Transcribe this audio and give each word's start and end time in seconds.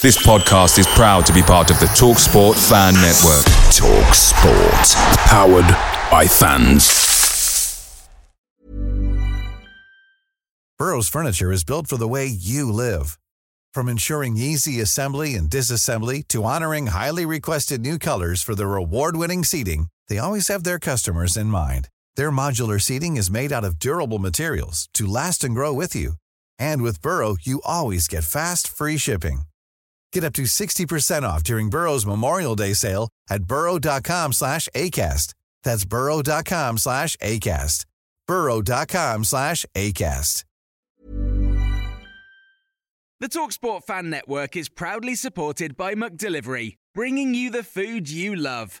This 0.00 0.24
podcast 0.24 0.78
is 0.78 0.86
proud 0.86 1.26
to 1.26 1.32
be 1.32 1.42
part 1.42 1.72
of 1.72 1.80
the 1.80 1.86
TalkSport 1.86 2.54
Fan 2.68 2.94
Network. 2.94 3.44
TalkSport, 3.74 4.94
powered 5.26 5.66
by 6.08 6.24
fans. 6.24 8.08
Burrow's 10.78 11.08
furniture 11.08 11.50
is 11.50 11.64
built 11.64 11.88
for 11.88 11.96
the 11.96 12.06
way 12.06 12.26
you 12.26 12.70
live. 12.70 13.18
From 13.74 13.88
ensuring 13.88 14.36
easy 14.36 14.80
assembly 14.80 15.34
and 15.34 15.50
disassembly 15.50 16.26
to 16.28 16.44
honoring 16.44 16.86
highly 16.86 17.26
requested 17.26 17.80
new 17.80 17.98
colors 17.98 18.40
for 18.40 18.54
their 18.54 18.76
award-winning 18.76 19.42
seating, 19.42 19.88
they 20.06 20.18
always 20.18 20.46
have 20.46 20.62
their 20.62 20.78
customers 20.78 21.36
in 21.36 21.48
mind. 21.48 21.88
Their 22.14 22.30
modular 22.30 22.80
seating 22.80 23.16
is 23.16 23.32
made 23.32 23.50
out 23.52 23.64
of 23.64 23.80
durable 23.80 24.20
materials 24.20 24.88
to 24.94 25.08
last 25.08 25.42
and 25.42 25.56
grow 25.56 25.72
with 25.72 25.96
you. 25.96 26.12
And 26.56 26.82
with 26.82 27.02
Burrow, 27.02 27.36
you 27.40 27.60
always 27.64 28.06
get 28.06 28.22
fast, 28.22 28.68
free 28.68 28.96
shipping. 28.96 29.40
Get 30.12 30.24
up 30.24 30.32
to 30.34 30.42
60% 30.42 31.22
off 31.22 31.42
during 31.44 31.70
Burrow's 31.70 32.06
Memorial 32.06 32.56
Day 32.56 32.72
sale 32.74 33.08
at 33.30 33.44
burrow.com 33.44 34.32
slash 34.32 34.68
ACAST. 34.74 35.34
That's 35.62 35.84
burrow.com 35.84 36.78
slash 36.78 37.16
ACAST. 37.16 37.84
burrow.com 38.26 39.24
slash 39.24 39.64
ACAST. 39.74 40.44
The 43.20 43.28
TalkSport 43.28 43.82
Fan 43.82 44.10
Network 44.10 44.56
is 44.56 44.68
proudly 44.68 45.16
supported 45.16 45.76
by 45.76 45.94
Delivery, 46.16 46.78
bringing 46.94 47.34
you 47.34 47.50
the 47.50 47.64
food 47.64 48.08
you 48.08 48.36
love. 48.36 48.80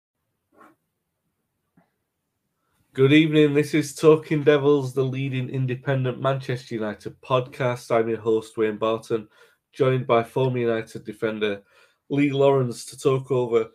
Good 2.93 3.13
evening. 3.13 3.53
This 3.53 3.73
is 3.73 3.95
Talking 3.95 4.43
Devils, 4.43 4.93
the 4.93 5.01
leading 5.01 5.47
independent 5.47 6.21
Manchester 6.21 6.75
United 6.75 7.15
podcast. 7.21 7.89
I'm 7.89 8.09
your 8.09 8.19
host, 8.19 8.57
Wayne 8.57 8.75
Barton, 8.75 9.29
joined 9.71 10.05
by 10.05 10.25
former 10.25 10.57
United 10.57 11.05
defender 11.05 11.63
Lee 12.09 12.33
Lawrence 12.33 12.83
to 12.87 12.99
talk 12.99 13.31
over 13.31 13.69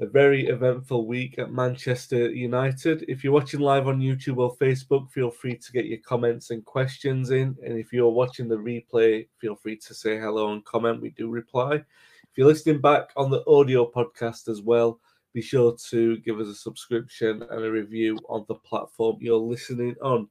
a 0.00 0.06
very 0.06 0.46
eventful 0.46 1.06
week 1.06 1.38
at 1.38 1.52
Manchester 1.52 2.30
United. 2.30 3.04
If 3.08 3.22
you're 3.22 3.34
watching 3.34 3.60
live 3.60 3.88
on 3.88 4.00
YouTube 4.00 4.38
or 4.38 4.56
Facebook, 4.56 5.10
feel 5.10 5.30
free 5.30 5.58
to 5.58 5.72
get 5.72 5.84
your 5.84 6.00
comments 6.02 6.48
and 6.48 6.64
questions 6.64 7.28
in. 7.28 7.54
And 7.62 7.78
if 7.78 7.92
you're 7.92 8.08
watching 8.08 8.48
the 8.48 8.56
replay, 8.56 9.28
feel 9.38 9.54
free 9.54 9.76
to 9.76 9.92
say 9.92 10.18
hello 10.18 10.54
and 10.54 10.64
comment. 10.64 11.02
We 11.02 11.10
do 11.10 11.28
reply. 11.28 11.74
If 11.74 12.38
you're 12.38 12.46
listening 12.46 12.80
back 12.80 13.10
on 13.18 13.30
the 13.30 13.44
audio 13.46 13.90
podcast 13.90 14.48
as 14.48 14.62
well, 14.62 14.98
be 15.34 15.42
sure 15.42 15.76
to 15.90 16.16
give 16.18 16.40
us 16.40 16.48
a 16.48 16.54
subscription 16.54 17.42
and 17.50 17.64
a 17.64 17.70
review 17.70 18.18
on 18.28 18.44
the 18.48 18.54
platform 18.54 19.16
you're 19.20 19.36
listening 19.36 19.94
on. 20.02 20.28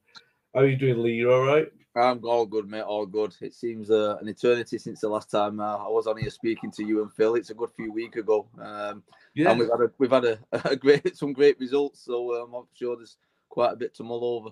How 0.54 0.60
are 0.60 0.66
you 0.66 0.76
doing, 0.76 1.02
Lee? 1.02 1.14
You 1.14 1.32
all 1.32 1.44
right? 1.44 1.66
I'm 1.94 2.24
all 2.24 2.46
good, 2.46 2.68
mate. 2.68 2.82
All 2.82 3.04
good. 3.04 3.34
It 3.40 3.54
seems 3.54 3.90
uh, 3.90 4.16
an 4.20 4.28
eternity 4.28 4.78
since 4.78 5.00
the 5.00 5.08
last 5.08 5.30
time 5.30 5.60
uh, 5.60 5.76
I 5.76 5.88
was 5.88 6.06
on 6.06 6.16
here 6.16 6.30
speaking 6.30 6.70
to 6.72 6.84
you 6.84 7.02
and 7.02 7.12
Phil. 7.12 7.34
It's 7.34 7.50
a 7.50 7.54
good 7.54 7.70
few 7.76 7.92
weeks 7.92 8.16
ago, 8.18 8.48
um, 8.62 9.02
yeah. 9.34 9.50
and 9.50 9.60
we've 9.60 9.70
had 9.70 9.80
a, 9.80 9.90
we've 9.98 10.10
had 10.10 10.24
a, 10.24 10.38
a 10.70 10.76
great 10.76 11.16
some 11.16 11.32
great 11.32 11.58
results. 11.58 12.04
So 12.04 12.42
um, 12.42 12.54
I'm 12.54 12.64
sure 12.74 12.96
there's 12.96 13.16
quite 13.50 13.72
a 13.72 13.76
bit 13.76 13.94
to 13.96 14.04
mull 14.04 14.24
over. 14.24 14.50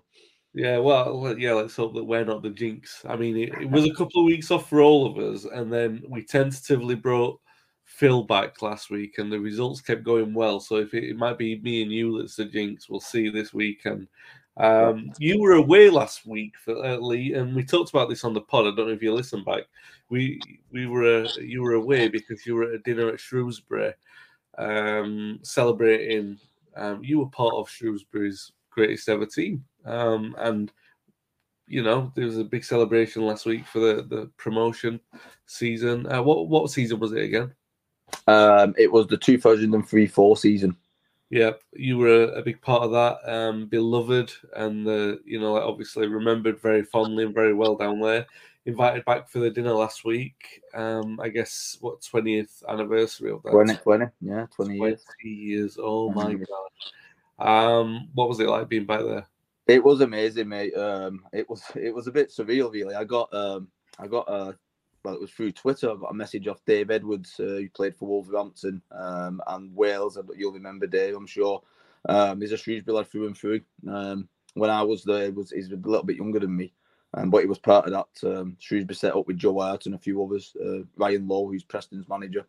Yeah, 0.53 0.79
well, 0.79 1.35
yeah. 1.39 1.53
Let's 1.53 1.77
hope 1.77 1.95
that 1.95 2.05
we're 2.05 2.25
not 2.25 2.43
the 2.43 2.51
jinx. 2.51 3.03
I 3.09 3.17
mean, 3.17 3.37
it, 3.37 3.51
it 3.61 3.71
was 3.71 3.87
a 3.87 3.95
couple 3.95 4.21
of 4.21 4.27
weeks 4.27 4.51
off 4.51 4.69
for 4.69 4.83
all 4.83 5.07
of 5.07 5.17
us, 5.17 5.45
and 5.45 5.73
then 5.73 6.03
we 6.09 6.25
tentatively 6.25 6.95
brought 6.95 7.41
Phil 7.91 8.23
back 8.23 8.63
last 8.63 8.89
week, 8.89 9.19
and 9.19 9.31
the 9.31 9.39
results 9.39 9.81
kept 9.81 10.05
going 10.05 10.33
well. 10.33 10.61
So 10.61 10.77
if 10.77 10.95
it, 10.95 11.05
it 11.05 11.17
might 11.17 11.37
be 11.37 11.61
me 11.61 11.83
and 11.83 11.93
you 11.93 12.19
that's 12.19 12.37
the 12.37 12.45
jinx, 12.45 12.89
we'll 12.89 13.01
see 13.01 13.29
this 13.29 13.53
weekend. 13.53 14.09
Um, 14.57 15.13
you 15.19 15.41
were 15.41 15.55
away 15.55 15.91
last 15.91 16.25
week, 16.25 16.55
for, 16.65 16.83
uh, 16.85 16.97
Lee, 16.97 17.35
and 17.35 17.55
we 17.55 17.65
talked 17.65 17.91
about 17.91 18.09
this 18.09 18.25
on 18.25 18.33
the 18.33 18.43
pod. 18.43 18.67
I 18.67 18.77
don't 18.77 18.87
know 18.87 18.93
if 18.95 19.03
you 19.03 19.13
listened 19.13 19.45
back. 19.45 19.65
We 20.09 20.41
we 20.73 20.87
were 20.87 21.25
uh, 21.25 21.29
you 21.41 21.63
were 21.63 21.75
away 21.75 22.09
because 22.09 22.47
you 22.47 22.55
were 22.55 22.65
at 22.65 22.75
a 22.75 22.79
dinner 22.79 23.09
at 23.09 23.21
Shrewsbury, 23.21 23.93
um, 24.57 25.41
celebrating. 25.43 26.39
Um, 26.77 27.03
you 27.03 27.19
were 27.19 27.29
part 27.31 27.55
of 27.55 27.69
Shrewsbury's 27.69 28.53
greatest 28.71 29.09
ever 29.09 29.27
team, 29.27 29.65
um, 29.85 30.37
and 30.39 30.73
you 31.67 31.83
know 31.83 32.13
there 32.15 32.27
was 32.27 32.39
a 32.39 32.45
big 32.45 32.65
celebration 32.65 33.27
last 33.27 33.47
week 33.47 33.67
for 33.67 33.81
the 33.81 34.03
the 34.03 34.31
promotion 34.37 35.01
season. 35.47 36.07
Uh, 36.11 36.23
what 36.23 36.49
what 36.49 36.71
season 36.71 37.01
was 37.01 37.13
it 37.13 37.25
again? 37.25 37.53
Um, 38.27 38.75
it 38.79 38.91
was 38.91 39.07
the 39.07 39.17
2003 39.17 40.07
4 40.07 40.37
season. 40.37 40.77
Yeah, 41.31 41.53
you 41.73 41.97
were 41.97 42.25
a, 42.25 42.43
big 42.43 42.61
part 42.61 42.83
of 42.83 42.91
that. 42.91 43.19
Um, 43.25 43.67
beloved 43.67 44.33
and, 44.57 44.87
uh, 44.87 45.17
you 45.25 45.41
know, 45.41 45.57
obviously 45.57 46.09
remembered 46.09 46.61
very 46.61 46.83
fondly 46.83 47.25
and 47.25 47.35
very 47.35 47.55
well 47.55 47.77
down 47.77 48.01
there. 48.01 48.27
Invited 48.67 49.05
back 49.05 49.29
for 49.29 49.39
the 49.39 49.49
dinner 49.49 49.73
last 49.73 50.05
week. 50.05 50.61
Um, 50.75 51.21
I 51.21 51.29
guess, 51.29 51.79
what, 51.81 52.01
20th 52.01 52.65
anniversary 52.69 53.31
of 53.31 53.43
that? 53.45 53.53
20, 53.53 53.77
20 53.77 54.07
yeah, 54.21 54.47
20, 54.55 54.77
20 54.77 54.77
years. 54.77 55.05
years. 55.23 55.79
Oh, 55.81 56.11
my. 56.11 56.35
God. 56.35 56.71
Um, 57.41 58.09
what 58.15 58.29
was 58.29 58.41
it 58.41 58.49
like 58.49 58.69
being 58.69 58.85
back 58.85 59.03
there? 59.03 59.27
It 59.67 59.83
was 59.83 60.01
amazing, 60.01 60.49
mate. 60.49 60.75
Um, 60.75 61.23
it 61.33 61.49
was 61.49 61.63
it 61.77 61.95
was 61.95 62.07
a 62.07 62.13
bit 62.13 62.31
surreal, 62.31 62.73
really. 62.73 62.95
I 62.95 63.05
got 63.05 63.33
um, 63.33 63.69
I 63.99 64.09
got 64.09 64.29
a 64.29 64.57
well, 65.05 65.15
it 65.15 65.21
was 65.21 65.31
through 65.31 65.53
Twitter. 65.53 65.91
I 65.91 65.97
got 65.97 66.11
a 66.11 66.15
message 66.15 66.47
off 66.47 66.65
Dave 66.67 66.91
Edwards, 66.91 67.39
uh, 67.41 67.45
who 67.45 67.69
played 67.71 67.97
for 67.97 68.09
Wolverhampton 68.09 68.83
um, 68.93 69.41
and 69.47 69.75
Wales. 69.75 70.19
You'll 70.37 70.53
remember 70.53 70.87
Dave, 70.87 71.17
I'm 71.17 71.27
sure. 71.27 71.63
Um, 72.09 72.41
he's 72.41 72.53
a 72.53 72.57
Shrewsbury 72.57 72.97
lad 72.97 73.11
through 73.11 73.27
and 73.27 73.37
through. 73.37 73.61
Um, 73.89 74.29
when 74.55 74.71
I 74.71 74.83
was 74.83 75.05
there, 75.05 75.27
he 75.27 75.31
was 75.31 75.51
he's 75.51 75.71
a 75.71 75.77
little 75.77 76.05
bit 76.05 76.17
younger 76.17 76.41
than 76.41 76.57
me, 76.57 76.73
um, 77.15 77.31
but 77.31 77.43
he 77.43 77.47
was 77.47 77.59
part 77.59 77.87
of 77.87 77.93
that 77.93 78.39
um, 78.39 78.57
Shrewsbury 78.59 78.95
set 78.95 79.17
up 79.17 79.27
with 79.27 79.39
Joe 79.39 79.61
Hart 79.61 79.87
and 79.87 79.95
a 79.95 79.99
few 79.99 80.23
others. 80.23 80.55
Uh, 80.63 80.85
Ryan 80.97 81.29
Lowe, 81.29 81.49
who's 81.49 81.65
Preston's 81.65 82.09
manager. 82.09 82.47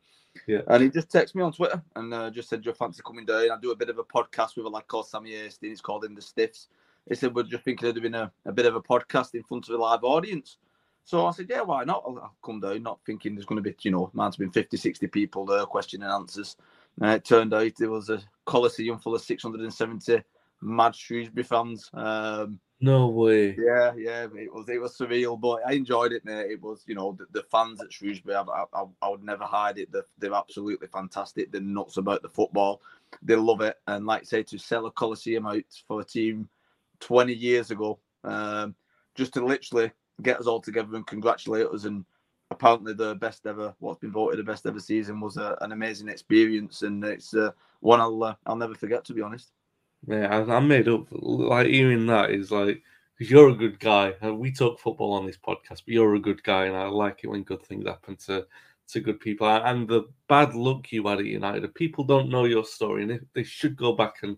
Yeah. 0.48 0.62
And 0.68 0.84
he 0.84 0.90
just 0.90 1.10
texted 1.10 1.36
me 1.36 1.44
on 1.44 1.52
Twitter 1.52 1.82
and 1.96 2.14
uh, 2.14 2.30
just 2.32 2.50
said, 2.50 2.62
"Do 2.62 2.70
you 2.70 2.74
fancy 2.74 3.02
coming 3.06 3.26
down? 3.26 3.52
I 3.52 3.58
do 3.62 3.72
a 3.72 3.76
bit 3.76 3.90
of 3.90 3.98
a 3.98 4.04
podcast 4.04 4.56
with 4.56 4.66
a 4.66 4.70
lad 4.70 4.88
called 4.88 5.08
Sammy 5.08 5.32
Hastings. 5.32 5.74
It's 5.74 5.82
called 5.82 6.06
In 6.06 6.16
the 6.16 6.22
Stiffs." 6.22 6.68
He 7.08 7.16
said, 7.16 7.36
"We're 7.36 7.44
just 7.44 7.64
thinking 7.64 7.90
of 7.90 7.96
doing 7.96 8.14
a, 8.14 8.32
a 8.46 8.52
bit 8.52 8.66
of 8.66 8.76
a 8.76 8.82
podcast 8.82 9.36
in 9.36 9.44
front 9.44 9.68
of 9.68 9.76
a 9.76 9.78
live 9.78 10.04
audience." 10.04 10.58
So 11.04 11.26
I 11.26 11.32
said, 11.32 11.48
yeah, 11.50 11.62
why 11.62 11.84
not? 11.84 12.04
I'll, 12.08 12.18
I'll 12.20 12.36
come 12.44 12.60
down, 12.60 12.84
not 12.84 13.00
thinking 13.06 13.36
there's 13.36 13.46
going 13.46 13.62
to 13.62 13.70
be, 13.70 13.76
you 13.82 13.92
know, 13.92 14.10
might 14.14 14.26
have 14.26 14.38
been 14.38 14.52
50, 14.52 14.78
60 14.78 15.08
people 15.08 15.46
there, 15.46 15.66
question 15.66 16.04
and 16.04 16.12
answers. 16.12 16.56
And 17.02 17.12
it 17.12 17.26
turned 17.26 17.54
out 17.54 17.72
there 17.78 17.90
was 17.90 18.10
a 18.10 18.22
Coliseum 18.46 19.00
full 19.00 19.16
of 19.16 19.22
670 19.22 20.24
mad 20.62 20.96
Shrewsbury 20.96 21.44
fans. 21.44 21.90
Um, 21.94 22.60
no 22.80 23.10
way. 23.10 23.56
Yeah, 23.58 23.94
yeah, 23.96 24.28
it 24.36 24.52
was 24.52 24.68
it 24.68 24.82
was 24.82 24.98
surreal, 24.98 25.40
but 25.40 25.62
I 25.68 25.74
enjoyed 25.74 26.14
it, 26.14 26.26
mate. 26.26 26.50
It 26.50 26.62
was, 26.62 26.84
you 26.88 26.96
know, 26.96 27.16
the, 27.18 27.26
the 27.32 27.44
fans 27.52 27.80
at 27.80 27.94
Shrewsbury. 27.94 28.36
I, 28.36 28.42
I, 28.42 28.84
I, 29.04 29.10
would 29.10 29.24
never 29.24 29.44
hide 29.44 29.78
it. 29.78 29.92
They're, 29.92 30.06
they're 30.18 30.34
absolutely 30.34 30.88
fantastic. 30.88 31.52
They're 31.52 31.62
nuts 31.62 31.98
about 31.98 32.24
the 32.24 32.30
football. 32.30 32.82
They 33.22 33.36
love 33.36 33.62
it, 33.62 33.78
and 33.88 34.08
like 34.08 34.22
I 34.22 34.26
say, 34.26 34.44
to 34.44 34.58
sell 34.58 34.88
a 34.88 34.92
Coliseum 34.92 35.46
out 35.46 35.64
for 35.88 36.02
a 36.02 36.06
team 36.06 36.50
20 37.02 37.34
years 37.34 37.70
ago, 37.70 38.00
um, 38.24 38.74
just 39.14 39.34
to 39.34 39.46
literally 39.46 39.92
get 40.22 40.40
us 40.40 40.48
all 40.48 40.62
together 40.62 40.96
and 40.96 41.06
congratulate 41.08 41.68
us. 41.68 41.86
And 41.86 42.06
apparently, 42.50 42.94
the 42.94 43.16
best 43.16 43.46
ever, 43.46 43.74
what's 43.80 44.00
been 44.00 44.12
voted 44.12 44.40
the 44.40 44.44
best 44.44 44.66
ever 44.66 44.80
season, 44.80 45.20
was 45.20 45.38
a, 45.38 45.58
an 45.62 45.72
amazing 45.72 46.10
experience, 46.10 46.82
and 46.84 47.04
it's 47.04 47.34
uh, 47.34 47.52
one 47.80 48.00
I'll 48.00 48.24
uh, 48.24 48.36
I'll 48.46 48.56
never 48.56 48.76
forget. 48.76 49.06
To 49.06 49.14
be 49.14 49.22
honest. 49.22 49.52
Yeah, 50.08 50.28
I, 50.28 50.58
am 50.58 50.68
made 50.68 50.88
up. 50.88 51.08
Like 51.12 51.68
hearing 51.68 52.08
that 52.08 52.32
is 52.32 52.52
like 52.52 52.82
you're 53.20 53.50
a 53.50 53.56
good 53.56 53.80
guy. 53.80 54.14
We 54.32 54.52
talk 54.52 54.80
football 54.80 55.14
on 55.14 55.26
this 55.26 55.38
podcast, 55.38 55.84
but 55.86 55.90
you're 55.90 56.16
a 56.16 56.20
good 56.20 56.44
guy, 56.44 56.66
and 56.66 56.76
I 56.76 56.88
like 56.88 57.24
it 57.24 57.28
when 57.28 57.44
good 57.44 57.64
things 57.64 57.86
happen 57.86 58.16
to 58.28 58.46
to 58.90 59.00
good 59.00 59.20
people. 59.20 59.48
And 59.48 59.88
the 59.88 60.10
bad 60.28 60.56
luck 60.56 60.92
you 60.92 61.08
had 61.08 61.20
at 61.20 61.26
United, 61.26 61.74
people 61.76 62.04
don't 62.04 62.30
know 62.30 62.46
your 62.46 62.66
story, 62.66 63.04
and 63.04 63.26
they 63.34 63.44
should 63.44 63.76
go 63.76 63.94
back 63.94 64.24
and. 64.24 64.38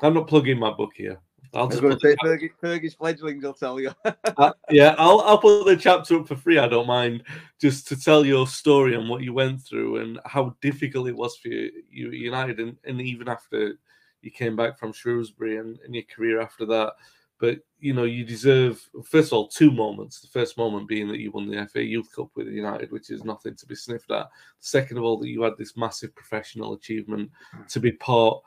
I'm 0.00 0.14
not 0.14 0.26
plugging 0.26 0.58
my 0.58 0.72
book 0.72 0.90
here, 0.96 1.20
I'll 1.54 1.68
just 1.68 1.82
put 1.82 2.00
say 2.00 2.16
Fergie, 2.16 2.50
Fergie's 2.62 2.94
fledglings. 2.94 3.44
I'll 3.44 3.52
tell 3.52 3.78
you. 3.78 3.92
uh, 4.04 4.52
yeah, 4.70 4.94
I'll 4.98 5.20
I'll 5.20 5.38
put 5.38 5.64
the 5.64 5.76
chapter 5.76 6.18
up 6.18 6.28
for 6.28 6.36
free. 6.36 6.58
I 6.58 6.68
don't 6.68 6.86
mind 6.86 7.24
just 7.60 7.86
to 7.88 8.00
tell 8.00 8.24
your 8.24 8.46
story 8.46 8.94
and 8.94 9.08
what 9.08 9.22
you 9.22 9.34
went 9.34 9.60
through 9.60 9.98
and 9.98 10.18
how 10.24 10.56
difficult 10.62 11.08
it 11.08 11.16
was 11.16 11.36
for 11.36 11.48
you, 11.48 11.70
you 11.90 12.10
United, 12.10 12.58
and, 12.58 12.76
and 12.84 13.00
even 13.00 13.28
after 13.28 13.78
you 14.22 14.30
came 14.30 14.56
back 14.56 14.78
from 14.78 14.92
Shrewsbury 14.92 15.58
and, 15.58 15.78
and 15.84 15.94
your 15.94 16.04
career 16.04 16.40
after 16.40 16.64
that. 16.66 16.94
But 17.38 17.58
you 17.80 17.92
know, 17.92 18.04
you 18.04 18.24
deserve 18.24 18.80
first 19.04 19.28
of 19.28 19.34
all 19.34 19.48
two 19.48 19.70
moments. 19.70 20.20
The 20.20 20.28
first 20.28 20.56
moment 20.56 20.88
being 20.88 21.08
that 21.08 21.18
you 21.18 21.32
won 21.32 21.50
the 21.50 21.66
FA 21.66 21.82
Youth 21.82 22.08
Cup 22.14 22.30
with 22.34 22.46
United, 22.46 22.90
which 22.92 23.10
is 23.10 23.24
nothing 23.24 23.56
to 23.56 23.66
be 23.66 23.74
sniffed 23.74 24.10
at. 24.10 24.28
Second 24.60 24.96
of 24.96 25.04
all, 25.04 25.18
that 25.18 25.28
you 25.28 25.42
had 25.42 25.58
this 25.58 25.76
massive 25.76 26.14
professional 26.14 26.72
achievement 26.74 27.30
to 27.68 27.80
be 27.80 27.92
part 27.92 28.42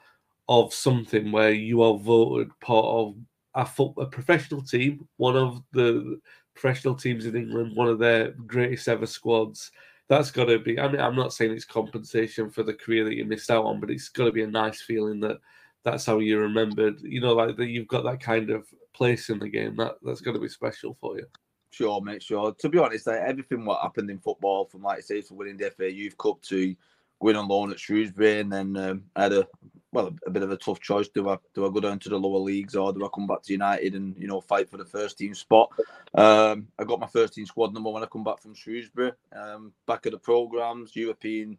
of 0.48 0.74
something 0.74 1.32
where 1.32 1.52
you 1.52 1.82
are 1.82 1.98
voted 1.98 2.50
part 2.60 2.86
of 2.86 3.16
a, 3.56 4.02
a 4.02 4.06
professional 4.06 4.62
team, 4.62 5.08
one 5.18 5.36
of 5.36 5.62
the 5.72 6.20
professional 6.54 6.96
teams 6.96 7.26
in 7.26 7.36
England, 7.36 7.76
one 7.76 7.88
of 7.88 8.00
their 8.00 8.32
greatest 8.32 8.88
ever 8.88 9.06
squads. 9.06 9.72
That's 10.08 10.30
got 10.30 10.46
to 10.46 10.60
be. 10.60 10.80
I 10.80 10.88
mean, 10.88 11.02
I'm 11.02 11.16
not 11.16 11.34
saying 11.34 11.52
it's 11.52 11.66
compensation 11.66 12.50
for 12.50 12.64
the 12.64 12.74
career 12.74 13.04
that 13.06 13.16
you 13.16 13.26
missed 13.26 13.50
out 13.50 13.66
on, 13.66 13.80
but 13.80 13.90
it's 13.90 14.10
got 14.10 14.26
to 14.26 14.32
be 14.32 14.44
a 14.44 14.48
nice 14.48 14.82
feeling 14.82 15.20
that 15.22 15.38
that's 15.84 16.06
how 16.06 16.20
you're 16.20 16.42
remembered. 16.42 17.02
You 17.02 17.22
know, 17.22 17.34
like 17.34 17.58
that 17.58 17.68
you've 17.68 17.88
got 17.88 18.04
that 18.04 18.20
kind 18.20 18.52
of 18.52 18.68
place 18.94 19.30
in 19.30 19.40
the 19.40 19.50
game. 19.50 19.76
That 19.78 19.96
that's 20.04 20.22
got 20.22 20.34
to 20.34 20.40
be 20.40 20.48
special 20.48 20.96
for 21.02 21.18
you. 21.18 21.26
Sure, 21.72 22.02
mate. 22.02 22.24
Sure. 22.24 22.54
To 22.54 22.70
be 22.70 22.78
honest, 22.78 23.08
like, 23.08 23.20
everything 23.20 23.66
what 23.66 23.82
happened 23.82 24.10
in 24.10 24.20
football, 24.20 24.66
from 24.66 24.84
like 24.84 25.02
say, 25.02 25.22
for 25.22 25.34
winning 25.34 25.58
the 25.58 25.72
FA 25.72 25.92
Youth 25.92 26.18
Cup 26.18 26.42
to 26.44 26.76
going 27.22 27.36
on 27.36 27.48
loan 27.48 27.72
at 27.72 27.80
Shrewsbury, 27.80 28.40
and 28.40 28.52
then 28.52 28.78
um, 28.78 29.04
I 29.16 29.24
had 29.24 29.34
a 29.34 29.48
well 29.96 30.14
a, 30.28 30.30
bit 30.30 30.44
of 30.44 30.52
a 30.52 30.58
tough 30.58 30.80
choice. 30.80 31.08
Do 31.08 31.30
I 31.30 31.38
do 31.54 31.66
I 31.66 31.70
go 31.72 31.80
down 31.80 32.00
to 32.00 32.10
the 32.10 32.20
lower 32.20 32.40
leagues 32.40 32.76
or 32.76 32.94
do 32.94 33.04
I 33.06 33.10
come 33.14 33.26
back 33.26 33.42
to 33.44 33.54
United 33.54 33.96
and 33.96 34.16
you 34.20 34.28
know 34.28 34.42
fight 34.42 34.70
for 34.70 34.78
the 34.78 34.86
first 34.86 35.18
team 35.18 35.34
spot? 35.34 35.72
Um, 36.14 36.68
I 36.78 36.84
got 36.84 37.00
my 37.00 37.08
first 37.08 37.34
team 37.34 37.46
squad 37.46 37.74
number 37.74 37.90
when 37.90 38.04
I 38.04 38.08
come 38.08 38.24
back 38.24 38.42
from 38.42 38.54
Shrewsbury. 38.54 39.14
Um, 39.36 39.72
back 39.88 40.06
at 40.06 40.12
the 40.12 40.20
programs, 40.20 40.96
European, 40.96 41.58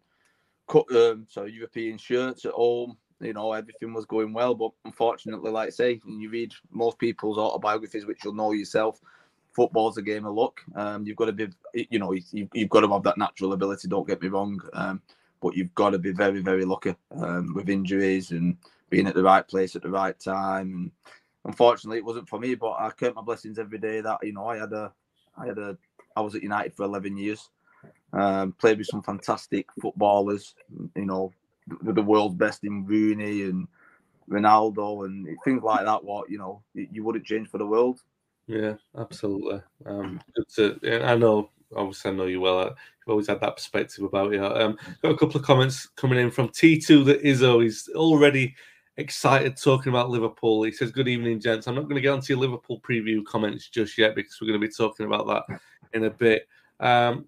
um, 0.72 1.26
sorry, 1.28 1.52
European 1.52 1.98
shirts 1.98 2.44
at 2.44 2.52
home. 2.52 2.96
You 3.20 3.32
know 3.32 3.52
everything 3.52 3.94
was 3.94 4.04
going 4.04 4.34
well, 4.34 4.54
but 4.54 4.72
unfortunately, 4.84 5.50
like 5.50 5.68
I 5.68 5.70
say, 5.70 6.00
you 6.06 6.28
read 6.28 6.52
most 6.70 6.98
people's 6.98 7.38
autobiographies, 7.38 8.04
which 8.04 8.18
you'll 8.22 8.34
know 8.34 8.52
yourself 8.52 9.00
football's 9.54 9.96
a 9.96 10.02
game 10.02 10.26
of 10.26 10.34
luck. 10.34 10.60
Um, 10.74 11.06
you've 11.06 11.16
got 11.16 11.24
to 11.24 11.32
be, 11.32 11.48
you 11.72 11.98
know, 11.98 12.12
you've, 12.12 12.50
you've, 12.52 12.68
got 12.68 12.80
to 12.80 12.92
have 12.92 13.02
that 13.04 13.16
natural 13.16 13.54
ability. 13.54 13.88
Don't 13.88 14.06
get 14.06 14.20
me 14.20 14.28
wrong. 14.28 14.60
Um, 14.74 15.00
but 15.40 15.56
you've 15.56 15.74
got 15.74 15.90
to 15.90 15.98
be 15.98 16.12
very, 16.12 16.40
very 16.40 16.64
lucky 16.64 16.94
um, 17.20 17.54
with 17.54 17.68
injuries 17.68 18.30
and 18.30 18.56
being 18.90 19.06
at 19.06 19.14
the 19.14 19.22
right 19.22 19.46
place 19.46 19.76
at 19.76 19.82
the 19.82 19.90
right 19.90 20.18
time. 20.18 20.72
And 20.72 20.90
unfortunately, 21.44 21.98
it 21.98 22.04
wasn't 22.04 22.28
for 22.28 22.38
me. 22.38 22.54
But 22.54 22.72
I 22.78 22.90
count 22.90 23.16
my 23.16 23.22
blessings 23.22 23.58
every 23.58 23.78
day 23.78 24.00
that 24.00 24.18
you 24.22 24.32
know 24.32 24.46
I 24.46 24.58
had 24.58 24.72
a, 24.72 24.92
I 25.36 25.46
had 25.46 25.58
a, 25.58 25.76
I 26.16 26.20
was 26.20 26.34
at 26.34 26.42
United 26.42 26.74
for 26.74 26.84
eleven 26.84 27.16
years. 27.16 27.50
Um, 28.12 28.52
played 28.52 28.78
with 28.78 28.86
some 28.86 29.02
fantastic 29.02 29.66
footballers. 29.80 30.54
You 30.94 31.06
know, 31.06 31.32
the, 31.82 31.92
the 31.92 32.02
world's 32.02 32.34
best 32.34 32.64
in 32.64 32.86
Rooney 32.86 33.42
and 33.42 33.68
Ronaldo 34.30 35.04
and 35.04 35.28
things 35.44 35.62
like 35.62 35.84
that. 35.84 36.04
What 36.04 36.30
you 36.30 36.38
know, 36.38 36.62
you 36.74 37.04
wouldn't 37.04 37.26
change 37.26 37.48
for 37.48 37.58
the 37.58 37.66
world. 37.66 38.00
Yeah, 38.46 38.74
absolutely. 38.96 39.60
Um, 39.84 40.20
good 40.34 40.78
to, 40.80 41.04
I 41.04 41.16
know 41.16 41.50
obviously 41.74 42.10
I 42.10 42.14
know 42.14 42.26
you 42.26 42.40
well. 42.40 42.64
You've 42.64 43.08
always 43.08 43.28
had 43.28 43.40
that 43.40 43.56
perspective 43.56 44.04
about 44.04 44.32
you. 44.32 44.44
Um, 44.44 44.78
got 45.02 45.12
a 45.12 45.16
couple 45.16 45.40
of 45.40 45.46
comments 45.46 45.86
coming 45.96 46.18
in 46.18 46.30
from 46.30 46.48
T2 46.48 47.04
that 47.06 47.22
Izzo. 47.22 47.62
He's 47.62 47.88
already 47.94 48.54
excited 48.96 49.56
talking 49.56 49.90
about 49.90 50.10
Liverpool. 50.10 50.62
He 50.62 50.72
says, 50.72 50.90
Good 50.90 51.08
evening, 51.08 51.40
gents. 51.40 51.66
I'm 51.66 51.74
not 51.74 51.84
going 51.84 51.96
to 51.96 52.00
get 52.00 52.12
onto 52.12 52.32
your 52.32 52.40
Liverpool 52.40 52.80
preview 52.80 53.24
comments 53.24 53.68
just 53.68 53.98
yet 53.98 54.14
because 54.14 54.38
we're 54.40 54.48
going 54.48 54.60
to 54.60 54.66
be 54.66 54.72
talking 54.72 55.06
about 55.06 55.26
that 55.26 55.60
in 55.92 56.04
a 56.04 56.10
bit. 56.10 56.48
Um, 56.80 57.26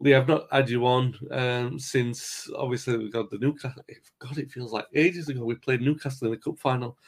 Lee, 0.00 0.14
I've 0.14 0.26
not 0.26 0.48
had 0.50 0.68
you 0.68 0.84
on 0.84 1.16
um, 1.30 1.78
since 1.78 2.50
obviously 2.56 2.96
we 2.98 3.10
got 3.10 3.30
the 3.30 3.38
Newcastle. 3.38 3.84
God, 4.18 4.38
it 4.38 4.50
feels 4.50 4.72
like 4.72 4.86
ages 4.94 5.28
ago 5.28 5.44
we 5.44 5.54
played 5.54 5.80
Newcastle 5.80 6.26
in 6.26 6.32
the 6.32 6.38
cup 6.38 6.58
final 6.58 6.98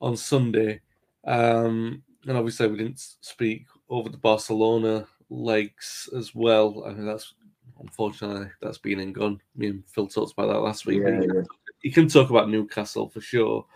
on 0.00 0.16
Sunday. 0.16 0.80
Um, 1.24 2.02
and 2.26 2.36
obviously 2.36 2.68
we 2.68 2.78
didn't 2.78 3.00
speak 3.20 3.66
over 3.88 4.08
the 4.08 4.18
Barcelona 4.18 5.06
legs 5.30 6.08
as 6.16 6.34
well. 6.34 6.84
I 6.86 6.92
mean, 6.92 7.06
that's 7.06 7.34
unfortunately 7.80 8.48
that's 8.60 8.78
been 8.78 9.00
in 9.00 9.12
gone. 9.12 9.40
Me 9.56 9.68
and 9.68 9.84
Phil 9.86 10.06
talked 10.06 10.32
about 10.32 10.52
that 10.52 10.60
last 10.60 10.86
week. 10.86 11.02
Yeah, 11.02 11.20
you, 11.20 11.32
yeah. 11.34 11.42
you, 11.82 11.92
can 11.92 12.08
talk 12.08 12.30
about 12.30 12.50
Newcastle 12.50 13.08
for 13.08 13.20
sure. 13.20 13.66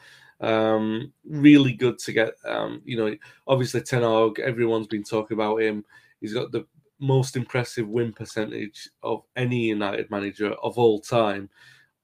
Um, 0.41 1.13
really 1.25 1.73
good 1.73 1.99
to 2.01 2.13
get. 2.13 2.35
Um, 2.47 2.83
you 2.85 2.97
know, 2.97 3.17
obviously 3.47 3.81
Ten 3.83 4.03
Hag. 4.03 4.41
Everyone's 4.41 4.89
been 4.89 5.05
talking 5.05 5.37
about 5.37 5.63
him. 5.63 5.85
He's 6.21 6.35
got 6.35 6.53
the 6.53 6.67
most 6.99 7.37
impressive 7.37 7.89
win 7.89 8.13
percentage 8.13 8.89
of 9.03 9.25
any 9.37 9.67
United 9.67 10.11
manager 10.11 10.53
of 10.63 10.79
all 10.79 11.01
time. 11.01 11.51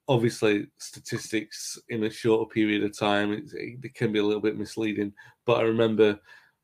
Obviously, 0.08 0.66
statistics 0.78 1.78
in 1.90 2.04
a 2.04 2.10
shorter 2.10 2.48
period 2.48 2.82
of 2.82 2.98
time 2.98 3.32
it, 3.32 3.44
it 3.54 3.94
can 3.94 4.10
be 4.10 4.18
a 4.18 4.24
little 4.24 4.40
bit 4.40 4.58
misleading. 4.58 5.12
But 5.44 5.60
I 5.60 5.62
remember 5.62 6.18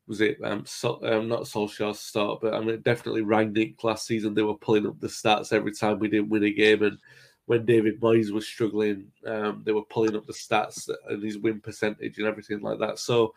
was 0.06 0.20
it 0.20 0.38
um, 0.44 0.64
so, 0.66 1.00
um 1.02 1.28
not 1.28 1.42
Solskjaer's 1.42 2.00
start, 2.00 2.40
but 2.42 2.54
I 2.54 2.60
mean 2.60 2.80
definitely 2.82 3.22
Rangnick 3.22 3.82
last 3.82 4.06
season. 4.06 4.34
They 4.34 4.42
were 4.42 4.54
pulling 4.54 4.86
up 4.86 5.00
the 5.00 5.06
stats 5.08 5.52
every 5.52 5.72
time 5.72 5.98
we 5.98 6.08
didn't 6.08 6.28
win 6.28 6.44
a 6.44 6.50
game, 6.52 6.82
and 6.82 6.98
when 7.46 7.66
David 7.66 8.00
Moyes 8.00 8.30
was 8.30 8.46
struggling, 8.46 9.06
um, 9.26 9.62
they 9.64 9.72
were 9.72 9.84
pulling 9.84 10.16
up 10.16 10.26
the 10.26 10.32
stats 10.32 10.88
and 11.08 11.22
his 11.22 11.38
win 11.38 11.60
percentage 11.60 12.18
and 12.18 12.26
everything 12.26 12.60
like 12.60 12.78
that. 12.78 12.98
So 12.98 13.34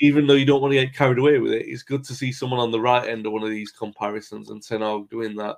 even 0.00 0.26
though 0.26 0.34
you 0.34 0.46
don't 0.46 0.62
want 0.62 0.72
to 0.72 0.80
get 0.84 0.94
carried 0.94 1.18
away 1.18 1.38
with 1.38 1.52
it, 1.52 1.66
it's 1.66 1.82
good 1.82 2.04
to 2.04 2.14
see 2.14 2.32
someone 2.32 2.58
on 2.58 2.70
the 2.70 2.80
right 2.80 3.08
end 3.08 3.26
of 3.26 3.32
one 3.32 3.42
of 3.42 3.50
these 3.50 3.70
comparisons 3.70 4.50
and 4.50 4.64
Hag 4.66 5.10
doing 5.10 5.36
that. 5.36 5.56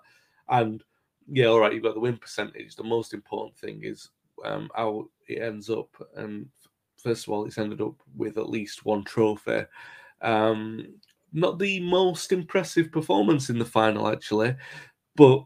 And 0.49 0.83
yeah, 1.29 1.47
all 1.47 1.61
right, 1.61 1.73
you've 1.73 1.85
got 1.85 1.95
the 1.95 2.01
win 2.01 2.19
percentage. 2.19 2.75
The 2.77 2.85
most 2.85 3.15
important 3.15 3.57
thing 3.57 3.81
is 3.85 4.11
um, 4.45 4.69
how 4.75 5.09
it 5.29 5.41
ends 5.41 5.71
up. 5.71 5.89
And 6.17 6.49
first 6.97 7.27
of 7.27 7.33
all, 7.33 7.47
it's 7.47 7.57
ended 7.57 7.81
up 7.81 7.95
with 8.17 8.37
at 8.37 8.51
least 8.51 8.85
one 8.85 9.05
trophy. 9.05 9.65
Um, 10.25 10.87
not 11.33 11.59
the 11.59 11.81
most 11.81 12.33
impressive 12.33 12.91
performance 12.91 13.51
in 13.51 13.59
the 13.59 13.65
final, 13.65 14.09
actually, 14.09 14.55
but 15.17 15.45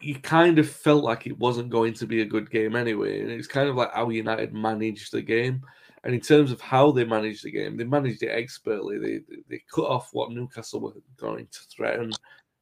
you 0.00 0.14
kind 0.20 0.58
of 0.58 0.68
felt 0.68 1.02
like 1.02 1.26
it 1.26 1.38
wasn't 1.38 1.70
going 1.70 1.92
to 1.94 2.06
be 2.06 2.20
a 2.20 2.26
good 2.26 2.50
game 2.50 2.76
anyway. 2.76 3.20
And 3.20 3.30
it's 3.30 3.48
kind 3.48 3.68
of 3.68 3.76
like 3.76 3.92
how 3.92 4.10
United 4.10 4.52
managed 4.54 5.12
the 5.12 5.22
game. 5.22 5.62
And 6.04 6.14
in 6.14 6.20
terms 6.20 6.52
of 6.52 6.60
how 6.60 6.90
they 6.90 7.04
managed 7.04 7.44
the 7.44 7.50
game, 7.50 7.76
they 7.76 7.84
managed 7.84 8.22
it 8.22 8.28
expertly. 8.28 8.98
They 8.98 9.20
they 9.48 9.62
cut 9.72 9.84
off 9.84 10.10
what 10.12 10.32
Newcastle 10.32 10.80
were 10.80 10.94
going 11.16 11.46
to 11.50 11.60
threaten. 11.74 12.12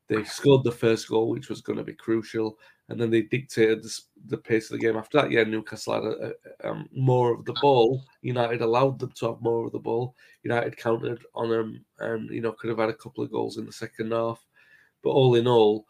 They 0.08 0.24
scored 0.24 0.64
the 0.64 0.72
first 0.72 1.08
goal, 1.08 1.30
which 1.30 1.48
was 1.48 1.60
going 1.60 1.78
to 1.78 1.84
be 1.84 1.94
crucial, 1.94 2.58
and 2.90 3.00
then 3.00 3.08
they 3.08 3.22
dictated 3.22 3.84
the, 3.84 4.00
the 4.26 4.36
pace 4.36 4.70
of 4.70 4.78
the 4.78 4.84
game. 4.84 4.96
After 4.96 5.22
that, 5.22 5.30
yeah, 5.30 5.44
Newcastle 5.44 5.94
had 5.94 6.04
a, 6.04 6.32
a, 6.64 6.70
um, 6.70 6.88
more 6.92 7.32
of 7.32 7.44
the 7.44 7.54
ball. 7.62 8.02
United 8.20 8.62
allowed 8.62 8.98
them 8.98 9.12
to 9.12 9.28
have 9.28 9.40
more 9.40 9.64
of 9.64 9.72
the 9.72 9.78
ball. 9.78 10.16
United 10.42 10.76
countered 10.76 11.24
on 11.34 11.50
them, 11.50 11.84
and 12.00 12.28
you 12.30 12.40
know 12.40 12.52
could 12.52 12.68
have 12.68 12.80
had 12.80 12.88
a 12.88 12.94
couple 12.94 13.22
of 13.22 13.30
goals 13.30 13.58
in 13.58 13.64
the 13.64 13.72
second 13.72 14.10
half. 14.10 14.44
But 15.02 15.10
all 15.10 15.36
in 15.36 15.46
all, 15.46 15.86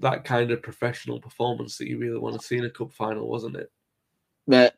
that 0.00 0.24
kind 0.24 0.52
of 0.52 0.62
professional 0.62 1.20
performance 1.20 1.76
that 1.76 1.88
you 1.88 1.98
really 1.98 2.18
want 2.18 2.40
to 2.40 2.46
see 2.46 2.56
in 2.56 2.64
a 2.64 2.70
cup 2.70 2.92
final, 2.92 3.28
wasn't 3.28 3.56
it? 3.56 3.72
Yeah, 4.46 4.70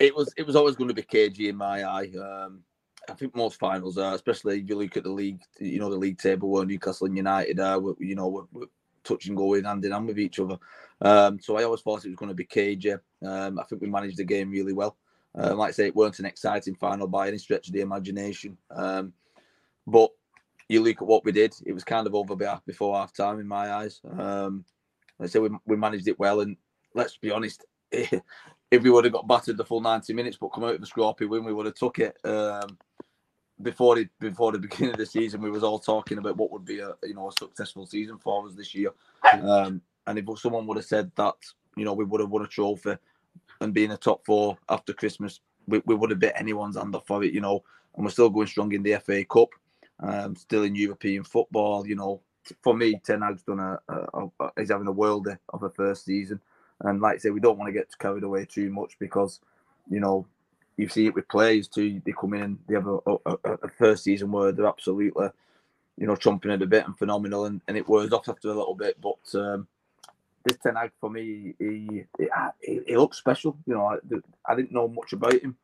it 0.00 0.14
was. 0.14 0.34
It 0.36 0.44
was 0.44 0.56
always 0.56 0.74
going 0.74 0.88
to 0.88 0.94
be 0.94 1.02
cagey 1.02 1.48
in 1.48 1.56
my 1.56 1.84
eye. 1.84 2.10
Um, 2.20 2.64
I 3.08 3.14
think 3.14 3.36
most 3.36 3.60
finals 3.60 3.96
are, 3.96 4.14
especially 4.14 4.60
if 4.60 4.68
you 4.68 4.76
look 4.76 4.96
at 4.96 5.04
the 5.04 5.12
league, 5.12 5.40
you 5.60 5.78
know, 5.78 5.88
the 5.88 5.96
league 5.96 6.18
table 6.18 6.50
where 6.50 6.66
Newcastle 6.66 7.06
and 7.06 7.16
United 7.16 7.60
are, 7.60 7.80
you 7.98 8.16
know, 8.16 8.46
we're, 8.52 8.66
we're 9.10 9.16
touching 9.16 9.34
going 9.34 9.64
hand 9.64 9.84
in 9.84 9.92
hand 9.92 10.06
with 10.06 10.18
each 10.18 10.38
other. 10.38 10.58
Um, 11.00 11.40
so 11.40 11.56
I 11.56 11.64
always 11.64 11.80
thought 11.80 12.04
it 12.04 12.08
was 12.08 12.16
going 12.16 12.28
to 12.28 12.34
be 12.34 12.44
cagey. 12.44 12.94
Um, 13.24 13.58
I 13.58 13.64
think 13.64 13.80
we 13.80 13.88
managed 13.88 14.18
the 14.18 14.24
game 14.24 14.50
really 14.50 14.72
well. 14.72 14.96
Um, 15.34 15.58
like 15.58 15.68
I 15.68 15.72
say, 15.72 15.86
it 15.86 15.96
weren't 15.96 16.18
an 16.18 16.26
exciting 16.26 16.74
final 16.74 17.06
by 17.06 17.28
any 17.28 17.38
stretch 17.38 17.68
of 17.68 17.74
the 17.74 17.80
imagination. 17.80 18.56
Um, 18.70 19.12
but 19.86 20.10
you 20.68 20.82
look 20.82 21.00
at 21.00 21.08
what 21.08 21.24
we 21.24 21.32
did, 21.32 21.54
it 21.64 21.72
was 21.72 21.84
kind 21.84 22.06
of 22.06 22.14
over 22.14 22.36
before 22.66 22.96
half 22.96 23.12
time 23.12 23.40
in 23.40 23.46
my 23.46 23.72
eyes. 23.72 24.00
Um, 24.18 24.64
like 25.18 25.28
I 25.28 25.30
say, 25.30 25.38
we, 25.38 25.50
we 25.66 25.76
managed 25.76 26.08
it 26.08 26.18
well. 26.18 26.40
And 26.40 26.56
let's 26.94 27.16
be 27.16 27.30
honest, 27.30 27.64
if 27.90 28.82
we 28.82 28.90
would 28.90 29.04
have 29.04 29.12
got 29.12 29.28
battered 29.28 29.56
the 29.56 29.64
full 29.64 29.80
90 29.80 30.12
minutes 30.12 30.36
but 30.40 30.48
come 30.48 30.64
out 30.64 30.72
with 30.72 30.82
a 30.82 30.86
scrappy 30.86 31.26
win, 31.26 31.44
we 31.44 31.52
would 31.52 31.66
have 31.66 31.74
took 31.74 31.98
it. 31.98 32.16
Um, 32.24 32.78
before 33.62 33.96
the 33.96 34.08
before 34.18 34.52
the 34.52 34.58
beginning 34.58 34.92
of 34.92 34.98
the 34.98 35.06
season, 35.06 35.42
we 35.42 35.50
was 35.50 35.62
all 35.62 35.78
talking 35.78 36.18
about 36.18 36.36
what 36.36 36.50
would 36.50 36.64
be 36.64 36.80
a 36.80 36.94
you 37.02 37.14
know 37.14 37.28
a 37.28 37.32
successful 37.32 37.86
season 37.86 38.18
for 38.18 38.46
us 38.46 38.54
this 38.54 38.74
year. 38.74 38.90
Um, 39.32 39.82
and 40.06 40.18
if 40.18 40.38
someone 40.38 40.66
would 40.66 40.76
have 40.76 40.86
said 40.86 41.10
that 41.16 41.34
you 41.76 41.84
know 41.84 41.92
we 41.92 42.04
would 42.04 42.20
have 42.20 42.30
won 42.30 42.44
a 42.44 42.48
trophy 42.48 42.96
and 43.60 43.74
be 43.74 43.84
in 43.84 43.90
the 43.90 43.96
top 43.96 44.24
four 44.24 44.56
after 44.68 44.92
Christmas, 44.92 45.40
we, 45.66 45.82
we 45.86 45.94
would 45.94 46.10
have 46.10 46.18
bit 46.18 46.32
anyone's 46.36 46.76
hand 46.76 46.94
off 46.94 47.06
for 47.06 47.22
it. 47.22 47.32
You 47.32 47.40
know, 47.40 47.62
and 47.94 48.04
we're 48.04 48.10
still 48.10 48.30
going 48.30 48.46
strong 48.46 48.72
in 48.72 48.82
the 48.82 48.96
FA 49.04 49.24
Cup, 49.24 49.48
um, 50.00 50.34
still 50.36 50.62
in 50.64 50.74
European 50.74 51.24
football. 51.24 51.86
You 51.86 51.96
know, 51.96 52.20
for 52.62 52.74
me, 52.74 53.00
Ten 53.04 53.22
Hag's 53.22 53.42
done 53.42 53.60
a, 53.60 53.78
a, 53.88 54.28
a 54.40 54.50
he's 54.58 54.70
having 54.70 54.86
a 54.86 54.92
world 54.92 55.28
of 55.50 55.62
a 55.62 55.70
first 55.70 56.04
season. 56.04 56.40
And 56.82 57.00
like 57.00 57.16
I 57.16 57.18
say, 57.18 57.30
we 57.30 57.40
don't 57.40 57.58
want 57.58 57.68
to 57.68 57.78
get 57.78 57.96
carried 57.98 58.24
away 58.24 58.46
too 58.46 58.70
much 58.70 58.98
because, 58.98 59.40
you 59.90 60.00
know, 60.00 60.26
you 60.80 60.88
see 60.88 61.06
it 61.06 61.14
with 61.14 61.28
players 61.28 61.68
too. 61.68 62.00
They 62.04 62.12
come 62.12 62.34
in 62.34 62.42
and 62.42 62.58
they 62.66 62.74
have 62.74 62.86
a, 62.86 62.98
a, 63.06 63.36
a 63.44 63.68
first 63.68 64.04
season 64.04 64.32
where 64.32 64.52
they're 64.52 64.66
absolutely, 64.66 65.28
you 65.98 66.06
know, 66.06 66.14
chomping 66.14 66.52
at 66.52 66.62
a 66.62 66.66
bit 66.66 66.86
and 66.86 66.96
phenomenal, 66.96 67.44
and, 67.44 67.60
and 67.68 67.76
it 67.76 67.88
wears 67.88 68.12
off 68.12 68.28
after 68.28 68.48
a 68.48 68.54
little 68.54 68.74
bit. 68.74 68.98
But 69.00 69.38
um, 69.38 69.66
this 70.44 70.56
Ten 70.56 70.76
Hag 70.76 70.92
for 71.00 71.10
me, 71.10 71.54
he, 71.58 72.04
he, 72.18 72.80
he 72.86 72.96
looks 72.96 73.18
special. 73.18 73.58
You 73.66 73.74
know, 73.74 73.84
I, 73.86 73.96
I 74.50 74.54
didn't 74.54 74.72
know 74.72 74.88
much 74.88 75.12
about 75.12 75.34
him 75.34 75.56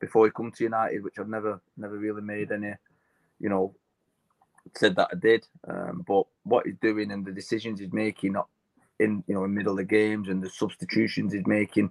before 0.00 0.26
he 0.26 0.32
come 0.32 0.50
to 0.50 0.64
United, 0.64 1.04
which 1.04 1.18
I've 1.18 1.28
never 1.28 1.60
never 1.76 1.96
really 1.96 2.22
made 2.22 2.50
any, 2.50 2.74
you 3.38 3.48
know, 3.48 3.74
said 4.76 4.96
that 4.96 5.10
I 5.12 5.16
did. 5.16 5.46
Um, 5.68 6.04
but 6.06 6.26
what 6.42 6.66
he's 6.66 6.76
doing 6.82 7.12
and 7.12 7.24
the 7.24 7.32
decisions 7.32 7.78
he's 7.78 7.92
making, 7.92 8.32
not 8.32 8.48
in 9.00 9.24
you 9.26 9.34
know 9.34 9.44
in 9.44 9.54
middle 9.54 9.78
of 9.78 9.88
games 9.88 10.28
and 10.28 10.42
the 10.42 10.50
substitutions 10.50 11.32
he's 11.32 11.46
making 11.46 11.90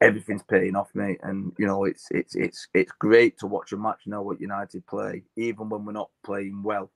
everything's 0.00 0.42
paying 0.42 0.76
off, 0.76 0.90
mate. 0.94 1.20
And 1.22 1.52
you 1.58 1.66
know, 1.66 1.84
it's 1.84 2.08
it's 2.10 2.34
it's 2.34 2.68
it's 2.74 2.92
great 2.92 3.38
to 3.38 3.46
watch 3.46 3.72
a 3.72 3.76
match 3.76 4.00
now 4.06 4.30
at 4.30 4.40
United 4.40 4.86
play, 4.86 5.22
even 5.36 5.68
when 5.68 5.84
we're 5.84 5.92
not 5.92 6.10
playing 6.24 6.62
well, 6.62 6.90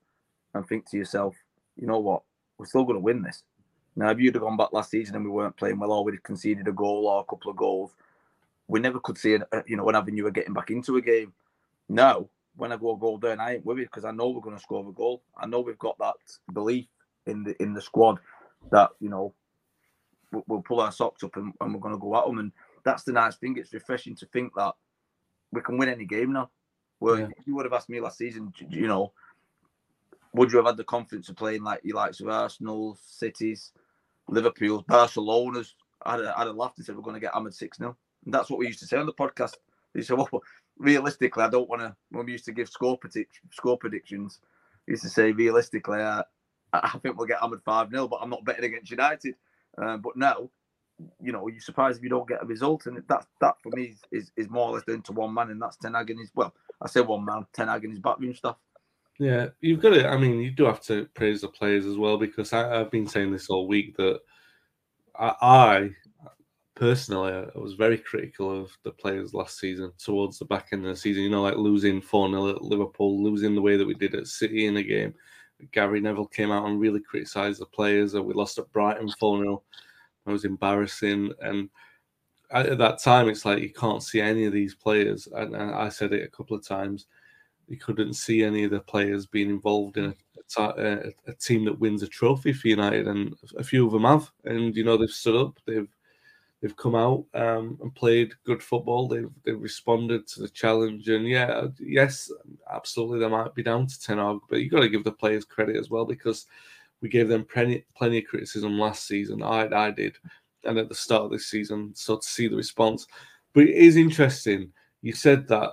and 0.55 0.67
think 0.67 0.89
to 0.91 0.97
yourself, 0.97 1.35
you 1.77 1.87
know 1.87 1.99
what, 1.99 2.23
we're 2.59 2.67
still 2.67 2.85
going 2.85 2.97
to 2.97 3.01
win 3.01 3.23
this. 3.23 3.43
Now, 3.97 4.11
if 4.11 4.19
you'd 4.19 4.35
have 4.35 4.43
gone 4.43 4.57
back 4.57 4.73
last 4.73 4.91
season 4.91 5.15
and 5.15 5.25
we 5.25 5.31
weren't 5.31 5.57
playing 5.57 5.79
well, 5.79 5.93
or 5.93 6.05
we'd 6.05 6.15
have 6.15 6.23
conceded 6.23 6.67
a 6.67 6.73
goal 6.73 7.07
or 7.07 7.21
a 7.21 7.25
couple 7.25 7.51
of 7.51 7.57
goals, 7.57 7.93
we 8.67 8.81
never 8.81 8.99
could 8.99 9.17
see, 9.17 9.35
an, 9.35 9.45
uh, 9.53 9.63
you 9.67 9.77
know, 9.77 9.89
an 9.89 9.95
avenue 9.95 10.27
of 10.27 10.35
getting 10.35 10.55
back 10.55 10.71
into 10.71 10.97
a 10.97 11.01
game. 11.01 11.33
Now, 11.89 12.29
when 12.57 12.73
I 12.73 12.77
go 12.77 12.95
a 12.95 12.99
goal 12.99 13.19
down, 13.19 13.39
I 13.39 13.55
ain't 13.55 13.67
worried 13.67 13.85
because 13.85 14.05
I 14.05 14.11
know 14.11 14.31
we're 14.31 14.41
going 14.41 14.57
to 14.57 14.63
score 14.63 14.89
a 14.89 14.93
goal. 14.93 15.23
I 15.37 15.47
know 15.47 15.61
we've 15.61 15.79
got 15.79 15.99
that 15.99 16.15
belief 16.53 16.87
in 17.27 17.45
the 17.45 17.61
in 17.63 17.73
the 17.73 17.81
squad 17.81 18.19
that 18.71 18.91
you 19.01 19.09
know 19.09 19.35
we'll, 20.33 20.45
we'll 20.47 20.63
pull 20.63 20.81
our 20.81 20.93
socks 20.93 21.23
up 21.23 21.37
and, 21.37 21.53
and 21.61 21.73
we're 21.73 21.81
going 21.81 21.95
to 21.95 22.01
go 22.01 22.17
at 22.17 22.27
them. 22.27 22.39
And 22.39 22.53
that's 22.85 23.05
the 23.05 23.13
nice 23.13 23.37
thing. 23.37 23.57
It's 23.57 23.73
refreshing 23.73 24.15
to 24.17 24.27
think 24.27 24.53
that 24.57 24.75
we 25.53 25.61
can 25.61 25.79
win 25.79 25.89
any 25.89 26.05
game 26.05 26.33
now. 26.33 26.51
Where 26.99 27.21
yeah. 27.21 27.29
if 27.37 27.47
you 27.47 27.55
would 27.57 27.65
have 27.65 27.73
asked 27.73 27.89
me 27.89 28.01
last 28.01 28.19
season, 28.19 28.53
you 28.69 28.87
know, 28.87 29.13
would 30.33 30.51
you 30.51 30.59
have 30.59 30.67
had 30.67 30.77
the 30.77 30.85
confidence 30.85 31.29
of 31.29 31.37
playing 31.37 31.63
like 31.63 31.81
you 31.85 31.95
likes 31.95 32.21
of 32.21 32.29
Arsenal, 32.29 32.99
Cities, 33.07 33.73
Liverpool, 34.29 34.85
Barcelona's? 34.89 35.75
I'd, 36.05 36.21
I'd 36.21 36.47
have 36.47 36.57
laughed 36.57 36.79
and 36.79 36.87
said 36.87 36.97
we're 36.97 37.03
going 37.03 37.15
to 37.15 37.21
get 37.21 37.35
hammered 37.35 37.55
6 37.55 37.79
0. 37.79 37.97
And 38.25 38.35
that's 38.35 38.51
what 38.51 38.59
we 38.59 38.67
used 38.67 38.81
to 38.81 38.87
say 38.87 38.97
on 38.97 39.07
the 39.07 39.13
podcast. 39.13 39.55
They 39.95 40.03
said, 40.03 40.17
well, 40.19 40.43
realistically, 40.79 41.43
I 41.43 41.51
don't 41.51 41.69
want 41.69 41.83
to. 41.83 41.97
When 42.11 42.27
we 42.27 42.33
used 42.33 42.45
to 42.47 42.53
give 42.53 42.69
score, 42.69 42.99
predict, 42.99 43.41
score 43.53 43.79
predictions, 43.79 44.41
we 44.87 44.93
used 44.93 45.05
to 45.05 45.09
say, 45.09 45.33
realistically, 45.33 46.01
I, 46.01 46.23
I 46.73 46.99
think 46.99 47.17
we'll 47.17 47.27
get 47.27 47.41
hammered 47.41 47.63
5 47.63 47.91
0, 47.91 48.09
but 48.09 48.21
I'm 48.21 48.31
not 48.31 48.45
betting 48.45 48.65
against 48.65 48.91
United. 48.91 49.37
Um, 49.79 50.01
but 50.01 50.17
now, 50.17 50.51
you 51.21 51.33
know, 51.33 51.49
you're 51.49 51.61
surprised 51.61 51.99
if 51.99 52.05
you 52.05 52.11
don't 52.11 52.29
get 52.29 52.43
a 52.43 52.47
result. 52.47 52.87
And 52.87 53.03
that, 53.09 53.27
that 53.41 53.55
for 53.63 53.71
me, 53.71 53.95
is, 54.13 54.31
is, 54.37 54.49
more 54.49 54.69
or 54.69 54.75
less 54.75 54.85
down 54.85 55.03
to 55.03 55.13
one 55.13 55.35
man, 55.35 55.51
and 55.51 55.61
that's 55.61 55.77
Ten 55.77 55.95
Hag 55.95 56.11
and 56.11 56.21
his, 56.21 56.31
well, 56.35 56.55
I 56.81 56.89
say 56.89 57.01
one 57.01 57.25
man, 57.25 57.47
Ten 57.53 57.69
Hag 57.69 57.85
and 57.85 57.93
his 57.93 58.01
backroom 58.01 58.35
stuff. 58.35 58.57
Yeah, 59.19 59.49
you've 59.61 59.81
got 59.81 59.91
to. 59.91 60.09
I 60.09 60.17
mean, 60.17 60.41
you 60.41 60.51
do 60.51 60.65
have 60.65 60.81
to 60.83 61.07
praise 61.15 61.43
the 61.43 61.49
players 61.49 61.87
as 61.87 61.97
well 61.97 62.17
because 62.17 62.53
I, 62.53 62.79
have 62.79 62.91
been 62.91 63.07
saying 63.07 63.31
this 63.31 63.49
all 63.49 63.69
week 63.69 63.97
that 63.97 64.21
I, 65.17 65.35
I 65.41 65.91
personally 66.75 67.33
I 67.33 67.59
was 67.59 67.75
very 67.75 67.97
critical 67.97 68.61
of 68.61 68.77
the 68.83 68.91
players 68.91 69.33
last 69.33 69.61
season 69.61 69.93
towards 69.99 70.39
the 70.39 70.45
back 70.47 70.69
end 70.73 70.85
of 70.85 70.91
the 70.91 70.97
season. 70.97 71.23
You 71.23 71.31
know, 71.31 71.43
like 71.43 71.57
losing 71.57 72.01
4 72.01 72.29
0 72.29 72.49
at 72.51 72.63
Liverpool, 72.63 73.23
losing 73.23 73.55
the 73.55 73.63
way 73.63 73.77
that 73.77 73.87
we 73.87 73.95
did 73.95 74.15
at 74.15 74.27
City 74.27 74.67
in 74.67 74.77
a 74.77 74.83
game. 74.83 75.15
Gary 75.71 76.01
Neville 76.01 76.27
came 76.27 76.51
out 76.51 76.67
and 76.67 76.81
really 76.81 77.01
criticised 77.01 77.61
the 77.61 77.67
players 77.67 78.11
that 78.13 78.23
we 78.23 78.35
lost 78.35 78.59
at 78.59 78.73
Brighton 78.73 79.09
4 79.09 79.43
0. 79.43 79.63
It 80.27 80.31
was 80.31 80.45
embarrassing. 80.45 81.33
And 81.41 81.69
at 82.51 82.79
that 82.79 83.03
time, 83.03 83.29
it's 83.29 83.45
like 83.45 83.63
you 83.63 83.73
can't 83.73 84.03
see 84.03 84.21
any 84.21 84.45
of 84.45 84.53
these 84.53 84.75
players. 84.75 85.29
And 85.33 85.57
I 85.57 85.89
said 85.89 86.13
it 86.13 86.25
a 86.25 86.37
couple 86.37 86.57
of 86.57 86.67
times 86.67 87.07
you 87.69 87.77
couldn't 87.79 88.15
see 88.15 88.43
any 88.43 88.65
of 88.65 88.71
the 88.71 88.81
players 88.81 89.27
being 89.27 89.51
involved 89.51 89.97
in 89.97 90.15
a, 90.59 90.63
a, 90.63 91.13
a, 91.27 91.35
team 91.35 91.65
that 91.65 91.79
wins 91.79 92.03
a 92.03 92.09
trophy 92.09 92.53
for 92.53 92.69
United, 92.69 93.09
and 93.09 93.35
a 93.57 93.65
few 93.65 93.87
of 93.87 93.93
them 93.93 94.05
have. 94.05 94.31
And 94.45 94.77
you 94.77 94.85
know 94.85 94.97
they've 94.97 95.09
stood 95.09 95.37
up, 95.37 95.59
they've 95.67 95.89
they've 96.61 96.77
come 96.77 96.95
out 96.95 97.25
um, 97.35 97.79
and 97.83 97.95
played 97.95 98.33
good 98.45 98.63
football. 98.63 99.09
They've 99.09 99.31
they've 99.45 99.61
responded 99.61 100.27
to 100.29 100.41
the 100.41 100.49
challenge, 100.49 101.09
and 101.09 101.27
yeah, 101.27 101.67
yes, 101.81 102.31
absolutely, 102.71 103.21
they 103.21 103.29
might 103.29 103.55
be 103.55 103.63
down 103.63 103.87
to 103.87 104.01
Ten 104.01 104.19
Hag, 104.19 104.39
but 104.49 104.57
you 104.57 104.65
have 104.65 104.73
got 104.73 104.81
to 104.81 104.89
give 104.89 105.05
the 105.05 105.13
players 105.13 105.45
credit 105.45 105.77
as 105.77 105.91
well 105.91 106.05
because 106.05 106.47
we 107.05 107.11
gave 107.11 107.29
them 107.29 107.45
plenty 107.45 107.85
plenty 107.95 108.17
of 108.17 108.25
criticism 108.25 108.79
last 108.79 109.07
season. 109.07 109.43
I 109.43 109.69
I 109.71 109.91
did, 109.91 110.17
and 110.65 110.79
at 110.79 110.89
the 110.89 110.95
start 110.95 111.25
of 111.25 111.31
this 111.31 111.49
season, 111.49 111.93
so 111.95 112.17
to 112.17 112.27
see 112.27 112.49
the 112.49 112.57
response. 112.57 113.07
But 113.53 113.65
it 113.65 113.77
is 113.77 113.97
interesting. 113.97 114.73
You 115.03 115.13
said 115.13 115.47
that 115.49 115.73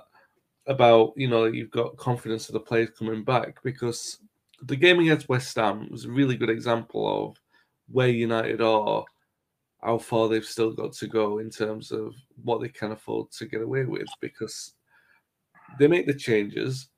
about 0.66 1.14
you 1.16 1.28
know 1.28 1.46
you've 1.46 1.70
got 1.70 1.96
confidence 1.96 2.50
of 2.50 2.52
the 2.52 2.60
players 2.60 2.90
coming 2.90 3.24
back 3.24 3.62
because 3.62 4.18
the 4.64 4.76
game 4.76 5.00
against 5.00 5.30
West 5.30 5.56
Ham 5.56 5.88
was 5.90 6.04
a 6.04 6.10
really 6.10 6.36
good 6.36 6.50
example 6.50 7.30
of 7.30 7.40
where 7.90 8.08
United 8.08 8.60
are, 8.60 9.02
how 9.82 9.96
far 9.96 10.28
they've 10.28 10.44
still 10.44 10.72
got 10.72 10.92
to 10.92 11.06
go 11.06 11.38
in 11.38 11.48
terms 11.48 11.92
of 11.92 12.14
what 12.44 12.60
they 12.60 12.68
can 12.68 12.92
afford 12.92 13.30
to 13.32 13.46
get 13.46 13.62
away 13.62 13.86
with 13.86 14.06
because 14.20 14.74
they 15.78 15.88
make 15.88 16.06
the 16.06 16.12
changes, 16.12 16.88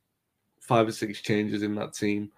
five 0.59 0.89
or 0.89 0.91
six 0.91 1.21
changes 1.21 1.63
in 1.63 1.73
that 1.75 1.93
team, 1.93 2.29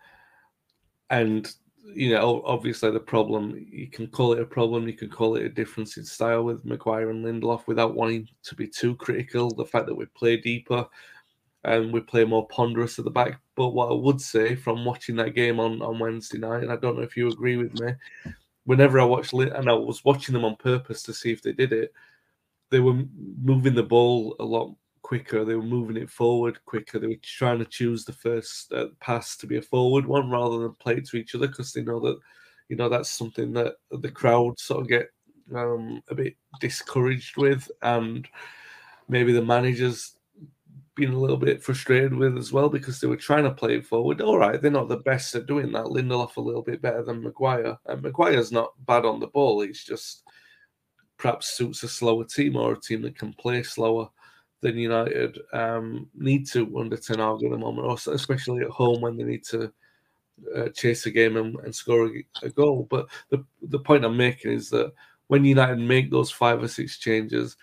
and 1.09 1.51
you 1.93 2.11
know 2.11 2.41
obviously 2.45 2.91
the 2.91 2.99
problem 2.99 3.65
you 3.71 3.87
can 3.87 4.07
call 4.07 4.33
it 4.33 4.41
a 4.41 4.45
problem, 4.45 4.87
you 4.87 4.93
can 4.93 5.09
call 5.09 5.35
it 5.35 5.45
a 5.45 5.49
difference 5.49 5.97
in 5.97 6.05
style 6.05 6.43
with 6.43 6.65
Maguire 6.65 7.09
and 7.09 7.25
Lindelof 7.25 7.67
without 7.67 7.95
wanting 7.95 8.27
to 8.43 8.55
be 8.55 8.67
too 8.67 8.95
critical. 8.95 9.49
The 9.49 9.65
fact 9.65 9.87
that 9.87 9.95
we 9.95 10.05
play 10.05 10.37
deeper 10.37 10.87
and 11.63 11.91
we 11.91 11.99
play 11.99 12.23
more 12.23 12.47
ponderous 12.47 12.97
at 12.97 13.05
the 13.05 13.11
back. 13.11 13.39
But 13.55 13.69
what 13.69 13.89
I 13.89 13.93
would 13.93 14.21
say 14.21 14.55
from 14.55 14.85
watching 14.85 15.15
that 15.17 15.35
game 15.35 15.59
on, 15.59 15.81
on 15.81 15.99
Wednesday 15.99 16.37
night, 16.37 16.63
and 16.63 16.71
I 16.71 16.77
don't 16.77 16.95
know 16.95 17.03
if 17.03 17.17
you 17.17 17.27
agree 17.27 17.57
with 17.57 17.79
me, 17.79 17.93
whenever 18.65 18.99
I 18.99 19.03
watched 19.03 19.33
and 19.33 19.69
I 19.69 19.73
was 19.73 20.05
watching 20.05 20.33
them 20.33 20.45
on 20.45 20.55
purpose 20.55 21.03
to 21.03 21.13
see 21.13 21.31
if 21.31 21.41
they 21.41 21.51
did 21.51 21.73
it, 21.73 21.93
they 22.69 22.79
were 22.79 23.03
moving 23.41 23.75
the 23.75 23.83
ball 23.83 24.35
a 24.39 24.45
lot 24.45 24.75
quicker. 25.07 25.45
They 25.45 25.55
were 25.55 25.61
moving 25.61 25.95
it 25.95 26.09
forward 26.09 26.59
quicker. 26.65 26.99
They 26.99 27.07
were 27.07 27.15
trying 27.21 27.59
to 27.59 27.65
choose 27.65 28.03
the 28.03 28.11
first 28.11 28.73
uh, 28.73 28.87
pass 28.99 29.37
to 29.37 29.47
be 29.47 29.55
a 29.55 29.61
forward 29.61 30.05
one 30.05 30.29
rather 30.29 30.59
than 30.59 30.73
play 30.73 30.99
to 30.99 31.15
each 31.15 31.33
other 31.33 31.47
because 31.47 31.71
they 31.71 31.81
know 31.81 32.01
that, 32.01 32.19
you 32.67 32.75
know, 32.75 32.89
that's 32.89 33.09
something 33.09 33.53
that 33.53 33.75
the 33.89 34.11
crowd 34.11 34.59
sort 34.59 34.81
of 34.81 34.89
get 34.89 35.07
um, 35.55 36.01
a 36.09 36.15
bit 36.15 36.35
discouraged 36.59 37.37
with, 37.37 37.71
and 37.83 38.27
maybe 39.07 39.31
the 39.31 39.41
managers 39.41 40.17
been 40.95 41.13
a 41.13 41.17
little 41.17 41.37
bit 41.37 41.63
frustrated 41.63 42.13
with 42.13 42.37
as 42.37 42.51
well 42.51 42.67
because 42.67 42.99
they 42.99 43.07
were 43.07 43.15
trying 43.15 43.45
to 43.45 43.51
play 43.51 43.77
it 43.77 43.85
forward. 43.85 44.19
All 44.19 44.37
right, 44.37 44.61
they're 44.61 44.71
not 44.71 44.89
the 44.89 44.97
best 44.97 45.33
at 45.35 45.45
doing 45.45 45.71
that. 45.71 45.85
Lindelof 45.85 46.35
a 46.35 46.41
little 46.41 46.63
bit 46.63 46.81
better 46.81 47.03
than 47.03 47.23
Maguire. 47.23 47.77
And 47.85 48.01
Maguire's 48.01 48.51
not 48.51 48.73
bad 48.85 49.05
on 49.05 49.21
the 49.21 49.27
ball. 49.27 49.61
He's 49.61 49.85
just 49.85 50.23
perhaps 51.17 51.55
suits 51.55 51.83
a 51.83 51.87
slower 51.87 52.25
team 52.25 52.57
or 52.57 52.73
a 52.73 52.79
team 52.81 53.03
that 53.03 53.17
can 53.17 53.31
play 53.31 53.63
slower 53.63 54.09
than 54.61 54.77
United 54.77 55.39
um, 55.53 56.09
need 56.15 56.47
to 56.47 56.79
under 56.79 56.97
Ten 56.97 57.19
Hag 57.19 57.43
at 57.43 57.51
the 57.51 57.57
moment, 57.57 58.07
especially 58.07 58.63
at 58.63 58.69
home 58.69 59.01
when 59.01 59.17
they 59.17 59.23
need 59.23 59.43
to 59.45 59.71
uh, 60.55 60.69
chase 60.69 61.05
a 61.05 61.11
game 61.11 61.37
and, 61.37 61.55
and 61.59 61.73
score 61.73 62.07
a, 62.07 62.45
a, 62.45 62.49
goal. 62.49 62.87
But 62.89 63.07
the 63.29 63.43
the 63.63 63.79
point 63.79 64.05
I'm 64.05 64.17
making 64.17 64.51
is 64.51 64.69
that 64.69 64.93
when 65.27 65.45
United 65.45 65.79
make 65.79 66.09
those 66.09 66.31
five 66.31 66.61
or 66.61 66.67
six 66.67 66.97
changes, 66.97 67.57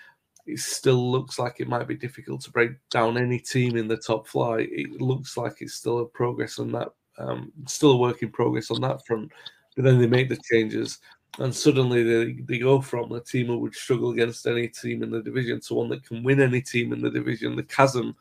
it 0.46 0.58
still 0.58 1.10
looks 1.10 1.38
like 1.38 1.56
it 1.58 1.68
might 1.68 1.88
be 1.88 1.96
difficult 1.96 2.42
to 2.42 2.50
break 2.50 2.72
down 2.90 3.16
any 3.16 3.38
team 3.38 3.76
in 3.76 3.88
the 3.88 3.96
top 3.96 4.28
flight. 4.28 4.68
It 4.70 5.00
looks 5.00 5.36
like 5.36 5.56
it's 5.60 5.74
still 5.74 6.00
a 6.00 6.06
progress 6.06 6.58
on 6.58 6.72
that, 6.72 6.88
um, 7.18 7.52
still 7.66 7.92
a 7.92 7.96
work 7.96 8.22
in 8.22 8.30
progress 8.30 8.70
on 8.70 8.80
that 8.82 9.04
front. 9.06 9.32
But 9.74 9.84
then 9.84 9.98
they 9.98 10.06
make 10.06 10.28
the 10.28 10.38
changes, 10.50 10.98
and 11.38 11.54
suddenly 11.54 12.02
they, 12.02 12.32
they 12.42 12.58
go 12.58 12.80
from 12.80 13.12
a 13.12 13.20
team 13.20 13.46
who 13.46 13.58
would 13.58 13.74
struggle 13.74 14.10
against 14.10 14.46
any 14.46 14.68
team 14.68 15.02
in 15.02 15.10
the 15.10 15.22
division 15.22 15.60
to 15.60 15.74
one 15.74 15.88
that 15.88 16.04
can 16.04 16.22
win 16.22 16.40
any 16.40 16.60
team 16.60 16.92
in 16.92 17.00
the 17.00 17.10
division. 17.10 17.56
The 17.56 17.64
chasm 17.64 18.14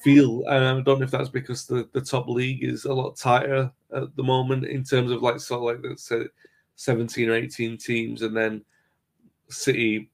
feel, 0.00 0.44
and 0.46 0.64
I 0.64 0.80
don't 0.80 1.00
know 1.00 1.04
if 1.04 1.10
that's 1.10 1.28
because 1.28 1.66
the, 1.66 1.88
the 1.92 2.00
top 2.00 2.28
league 2.28 2.62
is 2.62 2.84
a 2.84 2.92
lot 2.92 3.16
tighter 3.16 3.70
at 3.94 4.16
the 4.16 4.22
moment 4.22 4.64
in 4.64 4.84
terms 4.84 5.10
of 5.10 5.22
like 5.22 5.40
sort 5.40 5.60
of 5.60 5.64
like 5.64 5.88
let's 5.88 6.04
say 6.04 6.22
17 6.76 7.28
or 7.28 7.34
18 7.34 7.76
teams, 7.76 8.22
and 8.22 8.36
then 8.36 8.64
City 9.48 10.10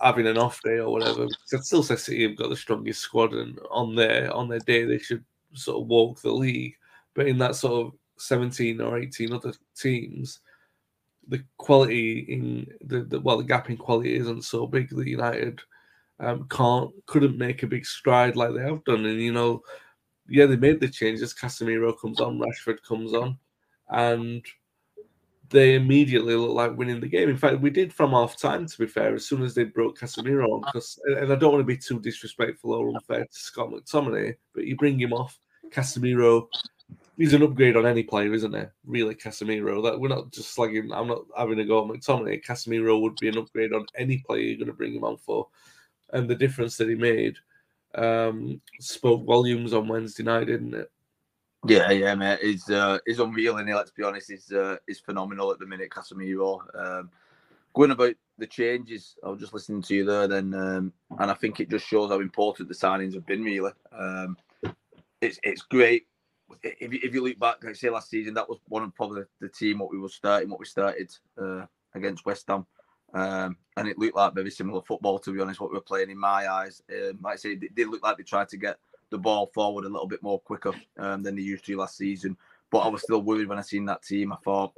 having 0.00 0.26
an 0.26 0.38
off 0.38 0.60
day 0.62 0.78
or 0.78 0.90
whatever. 0.90 1.26
I'd 1.52 1.64
still 1.64 1.82
say 1.82 1.96
City 1.96 2.28
have 2.28 2.36
got 2.36 2.50
the 2.50 2.56
strongest 2.56 3.00
squad, 3.00 3.32
and 3.32 3.58
on 3.70 3.94
their 3.94 4.32
on 4.34 4.48
their 4.48 4.60
day 4.60 4.84
they 4.84 4.98
should 4.98 5.24
sort 5.54 5.80
of 5.80 5.88
walk 5.88 6.20
the 6.20 6.32
league. 6.32 6.74
But 7.14 7.28
in 7.28 7.38
that 7.38 7.56
sort 7.56 7.86
of 7.86 7.92
seventeen 8.18 8.80
or 8.80 8.98
eighteen 8.98 9.32
other 9.32 9.54
teams, 9.74 10.40
the 11.28 11.42
quality 11.56 12.20
in 12.20 12.66
the, 12.82 13.00
the 13.04 13.20
well, 13.20 13.38
the 13.38 13.44
gap 13.44 13.70
in 13.70 13.76
quality 13.76 14.16
isn't 14.16 14.44
so 14.44 14.66
big 14.66 14.90
that 14.90 15.06
United 15.06 15.60
um, 16.20 16.46
can't 16.48 16.90
couldn't 17.06 17.38
make 17.38 17.62
a 17.62 17.66
big 17.66 17.84
stride 17.84 18.36
like 18.36 18.54
they 18.54 18.62
have 18.62 18.84
done. 18.84 19.04
And 19.04 19.20
you 19.20 19.32
know, 19.32 19.62
yeah, 20.28 20.46
they 20.46 20.56
made 20.56 20.80
the 20.80 20.88
changes. 20.88 21.34
Casemiro 21.34 21.98
comes 22.00 22.20
on, 22.20 22.38
Rashford 22.38 22.82
comes 22.82 23.12
on, 23.12 23.38
and 23.90 24.44
they 25.50 25.74
immediately 25.74 26.34
look 26.34 26.52
like 26.52 26.76
winning 26.76 27.00
the 27.00 27.08
game. 27.08 27.28
In 27.28 27.36
fact, 27.36 27.60
we 27.60 27.70
did 27.70 27.92
from 27.92 28.10
half 28.10 28.36
time, 28.36 28.66
to 28.66 28.78
be 28.78 28.86
fair, 28.86 29.14
as 29.14 29.26
soon 29.26 29.42
as 29.42 29.54
they 29.54 29.64
brought 29.64 29.98
Casemiro 29.98 30.48
on. 30.48 30.60
Because, 30.62 30.98
and 31.04 31.32
I 31.32 31.36
don't 31.36 31.52
want 31.52 31.60
to 31.60 31.64
be 31.64 31.76
too 31.76 32.00
disrespectful 32.00 32.72
or 32.72 32.88
unfair 32.88 33.24
to 33.24 33.28
Scott 33.30 33.70
McTominay, 33.70 34.34
but 34.54 34.64
you 34.64 34.76
bring 34.76 34.98
him 34.98 35.12
off, 35.12 35.38
Casemiro. 35.70 36.48
He's 37.16 37.32
an 37.32 37.42
upgrade 37.42 37.76
on 37.76 37.86
any 37.86 38.02
player, 38.02 38.32
isn't 38.34 38.54
he? 38.54 38.64
Really, 38.84 39.14
Casemiro. 39.14 39.82
That 39.82 39.98
we're 39.98 40.08
not 40.08 40.32
just 40.32 40.54
slagging. 40.56 40.94
I'm 40.94 41.08
not 41.08 41.22
having 41.36 41.58
a 41.58 41.64
go 41.64 41.82
at 41.82 41.90
McTominay. 41.90 42.44
Casemiro 42.44 43.00
would 43.00 43.16
be 43.16 43.28
an 43.28 43.38
upgrade 43.38 43.72
on 43.72 43.86
any 43.96 44.18
player 44.18 44.42
you're 44.42 44.58
going 44.58 44.66
to 44.66 44.74
bring 44.74 44.94
him 44.94 45.04
on 45.04 45.16
for, 45.16 45.48
and 46.12 46.28
the 46.28 46.34
difference 46.34 46.76
that 46.76 46.88
he 46.88 46.94
made 46.94 47.36
um, 47.94 48.60
spoke 48.80 49.24
volumes 49.24 49.72
on 49.72 49.88
Wednesday 49.88 50.24
night, 50.24 50.46
didn't 50.46 50.74
it? 50.74 50.90
Yeah, 51.66 51.90
yeah, 51.90 52.14
mate. 52.14 52.40
He's 52.42 52.68
uh, 52.70 52.98
he's 53.06 53.18
unreal, 53.18 53.56
and 53.56 53.68
let's 53.68 53.90
be 53.90 54.02
honest, 54.02 54.30
he's 54.30 54.52
uh, 54.52 54.76
he's 54.86 55.00
phenomenal 55.00 55.50
at 55.50 55.58
the 55.58 55.66
minute. 55.66 55.90
Casemiro 55.90 56.60
um, 56.78 57.10
going 57.74 57.90
about 57.90 58.14
the 58.38 58.46
changes. 58.46 59.16
I 59.24 59.30
was 59.30 59.40
just 59.40 59.54
listening 59.54 59.82
to 59.82 59.94
you 59.94 60.04
there, 60.04 60.28
then, 60.28 60.54
um, 60.54 60.92
and 61.18 61.30
I 61.30 61.34
think 61.34 61.60
it 61.60 61.70
just 61.70 61.86
shows 61.86 62.10
how 62.10 62.20
important 62.20 62.68
the 62.68 62.74
signings 62.74 63.14
have 63.14 63.26
been. 63.26 63.42
Really, 63.42 63.72
um, 63.98 64.36
it's 65.20 65.40
it's 65.42 65.62
great. 65.62 66.06
If 66.62 66.92
you, 66.92 67.00
if 67.02 67.14
you 67.14 67.24
look 67.24 67.38
back, 67.38 67.62
like 67.62 67.70
I 67.70 67.74
say 67.74 67.90
last 67.90 68.10
season, 68.10 68.34
that 68.34 68.48
was 68.48 68.58
one 68.68 68.82
of 68.82 68.94
probably 68.94 69.22
the 69.40 69.48
team 69.48 69.78
what 69.78 69.90
we 69.90 69.98
were 69.98 70.08
starting, 70.08 70.48
what 70.48 70.60
we 70.60 70.66
started 70.66 71.12
uh, 71.40 71.66
against 71.94 72.24
West 72.24 72.46
Ham, 72.48 72.66
um, 73.14 73.56
and 73.76 73.88
it 73.88 73.98
looked 73.98 74.16
like 74.16 74.34
very 74.34 74.50
similar 74.50 74.82
football. 74.82 75.18
To 75.18 75.32
be 75.32 75.40
honest, 75.40 75.60
what 75.60 75.70
we 75.70 75.76
were 75.76 75.80
playing 75.80 76.10
in 76.10 76.18
my 76.18 76.50
eyes, 76.50 76.82
um, 76.92 77.18
like 77.22 77.34
I 77.34 77.36
say, 77.36 77.56
they, 77.56 77.68
they 77.74 77.84
looked 77.84 78.04
like 78.04 78.16
they 78.16 78.22
tried 78.22 78.48
to 78.50 78.56
get 78.56 78.78
the 79.10 79.18
ball 79.18 79.50
forward 79.54 79.84
a 79.84 79.88
little 79.88 80.06
bit 80.06 80.22
more 80.22 80.40
quicker 80.40 80.72
um, 80.98 81.22
than 81.22 81.36
they 81.36 81.42
used 81.42 81.64
to 81.66 81.76
last 81.76 81.96
season. 81.96 82.36
But 82.70 82.78
I 82.78 82.88
was 82.88 83.02
still 83.02 83.22
worried 83.22 83.48
when 83.48 83.58
I 83.58 83.62
seen 83.62 83.84
that 83.86 84.02
team. 84.02 84.32
I 84.32 84.36
thought, 84.44 84.72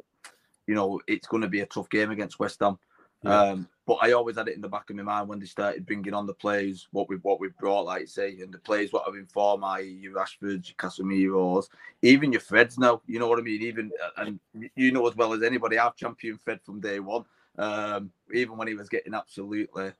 you 0.66 0.74
know, 0.74 1.00
it's 1.06 1.26
going 1.26 1.42
to 1.42 1.48
be 1.48 1.60
a 1.60 1.66
tough 1.66 1.88
game 1.88 2.10
against 2.10 2.38
West 2.38 2.60
Ham. 2.60 2.78
Yeah. 3.22 3.40
Um, 3.40 3.68
but 3.88 4.00
I 4.02 4.12
always 4.12 4.36
had 4.36 4.48
it 4.48 4.54
in 4.54 4.60
the 4.60 4.68
back 4.68 4.90
of 4.90 4.96
my 4.96 5.02
mind 5.02 5.30
when 5.30 5.40
they 5.40 5.46
started 5.46 5.86
bringing 5.86 6.12
on 6.12 6.26
the 6.26 6.34
players, 6.34 6.88
what 6.90 7.08
we 7.08 7.16
what 7.16 7.40
we 7.40 7.48
brought, 7.58 7.86
like 7.86 8.06
say, 8.06 8.38
and 8.42 8.52
the 8.52 8.58
players 8.58 8.92
what 8.92 9.10
been 9.10 9.24
for 9.24 9.56
my 9.56 9.78
your 9.78 10.12
Rashfords, 10.12 10.68
your 10.68 10.76
Casemiro's, 10.76 11.70
even 12.02 12.30
your 12.30 12.42
Freds 12.42 12.78
now. 12.78 13.00
You 13.06 13.18
know 13.18 13.28
what 13.28 13.38
I 13.38 13.42
mean? 13.42 13.62
Even 13.62 13.90
and 14.18 14.38
you 14.76 14.92
know 14.92 15.08
as 15.08 15.16
well 15.16 15.32
as 15.32 15.42
anybody, 15.42 15.78
I've 15.78 15.96
championed 15.96 16.42
Fred 16.42 16.60
from 16.62 16.80
day 16.80 17.00
one. 17.00 17.24
Um, 17.56 18.12
even 18.32 18.58
when 18.58 18.68
he 18.68 18.74
was 18.74 18.90
getting 18.90 19.14
absolutely 19.14 19.92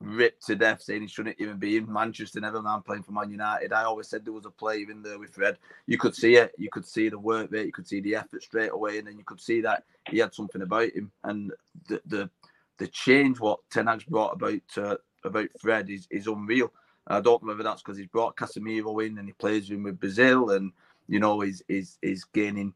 ripped 0.00 0.46
to 0.46 0.56
death, 0.56 0.80
saying 0.80 1.02
he 1.02 1.08
shouldn't 1.08 1.36
even 1.38 1.58
be 1.58 1.76
in 1.76 1.92
Manchester, 1.92 2.40
never 2.40 2.62
mind 2.62 2.86
playing 2.86 3.02
for 3.02 3.12
Man 3.12 3.30
United. 3.30 3.74
I 3.74 3.82
always 3.82 4.08
said 4.08 4.24
there 4.24 4.32
was 4.32 4.46
a 4.46 4.50
player 4.50 4.90
in 4.90 5.02
there 5.02 5.18
with 5.18 5.34
Fred. 5.34 5.58
You 5.86 5.98
could 5.98 6.14
see 6.14 6.36
it, 6.36 6.52
you 6.56 6.70
could 6.70 6.86
see 6.86 7.10
the 7.10 7.18
work 7.18 7.50
rate, 7.50 7.66
you 7.66 7.72
could 7.72 7.86
see 7.86 8.00
the 8.00 8.16
effort 8.16 8.42
straight 8.42 8.72
away, 8.72 8.96
and 8.96 9.06
then 9.06 9.18
you 9.18 9.24
could 9.24 9.42
see 9.42 9.60
that 9.60 9.84
he 10.08 10.18
had 10.18 10.32
something 10.32 10.62
about 10.62 10.92
him. 10.92 11.10
And 11.24 11.52
the 11.86 12.00
the, 12.06 12.30
the 12.78 12.86
change 12.88 13.40
what 13.40 13.60
Ten 13.70 13.86
Hag's 13.86 14.04
brought 14.04 14.34
about 14.34 14.62
uh, 14.76 14.96
about 15.24 15.48
Fred 15.60 15.90
is, 15.90 16.06
is 16.10 16.26
unreal. 16.26 16.72
I 17.06 17.20
don't 17.20 17.42
know 17.42 17.48
whether 17.48 17.62
that's 17.62 17.82
because 17.82 17.98
he's 17.98 18.06
brought 18.06 18.36
Casemiro 18.36 19.04
in 19.04 19.18
and 19.18 19.26
he 19.28 19.32
plays 19.32 19.70
him 19.70 19.82
with 19.82 20.00
Brazil, 20.00 20.50
and 20.50 20.72
you 21.08 21.20
know 21.20 21.40
he's 21.40 21.62
he's, 21.68 21.98
he's 22.02 22.24
gaining 22.24 22.72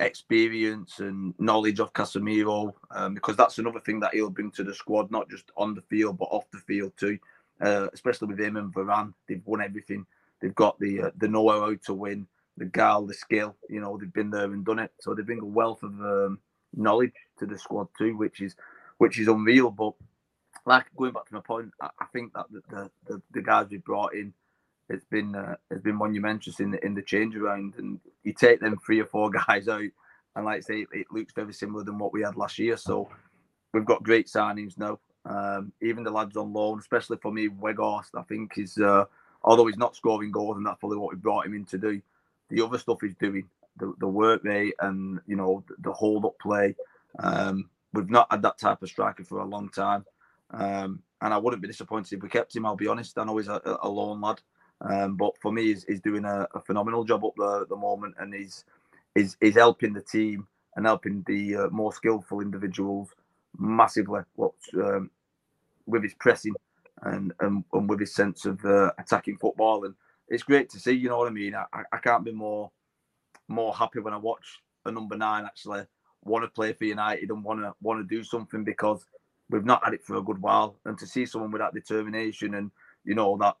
experience 0.00 0.98
and 0.98 1.34
knowledge 1.38 1.80
of 1.80 1.92
Casemiro, 1.92 2.74
um, 2.90 3.14
because 3.14 3.36
that's 3.36 3.58
another 3.58 3.80
thing 3.80 4.00
that 4.00 4.14
he'll 4.14 4.30
bring 4.30 4.50
to 4.52 4.64
the 4.64 4.74
squad, 4.74 5.10
not 5.10 5.30
just 5.30 5.50
on 5.56 5.74
the 5.74 5.82
field 5.82 6.18
but 6.18 6.24
off 6.26 6.50
the 6.50 6.58
field 6.58 6.92
too. 6.96 7.18
Uh, 7.60 7.86
especially 7.92 8.26
with 8.26 8.40
him 8.40 8.56
and 8.56 8.74
Varane, 8.74 9.14
they've 9.28 9.46
won 9.46 9.62
everything. 9.62 10.04
They've 10.40 10.54
got 10.54 10.78
the 10.80 11.02
uh, 11.02 11.10
the 11.18 11.28
know-how 11.28 11.76
to 11.86 11.94
win, 11.94 12.26
the 12.56 12.64
gal, 12.64 13.06
the 13.06 13.14
skill. 13.14 13.54
You 13.68 13.80
know, 13.80 13.96
they've 13.96 14.12
been 14.12 14.30
there 14.30 14.52
and 14.52 14.64
done 14.64 14.80
it. 14.80 14.90
So 15.00 15.14
they 15.14 15.22
bring 15.22 15.40
a 15.40 15.46
wealth 15.46 15.84
of 15.84 15.92
um, 16.00 16.40
knowledge 16.74 17.14
to 17.38 17.46
the 17.46 17.56
squad 17.56 17.88
too, 17.96 18.16
which 18.16 18.40
is 18.40 18.56
which 19.02 19.18
is 19.18 19.26
unreal. 19.26 19.70
But 19.70 19.94
like 20.64 20.86
going 20.96 21.12
back 21.12 21.26
to 21.26 21.34
my 21.34 21.40
point, 21.40 21.72
I, 21.80 21.90
think 22.12 22.32
that 22.34 22.46
the, 22.52 22.90
the 23.08 23.22
the 23.32 23.42
guys 23.42 23.66
we 23.68 23.78
brought 23.78 24.14
in 24.14 24.32
it's 24.88 25.04
been 25.06 25.34
uh, 25.34 25.56
it's 25.72 25.82
been 25.82 25.96
monumentous 25.96 26.60
in 26.60 26.70
the 26.70 26.84
in 26.84 26.94
the 26.94 27.02
change 27.02 27.34
around, 27.34 27.74
and 27.78 27.98
you 28.22 28.32
take 28.32 28.60
them 28.60 28.78
three 28.78 29.00
or 29.00 29.06
four 29.06 29.28
guys 29.46 29.66
out, 29.66 29.82
and 30.36 30.44
like 30.44 30.58
I 30.58 30.60
say, 30.60 30.86
it 30.92 31.06
looks 31.10 31.32
very 31.34 31.52
similar 31.52 31.82
than 31.82 31.98
what 31.98 32.12
we 32.12 32.22
had 32.22 32.36
last 32.36 32.60
year. 32.60 32.76
So 32.76 33.08
we've 33.72 33.84
got 33.84 34.04
great 34.04 34.28
signings 34.28 34.78
now. 34.78 35.00
Um, 35.24 35.72
even 35.80 36.04
the 36.04 36.10
lads 36.10 36.36
on 36.36 36.52
loan, 36.52 36.78
especially 36.78 37.16
for 37.16 37.32
me, 37.32 37.48
Weghorst, 37.48 38.10
I 38.16 38.22
think 38.22 38.56
is 38.56 38.78
uh, 38.78 39.06
although 39.42 39.66
he's 39.66 39.78
not 39.78 39.96
scoring 39.96 40.30
goals, 40.30 40.58
and 40.58 40.66
that's 40.66 40.78
probably 40.78 40.98
what 40.98 41.10
we 41.12 41.16
brought 41.16 41.46
him 41.46 41.54
in 41.54 41.64
to 41.66 41.78
do. 41.78 42.00
The 42.50 42.62
other 42.62 42.78
stuff 42.78 42.98
he's 43.00 43.16
doing, 43.16 43.48
the, 43.78 43.94
the 43.98 44.06
work 44.06 44.44
rate, 44.44 44.74
and 44.78 45.20
you 45.26 45.34
know 45.34 45.64
the, 45.66 45.74
the 45.80 45.92
hold 45.92 46.24
up 46.24 46.38
play. 46.38 46.76
Um, 47.18 47.68
we've 47.92 48.10
not 48.10 48.28
had 48.30 48.42
that 48.42 48.58
type 48.58 48.82
of 48.82 48.88
striker 48.88 49.24
for 49.24 49.40
a 49.40 49.44
long 49.44 49.68
time. 49.68 50.04
Um, 50.50 51.02
and 51.20 51.32
I 51.32 51.38
wouldn't 51.38 51.62
be 51.62 51.68
disappointed 51.68 52.12
if 52.16 52.22
we 52.22 52.28
kept 52.28 52.54
him. 52.54 52.66
I'll 52.66 52.76
be 52.76 52.88
honest. 52.88 53.18
I 53.18 53.24
know 53.24 53.36
he's 53.38 53.48
a, 53.48 53.60
a 53.82 53.88
lone 53.88 54.20
lad, 54.20 54.40
um, 54.80 55.16
but 55.16 55.38
for 55.40 55.52
me, 55.52 55.66
he's, 55.66 55.84
he's 55.84 56.00
doing 56.00 56.24
a, 56.24 56.46
a, 56.54 56.60
phenomenal 56.60 57.04
job 57.04 57.24
up 57.24 57.34
there 57.38 57.62
at 57.62 57.68
the 57.68 57.76
moment, 57.76 58.16
and 58.18 58.34
he's 58.34 58.64
he's, 59.14 59.36
he's 59.40 59.54
helping 59.54 59.92
the 59.92 60.02
team 60.02 60.46
and 60.76 60.84
helping 60.84 61.24
the 61.26 61.56
uh, 61.56 61.68
more 61.68 61.92
skillful 61.92 62.40
individuals 62.40 63.10
massively. 63.58 64.22
What 64.34 64.52
um, 64.74 65.10
with 65.86 66.02
his 66.02 66.14
pressing 66.14 66.54
and, 67.02 67.32
and 67.40 67.64
and 67.72 67.88
with 67.88 68.00
his 68.00 68.14
sense 68.14 68.44
of 68.44 68.62
uh, 68.64 68.90
attacking 68.98 69.38
football, 69.38 69.84
and 69.84 69.94
it's 70.28 70.42
great 70.42 70.68
to 70.70 70.80
see. 70.80 70.92
You 70.92 71.08
know 71.08 71.18
what 71.18 71.28
I 71.28 71.32
mean? 71.32 71.54
I, 71.54 71.84
I 71.92 71.98
can't 71.98 72.24
be 72.24 72.32
more 72.32 72.70
more 73.48 73.74
happy 73.74 74.00
when 74.00 74.14
I 74.14 74.18
watch 74.18 74.60
a 74.84 74.90
number 74.90 75.16
nine 75.16 75.44
actually 75.44 75.86
want 76.24 76.44
to 76.44 76.48
play 76.48 76.72
for 76.72 76.84
United 76.84 77.30
and 77.30 77.44
want 77.44 77.60
to 77.60 77.74
want 77.82 78.00
to 78.00 78.16
do 78.16 78.22
something 78.24 78.64
because 78.64 79.06
we've 79.50 79.64
not 79.64 79.84
had 79.84 79.94
it 79.94 80.04
for 80.04 80.16
a 80.16 80.22
good 80.22 80.40
while, 80.40 80.76
and 80.84 80.98
to 80.98 81.06
see 81.06 81.26
someone 81.26 81.50
with 81.50 81.60
that 81.60 81.74
determination 81.74 82.54
and 82.54 82.70
you 83.04 83.14
know 83.14 83.36
that 83.38 83.56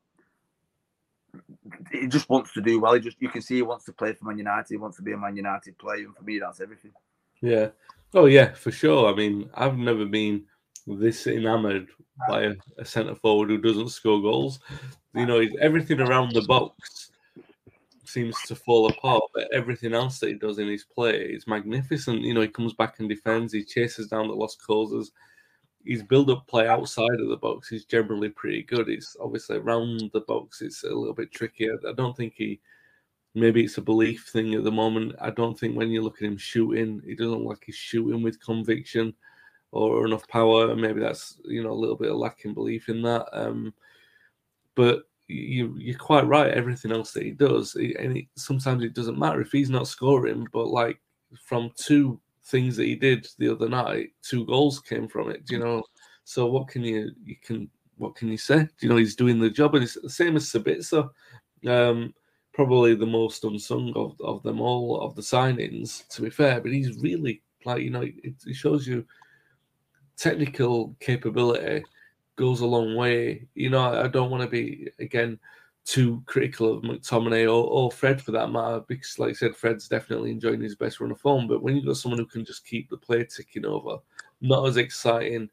he 1.90 2.06
just 2.06 2.28
wants 2.28 2.52
to 2.52 2.60
do 2.60 2.80
well. 2.80 2.94
He 2.94 3.00
just 3.00 3.16
you 3.20 3.28
can 3.28 3.42
see 3.42 3.56
he 3.56 3.62
wants 3.62 3.84
to 3.86 3.92
play 3.92 4.12
for 4.12 4.26
Man 4.26 4.38
United. 4.38 4.68
He 4.68 4.76
wants 4.76 4.96
to 4.98 5.02
be 5.02 5.12
a 5.12 5.16
Man 5.16 5.36
United 5.36 5.78
player, 5.78 6.04
and 6.04 6.16
for 6.16 6.22
me, 6.22 6.38
that's 6.38 6.60
everything. 6.60 6.92
Yeah. 7.40 7.68
Oh 8.14 8.26
yeah, 8.26 8.52
for 8.52 8.70
sure. 8.70 9.10
I 9.12 9.16
mean, 9.16 9.48
I've 9.54 9.78
never 9.78 10.04
been 10.04 10.44
this 10.86 11.26
enamored 11.26 11.88
by 12.28 12.42
a, 12.42 12.54
a 12.78 12.84
centre 12.84 13.14
forward 13.14 13.48
who 13.48 13.58
doesn't 13.58 13.88
score 13.88 14.20
goals. 14.20 14.60
You 15.14 15.26
know, 15.26 15.44
everything 15.60 16.00
around 16.00 16.32
the 16.32 16.42
box 16.42 17.11
seems 18.12 18.36
to 18.42 18.54
fall 18.54 18.88
apart, 18.88 19.22
but 19.34 19.52
everything 19.52 19.94
else 19.94 20.18
that 20.20 20.28
he 20.28 20.34
does 20.34 20.58
in 20.58 20.68
his 20.68 20.84
play 20.84 21.16
is 21.16 21.46
magnificent. 21.46 22.20
You 22.22 22.34
know, 22.34 22.42
he 22.42 22.48
comes 22.48 22.74
back 22.74 23.00
and 23.00 23.08
defends. 23.08 23.52
He 23.52 23.64
chases 23.64 24.08
down 24.08 24.28
the 24.28 24.34
lost 24.34 24.62
causes 24.64 25.12
his 25.84 26.02
build 26.02 26.30
up 26.30 26.46
play 26.46 26.68
outside 26.68 27.20
of 27.20 27.28
the 27.28 27.36
box 27.36 27.72
is 27.72 27.84
generally 27.84 28.28
pretty 28.28 28.62
good. 28.62 28.88
It's 28.88 29.16
obviously 29.20 29.56
around 29.56 30.10
the 30.12 30.20
box, 30.20 30.62
it's 30.62 30.84
a 30.84 30.88
little 30.88 31.14
bit 31.14 31.32
trickier. 31.32 31.78
I 31.88 31.92
don't 31.92 32.16
think 32.16 32.34
he, 32.36 32.60
maybe 33.34 33.64
it's 33.64 33.78
a 33.78 33.82
belief 33.82 34.28
thing 34.32 34.54
at 34.54 34.64
the 34.64 34.70
moment. 34.70 35.14
I 35.20 35.30
don't 35.30 35.58
think 35.58 35.76
when 35.76 35.90
you 35.90 36.02
look 36.02 36.18
at 36.20 36.28
him 36.28 36.36
shooting, 36.36 37.02
he 37.04 37.14
doesn't 37.14 37.32
look 37.32 37.56
like 37.56 37.64
he's 37.66 37.74
shooting 37.74 38.22
with 38.22 38.44
conviction 38.44 39.14
or 39.72 40.06
enough 40.06 40.26
power. 40.28 40.74
Maybe 40.76 41.00
that's, 41.00 41.38
you 41.44 41.62
know, 41.62 41.72
a 41.72 41.74
little 41.74 41.96
bit 41.96 42.10
of 42.10 42.16
lacking 42.16 42.54
belief 42.54 42.88
in 42.88 43.02
that. 43.02 43.26
Um, 43.32 43.74
but 44.74 45.04
you, 45.32 45.74
you're 45.78 45.98
quite 45.98 46.26
right. 46.26 46.52
Everything 46.52 46.92
else 46.92 47.12
that 47.12 47.24
he 47.24 47.30
does, 47.30 47.74
and 47.74 48.18
it, 48.18 48.26
sometimes 48.36 48.82
it 48.82 48.94
doesn't 48.94 49.18
matter 49.18 49.40
if 49.40 49.52
he's 49.52 49.70
not 49.70 49.88
scoring, 49.88 50.46
but 50.52 50.68
like 50.68 51.00
from 51.44 51.70
two 51.76 52.20
things 52.44 52.76
that 52.76 52.84
he 52.84 52.94
did 52.94 53.26
the 53.38 53.48
other 53.48 53.68
night, 53.68 54.10
two 54.22 54.44
goals 54.46 54.80
came 54.80 55.08
from 55.08 55.30
it. 55.30 55.42
You 55.48 55.58
know, 55.58 55.82
so 56.24 56.46
what 56.46 56.68
can 56.68 56.82
you 56.82 57.10
you 57.24 57.36
can 57.42 57.68
what 57.96 58.14
can 58.14 58.28
you 58.28 58.38
say? 58.38 58.58
Do 58.58 58.70
you 58.80 58.88
know, 58.88 58.96
he's 58.96 59.16
doing 59.16 59.38
the 59.38 59.50
job, 59.50 59.74
and 59.74 59.84
it's 59.84 59.98
the 60.00 60.10
same 60.10 60.36
as 60.36 60.50
Sabitzer. 60.50 61.08
Um, 61.66 62.12
probably 62.52 62.94
the 62.94 63.06
most 63.06 63.44
unsung 63.44 63.92
of, 63.96 64.14
of 64.20 64.42
them 64.42 64.60
all 64.60 65.00
of 65.00 65.14
the 65.14 65.22
signings, 65.22 66.06
to 66.08 66.22
be 66.22 66.30
fair. 66.30 66.60
But 66.60 66.72
he's 66.72 66.98
really 66.98 67.42
like 67.64 67.82
you 67.82 67.90
know, 67.90 68.02
it, 68.02 68.34
it 68.46 68.54
shows 68.54 68.86
you 68.86 69.06
technical 70.16 70.94
capability 71.00 71.84
goes 72.36 72.60
a 72.60 72.66
long 72.66 72.96
way. 72.96 73.46
You 73.54 73.70
know, 73.70 74.00
I 74.02 74.08
don't 74.08 74.30
want 74.30 74.42
to 74.42 74.48
be 74.48 74.88
again 74.98 75.38
too 75.84 76.22
critical 76.26 76.72
of 76.72 76.82
McTominay 76.84 77.44
or, 77.44 77.64
or 77.64 77.90
Fred 77.90 78.22
for 78.22 78.30
that 78.32 78.50
matter, 78.50 78.84
because 78.86 79.18
like 79.18 79.30
I 79.30 79.32
said, 79.32 79.56
Fred's 79.56 79.88
definitely 79.88 80.30
enjoying 80.30 80.60
his 80.60 80.76
best 80.76 81.00
run 81.00 81.10
of 81.10 81.20
form. 81.20 81.48
But 81.48 81.62
when 81.62 81.76
you've 81.76 81.86
got 81.86 81.96
someone 81.96 82.20
who 82.20 82.26
can 82.26 82.44
just 82.44 82.66
keep 82.66 82.88
the 82.88 82.96
play 82.96 83.24
ticking 83.24 83.66
over, 83.66 83.98
not 84.40 84.66
as 84.66 84.76
exciting 84.76 85.50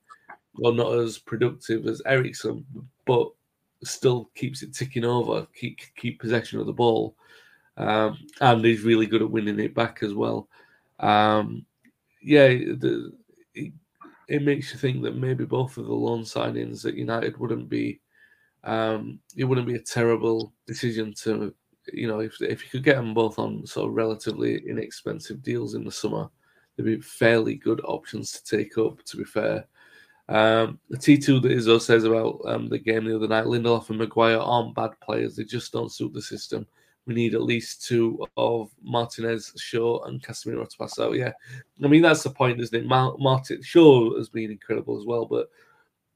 or 0.63 0.73
not 0.73 0.93
as 0.93 1.17
productive 1.17 1.87
as 1.87 2.01
Eriksen, 2.05 2.65
but 3.05 3.29
still 3.83 4.29
keeps 4.35 4.61
it 4.61 4.73
ticking 4.73 5.05
over, 5.05 5.47
keep 5.55 5.79
keep 5.95 6.19
possession 6.19 6.59
of 6.59 6.65
the 6.65 6.73
ball, 6.73 7.15
um, 7.77 8.17
and 8.41 8.63
he's 8.63 8.83
really 8.83 9.05
good 9.05 9.21
at 9.21 9.31
winning 9.31 9.59
it 9.59 9.73
back 9.73 10.03
as 10.03 10.13
well. 10.13 10.47
Um, 10.99 11.65
yeah, 12.21 12.47
the, 12.49 13.13
it 14.29 14.43
makes 14.43 14.71
you 14.71 14.79
think 14.79 15.01
that 15.03 15.15
maybe 15.15 15.43
both 15.43 15.77
of 15.77 15.85
the 15.85 15.93
loan 15.93 16.21
signings 16.21 16.85
at 16.85 16.93
United 16.93 17.37
wouldn't 17.37 17.67
be 17.67 17.99
um, 18.63 19.19
it 19.35 19.45
wouldn't 19.45 19.67
be 19.67 19.75
a 19.75 19.79
terrible 19.79 20.53
decision 20.67 21.13
to, 21.23 21.53
you 21.93 22.07
know, 22.07 22.19
if 22.19 22.41
if 22.41 22.63
you 22.63 22.69
could 22.69 22.83
get 22.83 22.97
them 22.97 23.13
both 23.13 23.39
on 23.39 23.65
sort 23.65 23.89
of 23.89 23.95
relatively 23.95 24.57
inexpensive 24.67 25.41
deals 25.41 25.73
in 25.73 25.83
the 25.83 25.91
summer, 25.91 26.29
they'd 26.75 26.83
be 26.83 27.01
fairly 27.01 27.55
good 27.55 27.81
options 27.85 28.31
to 28.33 28.57
take 28.57 28.77
up. 28.77 29.03
To 29.03 29.17
be 29.17 29.23
fair, 29.23 29.65
um, 30.27 30.79
the 30.89 30.97
T2 30.97 31.41
that 31.41 31.51
Izzo 31.51 31.81
says 31.81 32.03
about 32.03 32.41
um, 32.45 32.67
the 32.69 32.77
game 32.77 33.05
the 33.05 33.15
other 33.15 33.27
night, 33.27 33.45
Lindelof 33.45 33.89
and 33.89 33.97
Maguire 33.97 34.39
aren't 34.39 34.75
bad 34.75 34.91
players. 35.01 35.35
They 35.35 35.43
just 35.43 35.71
don't 35.71 35.91
suit 35.91 36.13
the 36.13 36.21
system. 36.21 36.67
We 37.09 37.15
need 37.15 37.33
at 37.33 37.41
least 37.41 37.87
two 37.87 38.23
of 38.37 38.69
Martinez, 38.83 39.51
Shaw, 39.57 40.03
and 40.03 40.21
Casemiro 40.21 40.69
to 40.69 40.77
pass 40.77 40.99
out. 40.99 41.15
Yeah, 41.15 41.31
I 41.83 41.87
mean 41.87 42.03
that's 42.03 42.21
the 42.21 42.29
point, 42.29 42.61
isn't 42.61 42.83
it? 42.83 42.85
Martin 42.85 43.63
Shaw 43.63 44.15
has 44.15 44.29
been 44.29 44.51
incredible 44.51 44.95
as 44.99 45.07
well, 45.07 45.25
but 45.25 45.49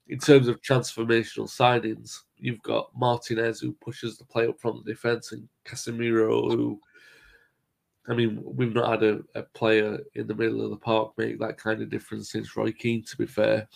in 0.06 0.20
terms 0.20 0.46
of 0.46 0.62
transformational 0.62 1.50
signings, 1.50 2.20
you've 2.36 2.62
got 2.62 2.90
Martinez 2.96 3.58
who 3.58 3.72
pushes 3.72 4.18
the 4.18 4.24
play 4.24 4.46
up 4.46 4.60
from 4.60 4.84
the 4.84 4.92
defense 4.92 5.32
and 5.32 5.48
Casemiro 5.64 6.54
who 6.54 6.80
I 8.06 8.14
mean, 8.14 8.40
we've 8.44 8.72
not 8.72 8.90
had 8.90 9.02
a, 9.02 9.20
a, 9.34 9.42
player 9.42 9.98
in 10.14 10.28
the 10.28 10.34
middle 10.34 10.62
of 10.62 10.70
the 10.70 10.76
park 10.76 11.12
make 11.16 11.40
that 11.40 11.56
kind 11.56 11.82
of 11.82 11.90
difference 11.90 12.30
since 12.30 12.54
Roy 12.54 12.70
Keane, 12.70 13.02
to 13.02 13.16
be 13.16 13.26
fair. 13.26 13.66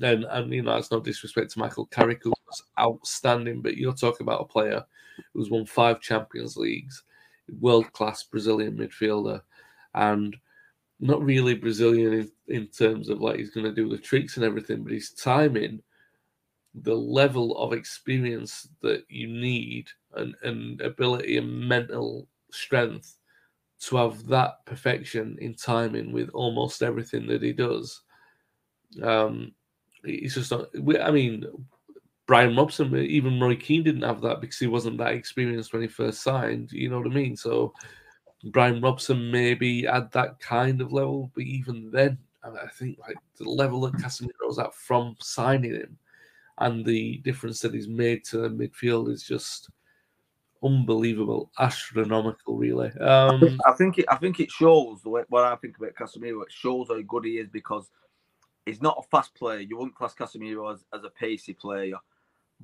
And, 0.00 0.24
and 0.24 0.52
you 0.52 0.62
know, 0.62 0.74
that's 0.74 0.90
no 0.90 1.00
disrespect 1.00 1.50
to 1.50 1.58
Michael 1.58 1.86
Carrick, 1.86 2.22
who 2.22 2.32
was 2.52 2.62
outstanding, 2.78 3.62
but 3.62 3.76
you're 3.76 3.94
talking 3.94 4.24
about 4.24 4.40
a 4.42 4.44
player 4.44 4.84
who's 5.34 5.50
won 5.50 5.66
five 5.66 6.00
Champions 6.00 6.56
Leagues, 6.56 7.02
world 7.60 7.92
class 7.92 8.24
Brazilian 8.24 8.76
midfielder, 8.76 9.40
and 9.94 10.36
not 11.00 11.22
really 11.22 11.54
Brazilian 11.54 12.12
in, 12.12 12.30
in 12.48 12.66
terms 12.68 13.08
of 13.08 13.20
like 13.20 13.36
he's 13.36 13.50
going 13.50 13.66
to 13.66 13.74
do 13.74 13.88
the 13.88 13.98
tricks 13.98 14.36
and 14.36 14.44
everything, 14.44 14.82
but 14.82 14.92
his 14.92 15.10
timing, 15.10 15.82
the 16.74 16.94
level 16.94 17.58
of 17.58 17.72
experience 17.72 18.68
that 18.80 19.04
you 19.08 19.26
need, 19.26 19.88
and, 20.14 20.34
and 20.42 20.80
ability 20.80 21.38
and 21.38 21.68
mental 21.68 22.28
strength 22.50 23.16
to 23.80 23.96
have 23.96 24.26
that 24.28 24.64
perfection 24.64 25.36
in 25.40 25.54
timing 25.54 26.12
with 26.12 26.28
almost 26.30 26.82
everything 26.82 27.26
that 27.26 27.42
he 27.42 27.52
does. 27.52 28.02
Um, 29.02 29.52
it's 30.04 30.34
just 30.34 30.50
not. 30.50 30.68
I 31.00 31.10
mean, 31.10 31.44
Brian 32.32 32.56
Robson, 32.56 32.96
even 32.96 33.38
Roy 33.38 33.54
Keane 33.54 33.82
didn't 33.82 34.04
have 34.04 34.22
that 34.22 34.40
because 34.40 34.58
he 34.58 34.66
wasn't 34.66 34.96
that 34.96 35.12
experienced 35.12 35.74
when 35.74 35.82
he 35.82 35.86
first 35.86 36.22
signed. 36.22 36.72
You 36.72 36.88
know 36.88 36.96
what 36.96 37.08
I 37.08 37.10
mean? 37.10 37.36
So 37.36 37.74
Brian 38.44 38.80
Robson 38.80 39.30
maybe 39.30 39.86
at 39.86 40.10
that 40.12 40.40
kind 40.40 40.80
of 40.80 40.94
level, 40.94 41.30
but 41.34 41.44
even 41.44 41.90
then, 41.90 42.16
I 42.42 42.68
think 42.72 42.98
like 42.98 43.18
the 43.36 43.44
level 43.44 43.82
that 43.82 44.00
Casemiro's 44.00 44.58
at 44.58 44.74
from 44.74 45.14
signing 45.20 45.74
him 45.74 45.98
and 46.56 46.86
the 46.86 47.18
difference 47.18 47.60
that 47.60 47.74
he's 47.74 47.86
made 47.86 48.24
to 48.24 48.38
the 48.38 48.48
midfield 48.48 49.12
is 49.12 49.24
just 49.24 49.68
unbelievable, 50.62 51.50
astronomical, 51.58 52.56
really. 52.56 52.92
Um, 52.92 53.60
I 53.66 53.72
think 53.72 53.98
it. 53.98 54.06
I 54.08 54.16
think 54.16 54.40
it 54.40 54.50
shows 54.50 55.02
the 55.02 55.10
way 55.10 55.24
what 55.28 55.44
I 55.44 55.56
think 55.56 55.76
about 55.76 55.96
Casemiro. 55.96 56.40
It 56.44 56.50
shows 56.50 56.88
how 56.88 56.98
good 57.02 57.26
he 57.26 57.32
is 57.32 57.50
because 57.50 57.90
he's 58.64 58.80
not 58.80 58.96
a 58.98 59.08
fast 59.10 59.34
player. 59.34 59.60
You 59.60 59.76
wouldn't 59.76 59.96
class 59.96 60.14
Casemiro 60.14 60.72
as, 60.72 60.82
as 60.94 61.04
a 61.04 61.10
pacey 61.10 61.52
player, 61.52 61.96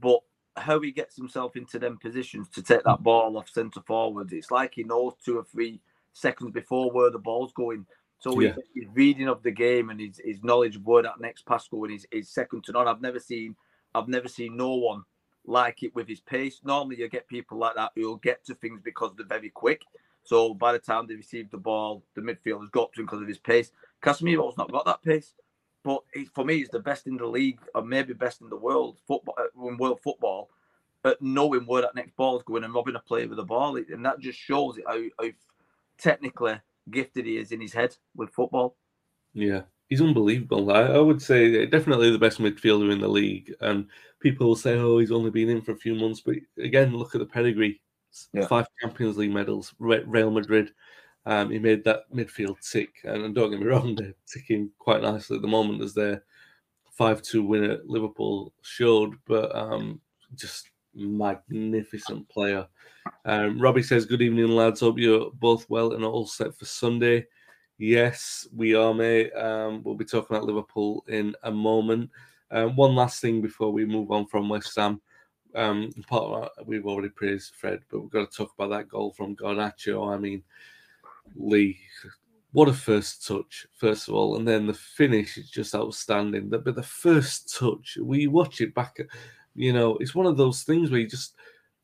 but 0.01 0.21
how 0.57 0.81
he 0.81 0.91
gets 0.91 1.17
himself 1.17 1.57
into 1.57 1.79
them 1.79 1.99
positions 1.99 2.49
to 2.51 2.63
take 2.63 2.83
that 2.85 3.03
ball 3.03 3.37
off 3.37 3.49
centre 3.49 3.83
forwards, 3.87 4.33
it's 4.33 4.51
like 4.51 4.75
he 4.75 4.83
knows 4.83 5.15
two 5.25 5.39
or 5.39 5.45
three 5.45 5.81
seconds 6.13 6.51
before 6.51 6.91
where 6.91 7.11
the 7.11 7.19
ball's 7.19 7.53
going. 7.53 7.87
So 8.19 8.41
yeah. 8.41 8.55
his, 8.55 8.65
his, 8.75 8.85
reading 8.95 9.29
of 9.29 9.43
the 9.43 9.53
game 9.53 9.91
and 9.91 10.01
his, 10.01 10.21
his 10.25 10.43
knowledge 10.43 10.77
of 10.77 10.85
where 10.85 11.05
that 11.05 11.21
next 11.21 11.47
pass 11.47 11.69
going 11.69 11.93
is, 11.93 12.07
is 12.11 12.29
second 12.29 12.65
to 12.65 12.73
none. 12.73 12.89
I've 12.89 13.01
never 13.01 13.21
seen 13.21 13.55
I've 13.95 14.09
never 14.09 14.29
seen 14.29 14.57
no 14.57 14.75
one 14.75 15.05
like 15.47 15.83
it 15.83 15.95
with 15.95 16.09
his 16.09 16.21
pace. 16.21 16.61
Normally, 16.65 16.99
you 16.99 17.09
get 17.09 17.27
people 17.29 17.59
like 17.59 17.75
that 17.77 17.93
who'll 17.95 18.17
get 18.17 18.45
to 18.47 18.55
things 18.55 18.81
because 18.83 19.13
they're 19.17 19.27
very 19.27 19.51
quick. 19.51 19.83
So 20.25 20.53
by 20.53 20.73
the 20.73 20.79
time 20.79 21.07
they 21.07 21.15
receive 21.15 21.51
the 21.51 21.57
ball, 21.57 22.03
the 22.15 22.21
midfielder's 22.21 22.69
got 22.71 22.93
to 22.93 23.01
him 23.01 23.07
because 23.07 23.23
of 23.23 23.29
his 23.29 23.39
pace. 23.39 23.73
Casemiro's 24.03 24.59
not 24.59 24.71
got 24.71 24.85
that 24.85 25.03
pace, 25.03 25.35
but 25.85 26.01
for 26.35 26.45
me, 26.45 26.59
he's 26.59 26.69
the 26.69 26.81
best 26.81 27.07
in 27.07 27.17
the 27.17 27.27
league, 27.27 27.61
or 27.75 27.83
maybe 27.83 28.13
best 28.13 28.41
in 28.41 28.49
the 28.49 28.57
world 28.57 28.99
football, 29.07 29.35
uh, 29.39 29.67
in 29.69 29.77
world 29.77 30.01
football, 30.03 30.51
at 31.05 31.21
knowing 31.23 31.67
where 31.67 31.83
that 31.83 31.95
next 31.95 32.17
ball 32.17 32.37
is 32.37 32.43
going 32.43 32.65
and 32.65 32.75
robbing 32.75 32.97
a 32.97 33.01
player 33.01 33.29
with 33.29 33.37
the 33.37 33.45
ball, 33.45 33.77
and 33.77 34.05
that 34.05 34.21
just 34.21 34.39
shows 34.39 34.79
it 34.79 34.85
how, 34.87 35.01
how 35.21 35.31
technically 35.97 36.61
gifted 36.91 37.27
he 37.27 37.37
is 37.37 37.53
in 37.53 37.61
his 37.61 37.73
head 37.73 37.95
with 38.17 38.31
football. 38.31 38.77
Yeah, 39.35 39.63
he's 39.89 40.01
unbelievable. 40.01 40.73
I, 40.73 40.83
I, 40.83 40.99
would 40.99 41.23
say 41.23 41.67
definitely 41.67 42.11
the 42.11 42.19
best 42.19 42.39
midfielder 42.39 42.93
in 42.93 43.01
the 43.01 43.09
league. 43.09 43.55
And 43.61 43.87
people 44.21 44.49
will 44.49 44.57
say, 44.57 44.77
"Oh, 44.77 44.99
he's 44.99 45.13
only 45.13 45.31
been 45.31 45.49
in 45.49 45.63
for 45.63 45.73
a 45.73 45.77
few 45.77 45.95
months," 45.95 46.21
but 46.21 46.37
again, 46.59 46.97
look 46.97 47.15
at 47.15 47.21
the 47.21 47.27
pedigree: 47.27 47.81
yeah. 48.33 48.47
five 48.47 48.67
Champions 48.81 49.17
League 49.17 49.33
medals, 49.33 49.75
Real 49.79 50.31
Madrid. 50.31 50.73
Um, 51.29 51.51
he 51.51 51.59
made 51.59 51.85
that 51.85 52.11
midfield 52.11 52.57
tick, 52.67 52.89
and 53.05 53.35
don't 53.35 53.51
get 53.51 53.61
me 53.61 53.67
wrong, 53.67 53.95
they're 53.95 54.15
ticking 54.27 54.71
quite 54.79 55.03
nicely 55.03 55.37
at 55.37 55.43
the 55.43 55.49
moment 55.49 55.83
as 55.83 55.93
their 55.93 56.25
five-two 56.93 57.45
win 57.45 57.65
at 57.65 57.87
Liverpool 57.87 58.55
showed. 58.63 59.15
But 59.27 59.55
um, 59.55 60.01
just 60.37 60.71
magnificent 60.95 62.27
player. 62.31 62.67
Um, 63.27 63.61
Robbie 63.61 63.83
says, 63.83 64.07
"Good 64.07 64.23
evening, 64.23 64.49
lads. 64.49 64.81
Hope 64.81 64.99
you're 64.99 65.31
both 65.35 65.69
well 65.69 65.93
and 65.93 66.03
all 66.03 66.27
set 66.27 66.57
for 66.57 66.65
Sunday." 66.65 67.27
Yes, 67.77 68.49
we 68.57 68.75
are, 68.75 68.95
mate. 68.95 69.31
Um, 69.35 69.83
we'll 69.85 69.97
be 69.97 70.07
talking 70.07 70.35
about 70.35 70.47
Liverpool 70.47 71.05
in 71.09 71.37
a 71.43 71.51
moment. 71.51 72.11
Um, 72.51 72.75
one 72.75 72.95
last 72.95 73.21
thing 73.21 73.43
before 73.43 73.71
we 73.71 73.85
move 73.85 74.11
on 74.11 74.27
from 74.27 74.49
West 74.49 74.75
Ham. 74.77 74.99
Um, 75.55 75.91
part 76.09 76.53
that, 76.57 76.67
we've 76.67 76.87
already 76.87 77.11
praised 77.11 77.55
Fred, 77.55 77.81
but 77.91 78.01
we've 78.01 78.11
got 78.11 78.31
to 78.31 78.37
talk 78.37 78.55
about 78.55 78.71
that 78.71 78.89
goal 78.89 79.13
from 79.13 79.37
Garnacho. 79.37 80.13
I 80.13 80.19
mean, 80.19 80.43
Lee, 81.37 81.79
what 82.53 82.69
a 82.69 82.73
first 82.73 83.27
touch, 83.27 83.67
first 83.77 84.09
of 84.09 84.15
all, 84.15 84.37
and 84.37 84.47
then 84.47 84.67
the 84.67 84.75
finish 84.75 85.37
is 85.37 85.51
just 85.51 85.75
outstanding. 85.75 86.49
But 86.49 86.65
the 86.65 86.83
first 86.83 87.57
touch, 87.57 87.99
we 88.01 88.27
watch 88.27 88.61
it 88.61 88.75
back, 88.75 88.99
you 89.55 89.73
know, 89.73 89.97
it's 89.97 90.15
one 90.15 90.27
of 90.27 90.37
those 90.37 90.63
things 90.63 90.91
where 90.91 91.01
you 91.01 91.07
just 91.07 91.35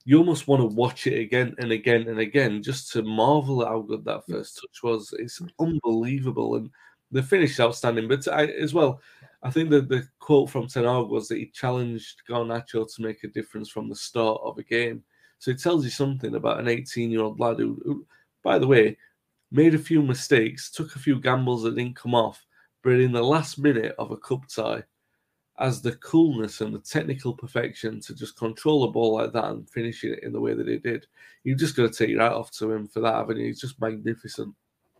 you 0.04 0.18
almost 0.18 0.46
want 0.46 0.60
to 0.60 0.66
watch 0.66 1.06
it 1.06 1.18
again 1.18 1.54
and 1.58 1.72
again 1.72 2.08
and 2.08 2.18
again 2.18 2.62
just 2.62 2.92
to 2.92 3.02
marvel 3.02 3.62
at 3.62 3.68
how 3.68 3.80
good 3.80 4.04
that 4.04 4.26
first 4.28 4.60
touch 4.60 4.82
was. 4.82 5.14
It's 5.18 5.40
unbelievable, 5.58 6.56
and 6.56 6.70
the 7.10 7.22
finish 7.22 7.52
is 7.52 7.60
outstanding. 7.60 8.08
But 8.08 8.28
I, 8.28 8.46
as 8.46 8.74
well, 8.74 9.00
I 9.42 9.50
think 9.50 9.70
that 9.70 9.88
the 9.88 10.06
quote 10.18 10.50
from 10.50 10.68
Ten 10.68 10.84
Hag 10.84 11.06
was 11.06 11.28
that 11.28 11.38
he 11.38 11.46
challenged 11.46 12.22
Garnacho 12.28 12.92
to 12.94 13.02
make 13.02 13.24
a 13.24 13.28
difference 13.28 13.68
from 13.68 13.88
the 13.88 13.96
start 13.96 14.40
of 14.42 14.58
a 14.58 14.62
game. 14.62 15.02
So 15.38 15.50
it 15.50 15.60
tells 15.60 15.84
you 15.84 15.90
something 15.90 16.34
about 16.34 16.60
an 16.60 16.66
18-year-old 16.66 17.40
lad 17.40 17.58
who, 17.58 17.80
who, 17.84 18.06
by 18.42 18.58
the 18.58 18.66
way, 18.66 18.96
made 19.50 19.74
a 19.74 19.78
few 19.78 20.02
mistakes, 20.02 20.70
took 20.70 20.96
a 20.96 20.98
few 20.98 21.20
gambles 21.20 21.62
that 21.62 21.76
didn't 21.76 21.96
come 21.96 22.14
off, 22.14 22.44
but 22.82 23.00
in 23.00 23.12
the 23.12 23.22
last 23.22 23.58
minute 23.58 23.94
of 23.98 24.10
a 24.10 24.16
cup 24.16 24.46
tie 24.48 24.82
as 25.58 25.80
the 25.80 25.92
coolness 25.96 26.60
and 26.60 26.74
the 26.74 26.80
technical 26.80 27.32
perfection 27.32 28.00
to 28.00 28.14
just 28.14 28.36
control 28.36 28.84
a 28.84 28.90
ball 28.90 29.14
like 29.14 29.32
that 29.32 29.44
and 29.44 29.70
finish 29.70 30.02
it 30.02 30.20
in 30.22 30.32
the 30.32 30.40
way 30.40 30.52
that 30.52 30.66
he 30.66 30.78
did. 30.78 31.06
You've 31.44 31.60
just 31.60 31.76
got 31.76 31.92
to 31.92 31.96
take 31.96 32.10
your 32.10 32.22
hat 32.22 32.32
off 32.32 32.50
to 32.58 32.72
him 32.72 32.88
for 32.88 33.00
that, 33.00 33.14
haven't 33.14 33.36
you? 33.36 33.46
He's 33.46 33.60
just 33.60 33.80
magnificent. 33.80 34.54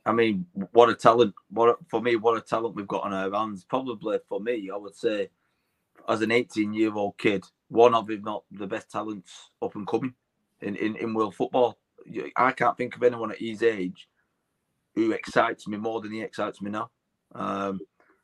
I 0.07 0.13
mean, 0.13 0.47
what 0.73 0.91
a 0.91 0.95
talent! 0.95 1.35
What 1.49 1.79
for 1.89 2.01
me, 2.01 2.17
what 2.17 2.37
a 2.37 2.41
talent 2.41 2.77
we've 2.77 2.87
got 2.87 3.05
on 3.05 3.15
our 3.15 3.33
hands. 3.33 3.65
Probably 3.65 4.19
for 4.29 4.39
me, 4.39 4.71
I 4.73 4.77
would 4.77 4.95
say, 4.95 5.31
as 6.09 6.21
an 6.21 6.31
18-year-old 6.31 7.17
kid, 7.17 7.45
one 7.69 7.95
of, 7.95 8.11
if 8.11 8.23
not 8.23 8.45
the 8.51 8.67
best 8.67 8.91
talents 8.91 9.51
up 9.63 9.75
and 9.75 9.87
coming 9.87 10.15
in, 10.61 10.77
in, 10.77 10.97
in 10.97 11.15
world 11.15 11.35
football. 11.35 11.79
I 12.37 12.53
can't 12.53 12.77
think 12.77 12.95
of 12.95 13.03
anyone 13.03 13.33
at 13.33 13.39
his 13.39 13.63
age 13.63 14.09
who 14.95 15.13
excites 15.13 15.67
me 15.67 15.77
more 15.77 16.01
than 16.01 16.13
he 16.13 16.23
excites 16.23 16.61
me 16.61 16.71
now. 16.71 16.91
Um, 17.35 17.81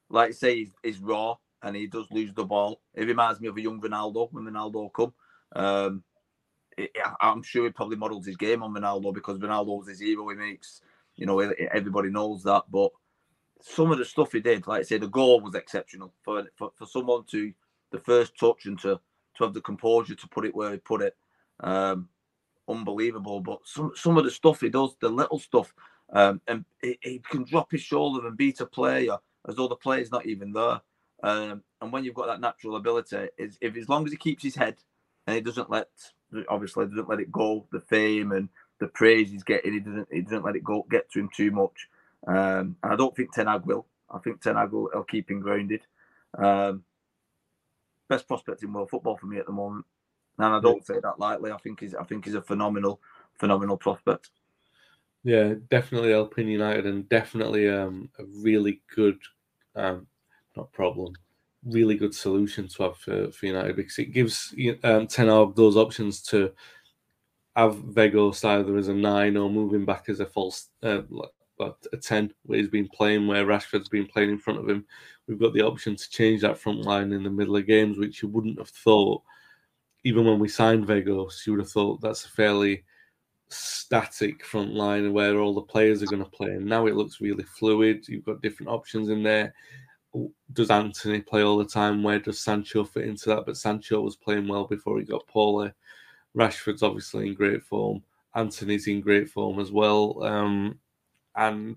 like 0.09 0.31
I 0.31 0.33
say, 0.33 0.57
he's, 0.57 0.73
he's 0.83 0.99
raw 0.99 1.37
and 1.63 1.77
he 1.77 1.87
does 1.87 2.07
lose 2.11 2.33
the 2.35 2.45
ball. 2.45 2.81
It 2.95 3.07
reminds 3.07 3.41
me 3.41 3.49
of 3.49 3.57
a 3.57 3.61
young 3.61 3.81
Ronaldo 3.81 4.29
when 4.33 4.45
Ronaldo 4.45 4.93
come. 4.93 5.13
Um, 5.55 6.03
it, 6.77 6.91
I'm 7.21 7.43
sure 7.43 7.65
he 7.65 7.71
probably 7.71 7.97
models 7.97 8.27
his 8.27 8.37
game 8.37 8.63
on 8.63 8.75
Ronaldo 8.75 9.13
because 9.13 9.39
Ronaldo's 9.39 9.89
his 9.89 10.01
hero. 10.01 10.29
He 10.29 10.37
makes, 10.37 10.81
you 11.17 11.27
know, 11.27 11.41
everybody 11.41 12.11
knows 12.11 12.43
that. 12.45 12.65
But 12.71 12.91
some 13.63 13.93
of 13.93 13.99
the 13.99 14.05
stuff 14.05 14.33
he 14.33 14.41
did, 14.41 14.67
like 14.67 14.81
I 14.81 14.83
say, 14.85 14.99
the 14.99 15.09
goal 15.09 15.41
was 15.41 15.55
exceptional 15.55 16.15
for 16.25 16.45
for, 16.57 16.71
for 16.77 16.87
someone 16.87 17.25
to 17.31 17.53
the 17.91 17.99
first 17.99 18.39
touch 18.39 18.67
and 18.67 18.79
to 18.81 19.01
to 19.37 19.45
have 19.45 19.55
the 19.55 19.61
composure 19.61 20.15
to 20.15 20.29
put 20.29 20.47
it 20.47 20.55
where 20.55 20.73
he 20.73 20.79
put 20.79 21.03
it. 21.03 21.17
Um, 21.61 22.09
unbelievable. 22.69 23.41
But 23.41 23.61
some 23.65 23.93
some 23.95 24.17
of 24.17 24.25
the 24.25 24.31
stuff 24.31 24.61
he 24.61 24.71
does, 24.71 24.97
the 25.01 25.09
little 25.09 25.39
stuff, 25.39 25.75
um, 26.13 26.41
and 26.47 26.65
he, 26.83 26.99
he, 27.03 27.23
can 27.31 27.45
drop 27.45 27.71
his 27.71 27.83
shoulder 27.83 28.27
and 28.27 28.37
beat 28.37 28.61
a 28.61 28.67
player 28.67 29.17
as 29.49 29.57
though 29.57 29.69
the 29.69 29.77
player's 29.77 30.11
not 30.11 30.27
even 30.27 30.53
there. 30.53 30.81
Um, 31.23 31.63
and 31.81 31.93
when 31.93 32.05
you've 32.05 32.15
got 32.15 32.27
that 32.27 32.41
natural 32.41 32.77
ability, 32.77 33.29
is 33.39 33.59
if 33.61 33.77
as 33.77 33.89
long 33.89 34.07
as 34.07 34.13
he 34.13 34.19
keeps 34.19 34.43
his 34.43 34.55
head 34.55 34.77
and 35.27 35.37
he 35.37 35.43
doesn't 35.43 35.71
let 35.71 35.89
obviously 36.49 36.87
doesn't 36.87 37.09
let 37.09 37.21
it 37.21 37.31
go, 37.31 37.67
the 37.73 37.81
fame 37.81 38.33
and 38.33 38.49
the 38.79 38.89
praise 38.89 39.31
he's 39.31 39.45
getting, 39.45 39.75
he 39.75 39.81
doesn't 39.81 40.09
he 40.11 40.21
doesn't 40.23 40.45
let 40.45 40.57
it 40.57 40.65
go 40.65 40.87
get 40.91 41.11
to 41.11 41.21
him 41.21 41.31
too 41.35 41.51
much. 41.51 41.89
Um, 42.27 42.77
and 42.83 42.93
I 42.93 42.97
don't 42.97 43.15
think 43.15 43.33
Ten 43.33 43.47
Hag 43.47 43.65
will. 43.65 43.87
I 44.11 44.19
think 44.19 44.41
Ten 44.41 44.57
Hag 44.57 44.73
will, 44.73 44.91
will 44.93 45.05
keep 45.05 45.31
him 45.31 45.41
grounded. 45.41 45.83
Um, 46.37 46.85
best 48.09 48.27
prospect 48.27 48.63
in 48.63 48.73
world 48.73 48.91
football 48.91 49.17
for 49.17 49.27
me 49.27 49.39
at 49.39 49.47
the 49.47 49.53
moment, 49.53 49.85
and 50.39 50.55
I 50.55 50.61
don't 50.61 50.85
say 50.85 50.95
that 51.01 51.19
lightly. 51.19 51.53
I 51.53 51.59
think 51.59 51.81
he's 51.81 51.95
I 51.95 52.05
think 52.05 52.25
he's 52.25 52.35
a 52.35 52.43
phenomenal 52.43 53.01
phenomenal 53.39 53.77
prospect. 53.77 54.31
Yeah, 55.23 55.55
definitely 55.69 56.11
helping 56.11 56.49
United, 56.49 56.87
and 56.87 57.09
definitely 57.09 57.69
um, 57.69 58.09
a 58.19 58.25
really 58.25 58.81
good 58.95 59.19
um, 59.77 60.07
not 60.57 60.73
problem. 60.73 61.15
Really 61.65 61.95
good 61.97 62.15
solution 62.15 62.69
to 62.69 62.83
have 62.85 62.97
for, 62.97 63.31
for 63.31 63.47
United 63.47 63.77
because 63.77 63.99
it 63.99 64.13
gives 64.13 64.55
um, 64.83 65.07
Ten 65.07 65.29
Hag 65.29 65.55
those 65.55 65.77
options 65.77 66.23
to 66.23 66.53
have 67.55 67.75
Weghorst 67.77 68.45
either 68.45 68.77
as 68.79 68.89
a 68.89 68.95
nine 68.95 69.37
or 69.37 69.51
moving 69.51 69.85
back 69.85 70.09
as 70.09 70.21
a 70.21 70.27
false 70.27 70.69
uh, 70.83 71.03
a 71.93 71.97
ten 71.99 72.33
where 72.47 72.59
he's 72.59 72.69
been 72.69 72.89
playing 72.89 73.27
where 73.27 73.45
Rashford's 73.45 73.91
been 73.91 74.07
playing 74.07 74.31
in 74.31 74.39
front 74.39 74.59
of 74.59 74.69
him. 74.69 74.87
We've 75.27 75.39
got 75.39 75.53
the 75.53 75.61
option 75.61 75.97
to 75.97 76.11
change 76.11 76.41
that 76.41 76.57
front 76.57 76.81
line 76.81 77.13
in 77.13 77.23
the 77.23 77.31
middle 77.31 77.57
of 77.57 77.67
games, 77.67 77.99
which 77.99 78.23
you 78.23 78.29
wouldn't 78.29 78.59
have 78.59 78.71
thought 78.71 79.23
even 80.05 80.25
when 80.25 80.39
we 80.39 80.49
signed 80.49 80.87
Weghorst. 80.87 81.47
You 81.47 81.53
would 81.53 81.61
have 81.61 81.71
thought 81.71 82.01
that's 82.01 82.25
a 82.25 82.29
fairly 82.29 82.85
static 83.51 84.45
front 84.45 84.75
line 84.75 85.13
where 85.13 85.39
all 85.39 85.55
the 85.55 85.61
players 85.61 86.03
are 86.03 86.07
going 86.07 86.25
to 86.25 86.31
play. 86.31 86.51
And 86.51 86.67
now 86.67 86.87
it 86.87 86.97
looks 86.97 87.21
really 87.21 87.45
fluid. 87.45 88.07
You've 88.09 88.25
got 88.25 88.43
different 88.43 88.71
options 88.71 89.09
in 89.09 89.23
there. 89.23 89.55
Does 90.53 90.71
Antony 90.71 91.21
play 91.21 91.43
all 91.43 91.59
the 91.59 91.65
time? 91.65 92.03
Where 92.03 92.19
does 92.19 92.41
Sancho 92.41 92.85
fit 92.85 93.07
into 93.07 93.29
that? 93.29 93.47
But 93.47 93.57
Sancho 93.57 94.01
was 94.01 94.17
playing 94.17 94.49
well 94.49 94.67
before 94.67 94.99
he 94.99 95.05
got 95.05 95.27
poorly. 95.27 95.73
Rashford's 96.35 96.83
obviously 96.83 97.29
in 97.29 97.35
great 97.35 97.63
form. 97.63 98.03
Antony's 98.35 98.87
in 98.87 99.01
great 99.01 99.29
form 99.29 99.59
as 99.59 99.73
well. 99.73 100.23
Um, 100.23 100.79
and 101.37 101.77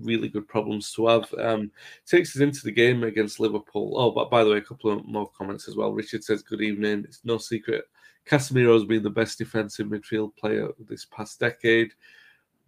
really 0.00 0.28
good 0.28 0.48
problems 0.48 0.92
to 0.92 1.06
have. 1.08 1.32
Um, 1.38 1.70
takes 2.06 2.36
us 2.36 2.42
into 2.42 2.62
the 2.64 2.72
game 2.72 3.04
against 3.04 3.40
Liverpool. 3.40 3.94
Oh, 3.96 4.10
but 4.10 4.30
by 4.30 4.44
the 4.44 4.50
way, 4.50 4.58
a 4.58 4.62
couple 4.62 4.90
of 4.90 5.04
more 5.06 5.30
comments 5.36 5.68
as 5.68 5.76
well. 5.76 5.92
Richard 5.92 6.24
says, 6.24 6.42
Good 6.42 6.62
evening. 6.62 7.04
It's 7.04 7.20
no 7.24 7.38
secret. 7.38 7.84
Casemiro 8.26 8.74
has 8.74 8.84
been 8.84 9.02
the 9.02 9.10
best 9.10 9.38
defensive 9.38 9.86
midfield 9.86 10.34
player 10.36 10.68
this 10.88 11.04
past 11.06 11.38
decade. 11.38 11.92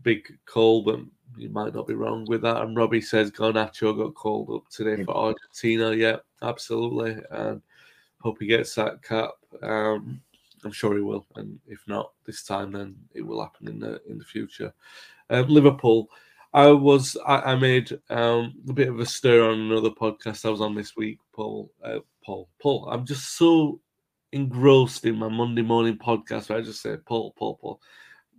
Big 0.03 0.39
call, 0.47 0.83
but 0.85 1.01
you 1.37 1.49
might 1.49 1.75
not 1.75 1.89
be 1.89 1.95
wrong 1.95 2.25
with 2.29 2.43
that. 2.43 2.63
And 2.63 2.77
Robbie 2.77 3.01
says 3.01 3.33
Garnacho 3.33 3.97
got 3.97 4.15
called 4.15 4.51
up 4.51 4.69
today 4.71 5.03
for 5.03 5.17
Argentina. 5.17 5.93
Yeah, 5.93 6.19
absolutely. 6.43 7.17
And 7.33 7.61
hope 8.21 8.39
he 8.39 8.47
gets 8.47 8.77
that 8.77 9.03
cap. 9.03 9.31
Um, 9.63 10.21
I'm 10.65 10.73
sure 10.73 10.95
he 10.95 11.03
will, 11.03 11.27
and 11.37 11.59
if 11.67 11.83
not 11.87 12.13
this 12.27 12.43
time, 12.43 12.73
then 12.73 12.97
it 13.15 13.23
will 13.23 13.43
happen 13.43 13.69
in 13.69 13.79
the 13.79 14.01
in 14.09 14.19
the 14.19 14.25
future. 14.25 14.73
Uh, 15.31 15.45
Liverpool, 15.49 16.09
I 16.53 16.69
was 16.69 17.17
I, 17.27 17.53
I 17.53 17.57
made 17.57 17.93
um, 18.11 18.55
a 18.69 18.73
bit 18.73 18.89
of 18.89 19.01
a 19.01 19.07
stir 19.07 19.49
on 19.49 19.61
another 19.61 19.91
podcast 19.91 20.45
I 20.45 20.51
was 20.51 20.61
on 20.61 20.75
this 20.75 20.97
week. 20.97 21.19
Paul, 21.35 21.71
uh, 21.85 21.99
Paul, 22.25 22.49
Paul. 22.61 22.89
I'm 22.91 23.05
just 23.05 23.37
so 23.37 23.81
engrossed 24.33 25.05
in 25.05 25.17
my 25.17 25.29
Monday 25.29 25.63
morning 25.63 25.99
podcast 25.99 26.49
where 26.49 26.59
I 26.59 26.63
just 26.63 26.83
say 26.83 26.97
Paul, 26.97 27.35
Paul, 27.39 27.59
Paul. 27.61 27.81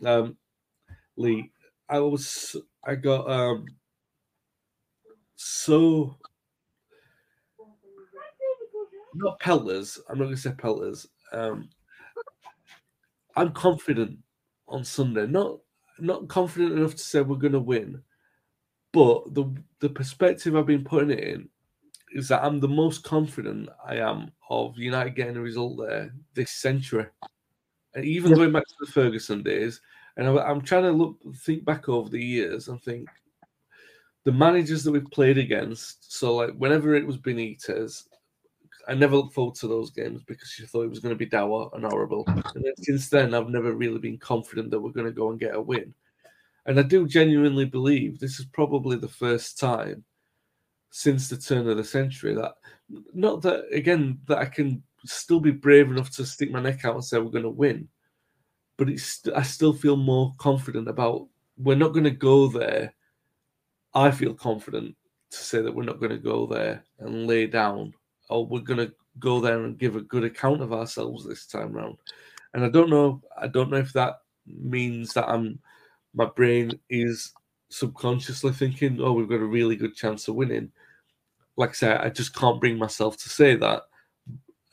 Um, 0.05 0.37
Lee, 1.17 1.51
I 1.87 1.99
was 1.99 2.55
I 2.83 2.95
got 2.95 3.29
um 3.29 3.65
so 5.35 6.17
not 9.13 9.39
pelters. 9.39 9.99
I'm 10.09 10.17
not 10.17 10.25
going 10.25 10.35
to 10.35 10.41
say 10.41 10.51
pelters. 10.51 11.07
Um, 11.31 11.69
I'm 13.35 13.51
confident 13.51 14.19
on 14.67 14.83
Sunday. 14.83 15.27
Not 15.27 15.59
not 16.01 16.27
confident 16.27 16.73
enough 16.73 16.95
to 16.95 17.01
say 17.01 17.21
we're 17.21 17.35
going 17.35 17.53
to 17.53 17.59
win, 17.59 18.01
but 18.91 19.33
the 19.33 19.53
the 19.79 19.89
perspective 19.89 20.55
I've 20.55 20.65
been 20.65 20.83
putting 20.83 21.11
it 21.11 21.23
in 21.23 21.49
is 22.13 22.27
that 22.29 22.43
I'm 22.43 22.59
the 22.59 22.67
most 22.67 23.03
confident 23.03 23.69
I 23.85 23.97
am 23.97 24.31
of 24.49 24.77
United 24.77 25.15
getting 25.15 25.37
a 25.37 25.41
result 25.41 25.77
there 25.77 26.13
this 26.33 26.51
century, 26.51 27.05
and 27.93 28.05
even 28.05 28.33
going 28.33 28.51
back 28.51 28.65
to 28.65 28.75
the 28.81 28.91
Ferguson 28.91 29.43
days. 29.43 29.81
And 30.17 30.27
I, 30.27 30.51
am 30.51 30.61
trying 30.61 30.83
to 30.83 30.91
look 30.91 31.17
think 31.37 31.63
back 31.63 31.87
over 31.87 32.09
the 32.09 32.21
years 32.21 32.67
and 32.67 32.81
think 32.81 33.07
the 34.25 34.31
managers 34.33 34.83
that 34.83 34.91
we've 34.91 35.09
played 35.11 35.37
against. 35.37 36.13
So 36.13 36.35
like 36.35 36.53
whenever 36.55 36.93
it 36.95 37.07
was 37.07 37.17
Benitez, 37.17 38.05
I 38.87 38.93
never 38.93 39.15
looked 39.15 39.33
forward 39.33 39.55
to 39.55 39.67
those 39.67 39.91
games 39.91 40.23
because 40.23 40.57
you 40.57 40.65
thought 40.65 40.83
it 40.83 40.89
was 40.89 40.99
going 40.99 41.13
to 41.13 41.19
be 41.19 41.25
dour 41.25 41.69
and 41.73 41.83
horrible. 41.85 42.23
And 42.27 42.63
then 42.63 42.75
since 42.77 43.09
then, 43.09 43.33
I've 43.33 43.49
never 43.49 43.73
really 43.73 43.99
been 43.99 44.17
confident 44.17 44.71
that 44.71 44.79
we're 44.79 44.91
going 44.91 45.05
to 45.05 45.11
go 45.11 45.29
and 45.29 45.39
get 45.39 45.55
a 45.55 45.61
win. 45.61 45.93
And 46.65 46.79
I 46.79 46.83
do 46.83 47.07
genuinely 47.07 47.65
believe 47.65 48.19
this 48.19 48.39
is 48.39 48.45
probably 48.45 48.97
the 48.97 49.07
first 49.07 49.59
time 49.59 50.03
since 50.91 51.29
the 51.29 51.37
turn 51.37 51.67
of 51.67 51.77
the 51.77 51.83
century 51.83 52.33
that, 52.35 52.53
not 53.13 53.41
that 53.43 53.65
again, 53.71 54.19
that 54.27 54.39
I 54.39 54.45
can 54.45 54.83
still 55.05 55.39
be 55.39 55.51
brave 55.51 55.89
enough 55.89 56.11
to 56.11 56.25
stick 56.25 56.51
my 56.51 56.61
neck 56.61 56.85
out 56.85 56.95
and 56.95 57.03
say 57.03 57.17
we're 57.19 57.29
going 57.29 57.43
to 57.43 57.49
win, 57.49 57.87
but 58.77 58.89
it's 58.89 59.21
I 59.35 59.43
still 59.43 59.73
feel 59.73 59.95
more 59.95 60.33
confident 60.37 60.87
about 60.87 61.27
we're 61.57 61.75
not 61.75 61.93
going 61.93 62.05
to 62.05 62.11
go 62.11 62.47
there. 62.47 62.93
I 63.93 64.11
feel 64.11 64.33
confident 64.33 64.95
to 65.31 65.37
say 65.37 65.61
that 65.61 65.73
we're 65.73 65.83
not 65.83 65.99
going 65.99 66.11
to 66.11 66.17
go 66.17 66.45
there 66.45 66.83
and 66.99 67.27
lay 67.27 67.47
down 67.47 67.93
oh, 68.29 68.43
we're 68.43 68.59
going 68.59 68.85
to 68.85 68.93
go 69.19 69.39
there 69.39 69.63
and 69.63 69.77
give 69.77 69.95
a 69.95 70.01
good 70.01 70.23
account 70.23 70.61
of 70.61 70.73
ourselves 70.73 71.25
this 71.25 71.45
time 71.45 71.71
round. 71.73 71.97
And 72.53 72.63
I 72.63 72.69
don't 72.69 72.89
know, 72.89 73.21
I 73.39 73.47
don't 73.47 73.69
know 73.69 73.77
if 73.77 73.93
that 73.93 74.21
means 74.45 75.13
that 75.13 75.29
I'm, 75.29 75.59
my 76.13 76.25
brain 76.25 76.79
is 76.89 77.33
subconsciously 77.69 78.51
thinking, 78.53 78.99
oh, 79.01 79.13
we've 79.13 79.29
got 79.29 79.41
a 79.41 79.45
really 79.45 79.75
good 79.75 79.95
chance 79.95 80.27
of 80.27 80.35
winning. 80.35 80.71
Like 81.57 81.69
I 81.69 81.73
said, 81.73 81.97
I 82.01 82.09
just 82.09 82.35
can't 82.35 82.61
bring 82.61 82.77
myself 82.77 83.17
to 83.17 83.29
say 83.29 83.55
that. 83.55 83.83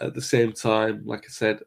At 0.01 0.15
the 0.15 0.23
same 0.23 0.53
time, 0.53 1.03
like 1.07 1.25
I 1.25 1.31
said, 1.31 1.61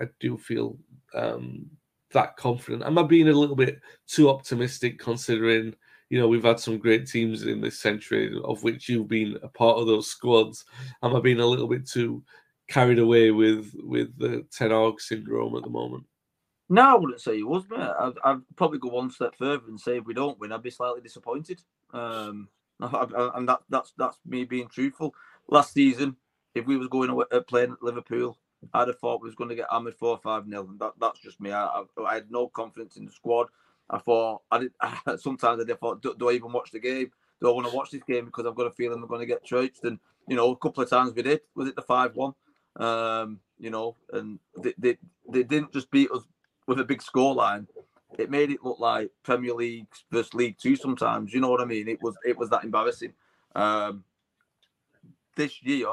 I 0.00 0.04
do 0.20 0.38
feel 0.38 0.78
um, 1.12 1.66
that 2.12 2.36
confident. 2.36 2.84
Am 2.84 2.98
I 2.98 3.02
being 3.02 3.28
a 3.28 3.32
little 3.32 3.56
bit 3.56 3.80
too 4.06 4.30
optimistic 4.30 4.98
considering 4.98 5.74
you 6.14 6.20
know, 6.20 6.28
we've 6.28 6.44
had 6.44 6.60
some 6.60 6.78
great 6.78 7.08
teams 7.08 7.42
in 7.42 7.60
this 7.60 7.80
century, 7.80 8.32
of 8.44 8.62
which 8.62 8.88
you've 8.88 9.08
been 9.08 9.36
a 9.42 9.48
part 9.48 9.78
of 9.78 9.88
those 9.88 10.06
squads. 10.06 10.64
Am 11.02 11.16
I 11.16 11.18
being 11.18 11.40
a 11.40 11.46
little 11.46 11.66
bit 11.66 11.88
too 11.88 12.22
carried 12.68 13.00
away 13.00 13.32
with 13.32 13.74
with 13.82 14.16
the 14.16 14.46
Ten 14.56 14.70
Hag 14.70 15.00
syndrome 15.00 15.56
at 15.56 15.64
the 15.64 15.70
moment? 15.70 16.04
No, 16.68 16.82
I 16.82 16.94
wouldn't 16.94 17.20
say 17.20 17.34
you 17.38 17.48
was, 17.48 17.64
mate. 17.68 17.80
I'd, 17.80 18.12
I'd, 18.24 18.38
probably 18.54 18.78
go 18.78 18.90
one 18.90 19.10
step 19.10 19.34
further 19.34 19.64
and 19.66 19.80
say 19.80 19.96
if 19.96 20.04
we 20.04 20.14
don't 20.14 20.38
win, 20.38 20.52
I'd 20.52 20.62
be 20.62 20.70
slightly 20.70 21.00
disappointed. 21.00 21.60
Um, 21.92 22.48
and 22.78 23.48
that, 23.48 23.62
that's 23.68 23.92
that's 23.98 24.18
me 24.24 24.44
being 24.44 24.68
truthful. 24.68 25.16
Last 25.48 25.72
season, 25.72 26.14
if 26.54 26.64
we 26.64 26.76
was 26.76 26.86
going 26.86 27.10
away, 27.10 27.24
uh, 27.32 27.40
playing 27.40 27.72
at 27.72 27.82
Liverpool, 27.82 28.38
I'd 28.72 28.86
have 28.86 29.00
thought 29.00 29.20
we 29.20 29.26
was 29.26 29.34
going 29.34 29.50
to 29.50 29.56
get 29.56 29.66
hammered 29.68 29.96
four 29.96 30.16
five 30.22 30.46
nil, 30.46 30.68
That 30.78 30.92
that's 31.00 31.18
just 31.18 31.40
me. 31.40 31.50
I, 31.50 31.64
I, 31.64 32.02
I 32.06 32.14
had 32.14 32.30
no 32.30 32.46
confidence 32.46 32.98
in 32.98 33.04
the 33.04 33.10
squad. 33.10 33.48
I 33.90 33.98
thought 33.98 34.42
I 34.50 34.58
did. 34.58 34.72
sometimes 35.20 35.62
I 35.62 35.66
did 35.66 35.78
thought, 35.78 36.02
do, 36.02 36.14
do, 36.18 36.30
I 36.30 36.32
even 36.32 36.52
watch 36.52 36.70
the 36.70 36.80
game? 36.80 37.10
Do 37.40 37.48
I 37.48 37.52
want 37.52 37.68
to 37.68 37.76
watch 37.76 37.90
this 37.90 38.02
game 38.02 38.26
because 38.26 38.46
I've 38.46 38.54
got 38.54 38.66
a 38.66 38.70
feeling 38.70 39.00
we're 39.00 39.08
going 39.08 39.20
to 39.20 39.26
get 39.26 39.44
trounced? 39.44 39.84
And 39.84 39.98
you 40.26 40.36
know, 40.36 40.50
a 40.50 40.56
couple 40.56 40.82
of 40.82 40.90
times 40.90 41.12
we 41.14 41.22
did. 41.22 41.40
Was 41.54 41.68
it 41.68 41.76
the 41.76 41.82
five 41.82 42.14
one? 42.14 42.34
Um, 42.76 43.40
you 43.58 43.70
know, 43.70 43.96
and 44.12 44.38
they, 44.60 44.74
they 44.78 44.98
they 45.30 45.42
didn't 45.42 45.72
just 45.72 45.90
beat 45.90 46.10
us 46.10 46.22
with 46.66 46.80
a 46.80 46.84
big 46.84 47.02
scoreline. 47.02 47.66
It 48.18 48.30
made 48.30 48.50
it 48.50 48.64
look 48.64 48.78
like 48.78 49.10
Premier 49.22 49.54
League 49.54 49.86
versus 50.10 50.34
League 50.34 50.56
Two. 50.58 50.76
Sometimes, 50.76 51.32
you 51.32 51.40
know 51.40 51.50
what 51.50 51.60
I 51.60 51.66
mean? 51.66 51.88
It 51.88 52.02
was 52.02 52.16
it 52.24 52.38
was 52.38 52.50
that 52.50 52.64
embarrassing. 52.64 53.12
Um, 53.54 54.04
this 55.36 55.62
year, 55.62 55.88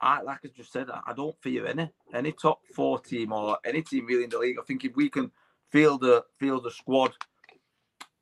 I 0.00 0.20
like 0.22 0.40
I 0.44 0.48
just 0.54 0.72
said, 0.72 0.88
I 0.90 1.12
don't 1.14 1.40
fear 1.40 1.66
any 1.66 1.90
any 2.12 2.32
top 2.32 2.60
four 2.74 2.98
team 2.98 3.32
or 3.32 3.58
any 3.64 3.82
team 3.82 4.06
really 4.06 4.24
in 4.24 4.30
the 4.30 4.38
league. 4.38 4.58
I 4.60 4.64
think 4.64 4.84
if 4.84 4.94
we 4.94 5.08
can 5.08 5.30
field 5.74 6.04
a 6.04 6.22
field 6.38 6.64
a 6.66 6.70
squad 6.70 7.12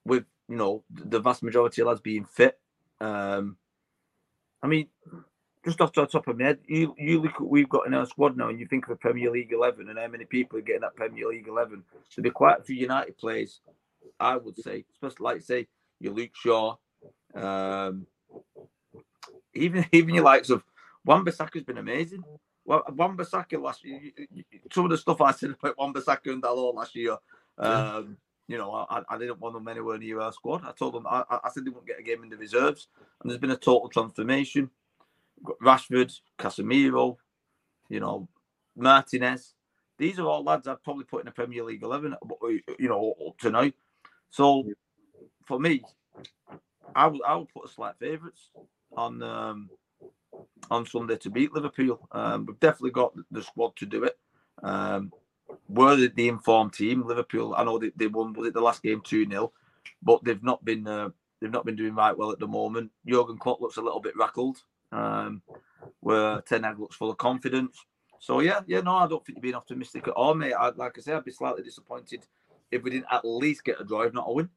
with 0.07 0.25
you 0.49 0.57
know 0.57 0.83
the 0.91 1.21
vast 1.21 1.43
majority 1.43 1.83
of 1.83 1.89
lads 1.89 2.01
being 2.01 2.25
fit. 2.25 2.59
Um, 2.99 3.59
I 4.63 4.69
mean, 4.69 4.87
just 5.63 5.83
off 5.83 5.93
the 5.93 6.07
top 6.07 6.29
of 6.29 6.39
my 6.39 6.47
head, 6.47 6.61
you 6.67 6.95
you 6.97 7.21
look 7.21 7.39
we've 7.41 7.69
got 7.69 7.87
in 7.87 7.93
our 7.93 8.07
squad 8.07 8.39
now, 8.39 8.49
and 8.49 8.59
you 8.59 8.67
think 8.67 8.87
of 8.87 8.93
a 8.93 8.97
Premier 8.97 9.31
League 9.31 9.53
eleven, 9.53 9.91
and 9.91 9.99
how 9.99 10.09
many 10.09 10.25
people 10.25 10.59
are 10.59 10.63
getting 10.63 10.81
that 10.81 10.97
Premier 10.97 11.29
League 11.29 11.47
eleven. 11.47 11.85
So 12.09 12.23
there 12.23 12.33
quite 12.33 12.61
a 12.61 12.63
few 12.63 12.75
United 12.77 13.19
players, 13.19 13.61
I 14.19 14.39
would 14.39 14.57
say, 14.57 14.87
especially 14.95 15.25
like 15.25 15.43
say 15.43 15.69
your 16.01 16.15
Luke 16.15 16.35
Shaw, 16.35 16.77
um, 17.35 18.07
even 19.53 19.85
even 19.93 20.15
your 20.15 20.25
likes 20.25 20.49
of 20.49 20.65
Wan-Bissaka's 21.05 21.65
been 21.65 21.77
amazing. 21.77 22.25
Well, 22.65 22.85
Wan-Bissaka 22.95 23.61
last 23.61 23.85
year, 23.85 24.01
some 24.73 24.85
of 24.85 24.91
the 24.93 24.97
stuff 24.97 25.21
I 25.21 25.33
said 25.33 25.51
about 25.51 25.77
Wan-Bissaka 25.77 26.33
and 26.33 26.41
Dalot 26.41 26.75
last 26.77 26.95
year, 26.95 27.17
um, 27.59 28.17
you 28.49 28.59
know, 28.59 28.73
I, 28.73 29.03
I 29.09 29.19
didn't 29.19 29.41
want 29.41 29.55
them 29.55 29.69
anywhere 29.69 29.99
near 29.99 30.21
our 30.21 30.33
squad. 30.33 30.63
I 30.65 30.73
told 30.73 30.95
them 30.95 31.07
I, 31.07 31.25
I 31.31 31.51
said 31.51 31.65
they 31.65 31.71
wouldn't 31.71 31.87
get 31.87 32.01
a 32.01 32.03
game 32.03 32.23
in 32.23 32.29
the 32.29 32.37
reserves, 32.37 32.89
and 33.21 33.31
there's 33.31 33.41
been 33.41 33.51
a 33.51 33.57
total 33.57 33.89
transformation. 33.89 34.71
Rashford, 35.63 36.13
Casemiro, 36.39 37.17
you 37.89 38.01
know, 38.01 38.29
Martinez. 38.77 39.55
These 39.99 40.19
are 40.19 40.27
all 40.27 40.45
lads 40.45 40.67
I'd 40.67 40.83
probably 40.83 41.05
put 41.05 41.21
in 41.21 41.27
the 41.27 41.33
Premier 41.33 41.65
League 41.65 41.83
eleven, 41.83 42.15
you 42.79 42.89
know, 42.89 43.15
up 43.27 43.39
to 43.39 43.51
now. 43.51 43.71
So 44.31 44.65
for 45.47 45.59
me, 45.59 45.83
I 46.95 47.07
would 47.07 47.23
I 47.27 47.37
would 47.37 47.49
put 47.49 47.67
a 47.67 47.73
slight 47.73 47.95
favourites 47.99 48.51
on 48.97 49.23
um, 49.23 49.71
on 50.71 50.87
Sunday 50.87 51.17
to 51.17 51.31
beat 51.31 51.53
Liverpool. 51.53 52.09
Um, 52.13 52.47
we've 52.47 52.61
definitely 52.61 52.91
got 52.91 53.15
the 53.31 53.43
squad 53.43 53.77
to 53.77 53.87
do 53.87 54.05
it. 54.05 54.19
Um, 54.63 55.13
were 55.69 55.97
the, 55.97 56.09
the 56.09 56.29
informed 56.29 56.73
team. 56.73 57.07
Liverpool, 57.07 57.55
I 57.57 57.65
know 57.65 57.79
they, 57.79 57.93
they 57.97 58.07
won 58.07 58.33
was 58.33 58.49
it 58.49 58.55
the 58.55 58.61
last 58.61 58.83
game 58.83 59.03
two 59.05 59.29
0 59.29 59.53
but 60.03 60.23
they've 60.25 60.43
not 60.43 60.65
been 60.65 60.87
uh, 60.87 61.11
they've 61.41 61.51
not 61.51 61.65
been 61.65 61.77
doing 61.77 61.95
right 61.95 62.17
well 62.17 62.33
at 62.33 62.39
the 62.39 62.47
moment. 62.47 62.91
Jurgen 63.07 63.39
Klopp 63.39 63.61
looks 63.61 63.77
a 63.77 63.83
little 63.83 64.01
bit 64.01 64.17
rattled, 64.17 64.59
um, 64.91 65.43
where 66.01 66.41
Ten 66.43 66.63
Hag 66.63 66.79
looks 66.79 66.97
full 66.97 67.11
of 67.11 67.19
confidence. 67.19 67.85
So 68.19 68.41
yeah, 68.41 68.61
yeah, 68.67 68.81
no, 68.81 68.97
I 68.97 69.09
don't 69.09 69.25
think 69.25 69.39
you're 69.39 69.43
being 69.43 69.55
optimistic 69.55 70.07
at 70.09 70.15
all, 70.15 70.35
mate. 70.35 70.55
I'd, 70.55 70.77
like 70.77 70.97
I 70.99 71.01
say, 71.01 71.13
I'd 71.13 71.25
be 71.25 71.33
slightly 71.33 71.63
disappointed 71.63 72.27
if 72.71 72.83
we 72.83 72.91
didn't 72.91 73.07
at 73.11 73.25
least 73.25 73.65
get 73.65 73.81
a 73.81 73.85
draw, 73.85 74.03
if 74.03 74.15
not 74.15 74.29
a 74.29 74.33
win. 74.33 74.49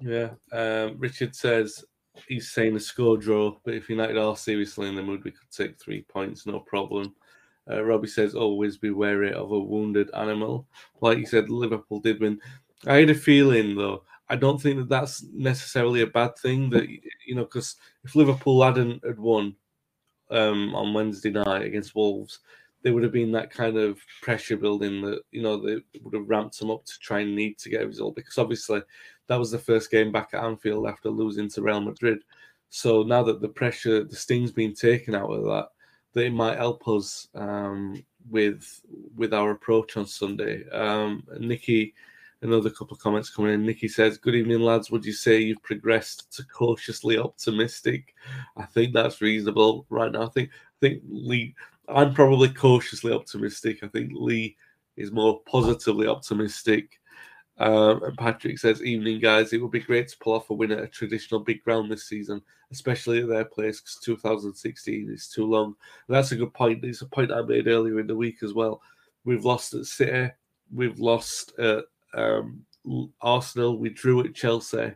Yeah, 0.00 0.30
um, 0.52 0.96
Richard 0.98 1.34
says 1.34 1.84
he's 2.28 2.50
saying 2.52 2.76
a 2.76 2.80
score 2.80 3.16
draw, 3.16 3.56
but 3.64 3.74
if 3.74 3.88
United 3.88 4.16
are 4.16 4.36
seriously 4.36 4.88
in 4.88 4.94
the 4.94 5.02
mood, 5.02 5.24
we 5.24 5.32
could 5.32 5.50
take 5.50 5.78
three 5.78 6.02
points, 6.02 6.46
no 6.46 6.60
problem. 6.60 7.14
Uh, 7.70 7.84
Robbie 7.84 8.08
says, 8.08 8.34
always 8.34 8.76
be 8.76 8.90
wary 8.90 9.32
of 9.32 9.52
a 9.52 9.58
wounded 9.58 10.10
animal. 10.14 10.66
Like 11.00 11.18
you 11.18 11.26
said, 11.26 11.50
Liverpool 11.50 12.00
did 12.00 12.20
win. 12.20 12.40
I 12.86 12.96
had 12.96 13.10
a 13.10 13.14
feeling, 13.14 13.76
though, 13.76 14.04
I 14.30 14.36
don't 14.36 14.60
think 14.60 14.78
that 14.78 14.88
that's 14.88 15.24
necessarily 15.32 16.02
a 16.02 16.06
bad 16.06 16.36
thing. 16.38 16.70
That 16.70 16.88
you 17.26 17.34
know, 17.34 17.44
because 17.44 17.76
if 18.04 18.14
Liverpool 18.14 18.62
hadn't 18.62 19.04
had 19.04 19.18
won 19.18 19.56
um, 20.30 20.74
on 20.74 20.92
Wednesday 20.92 21.30
night 21.30 21.62
against 21.62 21.94
Wolves, 21.94 22.40
there 22.82 22.92
would 22.92 23.02
have 23.02 23.12
been 23.12 23.32
that 23.32 23.50
kind 23.50 23.76
of 23.76 23.98
pressure 24.20 24.56
building 24.56 25.00
that 25.02 25.22
you 25.30 25.42
know 25.42 25.56
they 25.56 25.82
would 26.02 26.14
have 26.14 26.28
ramped 26.28 26.58
them 26.58 26.70
up 26.70 26.84
to 26.84 26.98
try 27.00 27.20
and 27.20 27.34
need 27.34 27.58
to 27.58 27.70
get 27.70 27.82
a 27.82 27.86
result 27.86 28.16
because 28.16 28.38
obviously 28.38 28.82
that 29.28 29.38
was 29.38 29.50
the 29.50 29.58
first 29.58 29.90
game 29.90 30.12
back 30.12 30.30
at 30.32 30.44
Anfield 30.44 30.86
after 30.86 31.08
losing 31.08 31.48
to 31.50 31.62
Real 31.62 31.80
Madrid. 31.80 32.18
So 32.70 33.02
now 33.02 33.22
that 33.22 33.40
the 33.40 33.48
pressure, 33.48 34.04
the 34.04 34.16
sting's 34.16 34.52
been 34.52 34.74
taken 34.74 35.14
out 35.14 35.30
of 35.30 35.44
that, 35.44 35.68
it 36.26 36.32
might 36.32 36.58
help 36.58 36.86
us 36.88 37.28
um, 37.34 38.02
with 38.30 38.80
with 39.16 39.32
our 39.32 39.52
approach 39.52 39.96
on 39.96 40.06
Sunday. 40.06 40.68
Um, 40.70 41.24
Nikki, 41.38 41.94
another 42.42 42.70
couple 42.70 42.94
of 42.94 43.00
comments 43.00 43.30
coming 43.30 43.54
in. 43.54 43.66
Nikki 43.66 43.88
says, 43.88 44.18
"Good 44.18 44.34
evening, 44.34 44.60
lads. 44.60 44.90
Would 44.90 45.04
you 45.04 45.12
say 45.12 45.40
you've 45.40 45.62
progressed 45.62 46.32
to 46.36 46.44
cautiously 46.44 47.18
optimistic? 47.18 48.14
I 48.56 48.64
think 48.64 48.92
that's 48.92 49.20
reasonable 49.20 49.86
right 49.90 50.12
now. 50.12 50.22
I 50.22 50.28
think 50.28 50.50
I 50.50 50.76
think 50.80 51.02
Lee. 51.08 51.54
I'm 51.88 52.12
probably 52.12 52.50
cautiously 52.50 53.12
optimistic. 53.12 53.82
I 53.82 53.88
think 53.88 54.12
Lee 54.14 54.56
is 54.96 55.10
more 55.10 55.40
positively 55.46 56.06
optimistic. 56.06 57.00
Um, 57.58 58.02
and 58.04 58.16
Patrick 58.16 58.58
says, 58.58 58.82
"Evening, 58.82 59.20
guys. 59.20 59.52
It 59.52 59.60
would 59.60 59.72
be 59.72 59.80
great 59.80 60.08
to 60.08 60.18
pull 60.18 60.34
off 60.34 60.50
a 60.50 60.54
win 60.54 60.70
at 60.70 60.82
a 60.82 60.86
traditional 60.86 61.40
big 61.40 61.62
ground 61.64 61.90
this 61.90 62.08
season, 62.08 62.40
especially 62.70 63.20
at 63.20 63.28
their 63.28 63.44
place 63.44 63.80
because 63.80 63.98
2016 64.04 65.10
is 65.10 65.28
too 65.28 65.44
long." 65.44 65.74
And 66.06 66.16
that's 66.16 66.32
a 66.32 66.36
good 66.36 66.54
point. 66.54 66.84
It's 66.84 67.02
a 67.02 67.06
point 67.06 67.32
I 67.32 67.42
made 67.42 67.66
earlier 67.66 67.98
in 67.98 68.06
the 68.06 68.16
week 68.16 68.42
as 68.42 68.54
well. 68.54 68.80
We've 69.24 69.44
lost 69.44 69.74
at 69.74 69.86
City. 69.86 70.30
We've 70.72 71.00
lost 71.00 71.58
at 71.58 71.84
um, 72.14 72.64
Arsenal. 73.20 73.78
We 73.78 73.90
drew 73.90 74.24
at 74.24 74.34
Chelsea. 74.34 74.92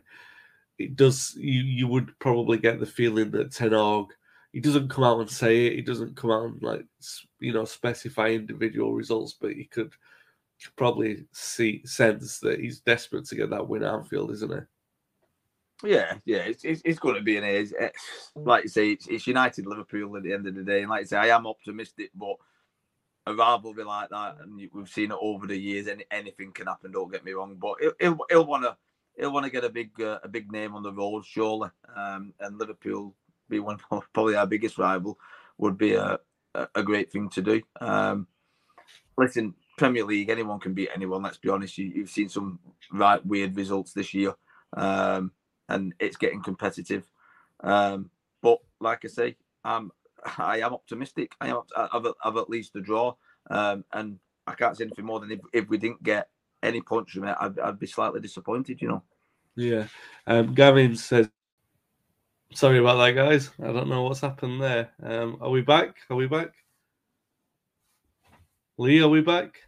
It 0.79 0.95
does. 0.95 1.35
You 1.37 1.63
you 1.63 1.87
would 1.87 2.17
probably 2.19 2.57
get 2.57 2.79
the 2.79 2.85
feeling 2.85 3.31
that 3.31 3.51
Ten 3.51 3.73
Hag. 3.73 4.05
He 4.53 4.61
doesn't 4.61 4.89
come 4.89 5.03
out 5.03 5.19
and 5.19 5.29
say 5.29 5.65
it. 5.65 5.73
He 5.73 5.81
doesn't 5.81 6.15
come 6.15 6.31
out 6.31 6.45
and 6.45 6.63
like 6.63 6.85
you 7.39 7.51
know 7.51 7.65
specify 7.65 8.29
individual 8.29 8.93
results, 8.93 9.35
but 9.39 9.51
he 9.51 9.65
could 9.65 9.91
probably 10.75 11.25
see 11.31 11.81
sense 11.85 12.39
that 12.39 12.59
he's 12.59 12.79
desperate 12.79 13.25
to 13.25 13.35
get 13.35 13.49
that 13.49 13.67
win 13.67 13.83
at 13.83 13.93
Anfield, 13.93 14.31
isn't 14.31 14.51
he? 14.51 14.59
Yeah, 15.89 16.15
yeah, 16.25 16.37
it's, 16.37 16.63
it's, 16.63 16.81
it's 16.85 16.99
going 16.99 17.15
to 17.15 17.21
be 17.21 17.37
an 17.37 17.43
ace. 17.43 17.73
Like 18.35 18.63
you 18.63 18.69
say, 18.69 18.91
it's, 18.91 19.07
it's 19.07 19.27
United 19.27 19.65
Liverpool 19.65 20.15
at 20.15 20.23
the 20.23 20.33
end 20.33 20.47
of 20.47 20.55
the 20.55 20.63
day, 20.63 20.81
and 20.81 20.89
like 20.89 21.01
I 21.01 21.05
say, 21.05 21.17
I 21.17 21.35
am 21.35 21.45
optimistic, 21.45 22.11
but 22.15 22.37
a 23.25 23.33
rivalry 23.33 23.83
like 23.83 24.09
that, 24.09 24.37
and 24.41 24.69
we've 24.71 24.89
seen 24.89 25.11
it 25.11 25.17
over 25.19 25.47
the 25.47 25.57
years. 25.57 25.87
Any, 25.87 26.05
anything 26.11 26.51
can 26.51 26.67
happen. 26.67 26.91
Don't 26.91 27.11
get 27.11 27.25
me 27.25 27.33
wrong, 27.33 27.55
but 27.55 27.75
he'll 27.79 27.93
he'll, 27.99 28.17
he'll 28.29 28.45
want 28.45 28.63
to 28.63 28.77
he'll 29.17 29.33
want 29.33 29.45
to 29.45 29.51
get 29.51 29.63
a 29.63 29.69
big 29.69 29.99
uh, 30.01 30.19
a 30.23 30.27
big 30.27 30.51
name 30.51 30.75
on 30.75 30.83
the 30.83 30.91
road, 30.91 31.25
surely. 31.25 31.69
Um, 31.95 32.33
and 32.39 32.57
Liverpool 32.57 33.15
be 33.49 33.59
one 33.59 33.79
of 33.91 34.03
probably 34.13 34.35
our 34.35 34.47
biggest 34.47 34.77
rival 34.77 35.17
would 35.57 35.77
be 35.77 35.95
a 35.95 36.19
a, 36.55 36.67
a 36.75 36.83
great 36.83 37.11
thing 37.11 37.29
to 37.29 37.41
do. 37.41 37.61
Um, 37.81 38.27
listen, 39.17 39.53
Premier 39.77 40.03
League, 40.03 40.29
anyone 40.29 40.59
can 40.59 40.73
beat 40.73 40.89
anyone. 40.93 41.23
Let's 41.23 41.37
be 41.37 41.49
honest. 41.49 41.77
You, 41.77 42.01
have 42.01 42.09
seen 42.09 42.29
some 42.29 42.59
right 42.91 43.25
weird 43.25 43.55
results 43.55 43.93
this 43.93 44.13
year, 44.13 44.33
um, 44.75 45.31
and 45.69 45.93
it's 45.99 46.17
getting 46.17 46.43
competitive. 46.43 47.07
Um, 47.61 48.09
but 48.41 48.59
like 48.79 49.05
I 49.05 49.07
say, 49.07 49.35
I'm 49.63 49.91
I 50.37 50.59
am 50.59 50.73
optimistic. 50.73 51.33
I 51.41 51.49
am 51.49 51.61
I've, 51.75 52.07
I've 52.23 52.37
at 52.37 52.49
least 52.49 52.75
a 52.75 52.81
draw, 52.81 53.15
um, 53.49 53.83
and 53.93 54.19
I 54.45 54.53
can't 54.53 54.77
say 54.77 54.83
anything 54.85 55.05
more 55.05 55.19
than 55.19 55.31
if, 55.31 55.39
if 55.53 55.69
we 55.69 55.77
didn't 55.77 56.03
get 56.03 56.29
any 56.61 56.81
points 56.81 57.11
from 57.11 57.25
it, 57.25 57.35
I'd, 57.39 57.59
I'd 57.59 57.79
be 57.79 57.87
slightly 57.87 58.19
disappointed. 58.19 58.81
You 58.81 58.87
know. 58.89 59.03
Yeah. 59.55 59.87
Um, 60.27 60.53
Gavin 60.53 60.95
says, 60.95 61.29
"Sorry 62.53 62.77
about 62.77 62.97
that, 62.97 63.11
guys. 63.11 63.49
I 63.61 63.71
don't 63.71 63.89
know 63.89 64.03
what's 64.03 64.21
happened 64.21 64.61
there. 64.61 64.91
Um, 65.01 65.37
are 65.41 65.49
we 65.49 65.61
back? 65.61 65.95
Are 66.09 66.15
we 66.15 66.27
back?" 66.27 66.53
Lee, 68.77 69.01
are 69.01 69.09
we 69.09 69.21
back? 69.21 69.59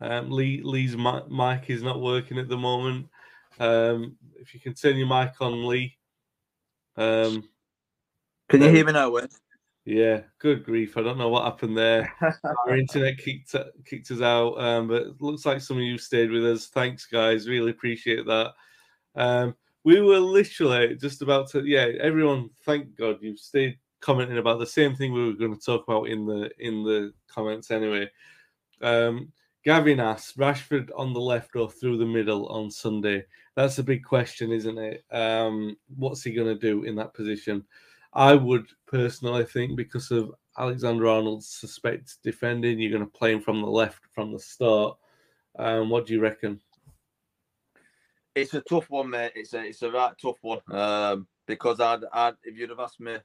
Um, 0.00 0.30
Lee 0.30 0.62
Lee's 0.62 0.96
mic 0.96 1.70
is 1.70 1.82
not 1.82 2.00
working 2.00 2.38
at 2.38 2.48
the 2.48 2.56
moment. 2.56 3.08
Um, 3.60 4.16
if 4.36 4.54
you 4.54 4.60
can 4.60 4.74
turn 4.74 4.96
your 4.96 5.06
mic 5.06 5.34
on, 5.40 5.66
Lee. 5.66 5.96
Um, 6.96 7.48
can 8.48 8.62
you 8.62 8.70
hear 8.70 8.84
me 8.84 8.92
now, 8.92 9.10
Wes? 9.10 9.40
Yeah, 9.84 10.22
good 10.38 10.64
grief. 10.64 10.96
I 10.96 11.02
don't 11.02 11.18
know 11.18 11.28
what 11.28 11.44
happened 11.44 11.76
there. 11.76 12.10
Our 12.66 12.76
internet 12.76 13.18
kicked 13.18 13.54
kicked 13.84 14.10
us 14.10 14.22
out, 14.22 14.58
um, 14.58 14.88
but 14.88 15.02
it 15.02 15.20
looks 15.20 15.44
like 15.44 15.60
some 15.60 15.76
of 15.76 15.82
you 15.82 15.98
stayed 15.98 16.30
with 16.30 16.46
us. 16.46 16.68
Thanks, 16.68 17.04
guys. 17.04 17.48
Really 17.48 17.72
appreciate 17.72 18.24
that. 18.26 18.52
Um, 19.14 19.54
we 19.84 20.00
were 20.00 20.18
literally 20.18 20.96
just 20.96 21.20
about 21.20 21.50
to, 21.50 21.62
yeah, 21.66 21.88
everyone, 22.00 22.48
thank 22.64 22.96
God 22.96 23.18
you've 23.20 23.38
stayed 23.38 23.76
commenting 24.04 24.38
about 24.38 24.58
the 24.58 24.66
same 24.66 24.94
thing 24.94 25.12
we 25.12 25.24
were 25.24 25.32
going 25.32 25.54
to 25.54 25.64
talk 25.64 25.84
about 25.88 26.08
in 26.08 26.26
the 26.26 26.50
in 26.58 26.84
the 26.84 27.12
comments 27.26 27.70
anyway. 27.70 28.08
Um, 28.82 29.32
Gavin 29.64 29.98
asks 29.98 30.36
Rashford 30.36 30.90
on 30.94 31.14
the 31.14 31.20
left 31.20 31.56
or 31.56 31.70
through 31.70 31.96
the 31.96 32.04
middle 32.04 32.46
on 32.48 32.70
Sunday. 32.70 33.24
That's 33.56 33.78
a 33.78 33.82
big 33.82 34.04
question, 34.04 34.52
isn't 34.52 34.78
it? 34.78 35.04
Um, 35.10 35.76
what's 35.96 36.22
he 36.22 36.34
going 36.34 36.48
to 36.48 36.54
do 36.54 36.84
in 36.84 36.96
that 36.96 37.14
position? 37.14 37.64
I 38.12 38.34
would 38.34 38.66
personally 38.86 39.44
think 39.44 39.74
because 39.74 40.10
of 40.10 40.32
Alexander 40.58 41.08
Arnold's 41.08 41.48
suspect 41.48 42.16
defending, 42.22 42.78
you're 42.78 42.92
going 42.92 43.10
to 43.10 43.18
play 43.18 43.32
him 43.32 43.40
from 43.40 43.62
the 43.62 43.66
left 43.66 44.02
from 44.12 44.32
the 44.32 44.38
start. 44.38 44.98
Um, 45.58 45.88
what 45.88 46.06
do 46.06 46.12
you 46.12 46.20
reckon? 46.20 46.60
It's 48.34 48.52
a 48.52 48.60
tough 48.60 48.90
one, 48.90 49.10
mate. 49.10 49.32
It's 49.34 49.54
a 49.54 49.64
it's 49.64 49.82
a 49.82 49.90
right 49.90 50.12
tough 50.20 50.38
one 50.42 50.60
um, 50.70 51.26
because 51.46 51.80
I'd, 51.80 52.00
I'd 52.12 52.34
if 52.42 52.58
you'd 52.58 52.70
have 52.70 52.80
asked 52.80 53.00
me 53.00 53.16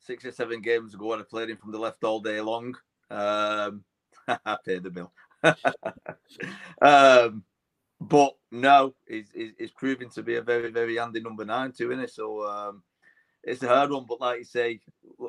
six 0.00 0.24
or 0.24 0.32
seven 0.32 0.60
games 0.60 0.94
ago, 0.94 1.12
I'd 1.12 1.28
played 1.28 1.50
him 1.50 1.56
from 1.56 1.72
the 1.72 1.78
left 1.78 2.04
all 2.04 2.20
day 2.20 2.40
long. 2.40 2.74
Um, 3.10 3.84
I 4.28 4.56
paid 4.64 4.82
the 4.82 4.90
bill. 4.90 5.12
um, 6.82 7.44
but 8.00 8.36
no, 8.50 8.94
he's, 9.08 9.30
he's, 9.34 9.70
proving 9.72 10.08
to 10.10 10.22
be 10.22 10.36
a 10.36 10.42
very, 10.42 10.70
very 10.70 10.96
handy 10.96 11.20
number 11.20 11.44
nine 11.44 11.72
too, 11.72 11.90
isn't 11.90 12.04
it? 12.04 12.10
So 12.10 12.44
um, 12.46 12.82
it's 13.42 13.62
a 13.62 13.68
hard 13.68 13.90
one. 13.90 14.06
But 14.08 14.20
like 14.20 14.38
you 14.38 14.44
say, 14.44 14.80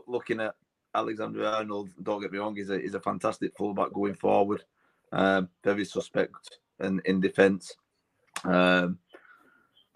looking 0.08 0.40
at 0.40 0.56
Alexander 0.94 1.46
Arnold, 1.46 1.90
don't 2.02 2.22
get 2.22 2.32
me 2.32 2.38
wrong, 2.40 2.56
he's 2.56 2.70
a, 2.70 2.80
he's 2.80 2.94
a 2.94 3.00
fantastic 3.00 3.56
fullback 3.58 3.92
going 3.94 4.16
forward. 4.16 4.64
Um, 5.12 5.50
very 5.64 5.86
suspect 5.86 6.60
and 6.80 7.02
in 7.06 7.20
defence. 7.20 7.74
Um, 8.44 9.00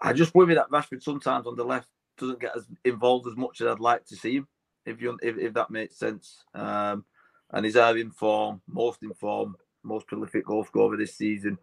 I 0.00 0.12
just 0.12 0.34
worry 0.34 0.54
that 0.54 0.70
Rashford 0.70 1.02
sometimes 1.02 1.46
on 1.46 1.56
the 1.56 1.64
left 1.64 1.88
doesn't 2.18 2.40
get 2.40 2.56
as 2.56 2.66
involved 2.84 3.26
as 3.28 3.36
much 3.36 3.60
as 3.60 3.68
I'd 3.68 3.80
like 3.80 4.04
to 4.06 4.16
see 4.16 4.36
him 4.36 4.48
if 4.86 5.00
you 5.00 5.18
if, 5.22 5.38
if 5.38 5.54
that 5.54 5.70
makes 5.70 5.96
sense. 5.96 6.44
Um, 6.54 7.04
and 7.50 7.64
he's 7.64 7.76
either 7.76 7.98
in 7.98 8.10
form, 8.10 8.60
most 8.66 9.02
in 9.02 9.12
form, 9.14 9.56
most 9.82 10.06
prolific 10.06 10.46
goal 10.46 10.64
scorer 10.64 10.96
this 10.96 11.14
season. 11.14 11.58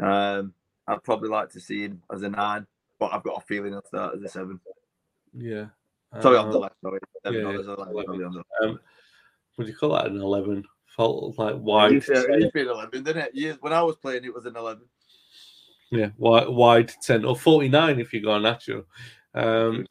Um, 0.00 0.54
I'd 0.86 1.02
probably 1.02 1.28
like 1.28 1.50
to 1.50 1.60
see 1.60 1.82
him 1.82 2.02
as 2.12 2.22
a 2.22 2.28
nine, 2.28 2.66
but 2.98 3.12
I've 3.12 3.22
got 3.22 3.42
a 3.42 3.46
feeling 3.46 3.72
he'll 3.72 3.82
start 3.84 4.14
as 4.14 4.22
a 4.22 4.28
seven. 4.28 4.60
Yeah. 5.34 5.66
Sorry, 6.20 6.38
on 6.38 6.50
the 6.50 6.56
um, 6.56 6.62
left. 6.62 6.76
Sorry. 6.82 7.00
Yeah, 7.24 7.30
yeah. 7.32 8.40
Um, 8.62 8.80
would 9.56 9.68
you 9.68 9.74
call 9.74 9.90
that 9.90 10.06
an 10.06 10.20
eleven? 10.20 10.64
Felt 10.96 11.38
like 11.38 11.56
wide. 11.58 11.92
It's 11.92 12.08
been 12.08 12.68
eleven, 12.68 13.02
didn't 13.02 13.22
it? 13.22 13.34
Years 13.34 13.58
when 13.60 13.72
I 13.72 13.82
was 13.82 13.96
playing, 13.96 14.24
it 14.24 14.32
was 14.32 14.46
an 14.46 14.56
eleven. 14.56 14.84
Yeah, 15.90 16.10
wide, 16.16 16.48
wide 16.48 16.92
ten 17.02 17.24
or 17.24 17.36
forty 17.36 17.68
nine 17.68 18.00
if 18.00 18.12
you 18.12 18.22
go 18.22 18.38
natural. 18.38 18.84
Um, 19.34 19.86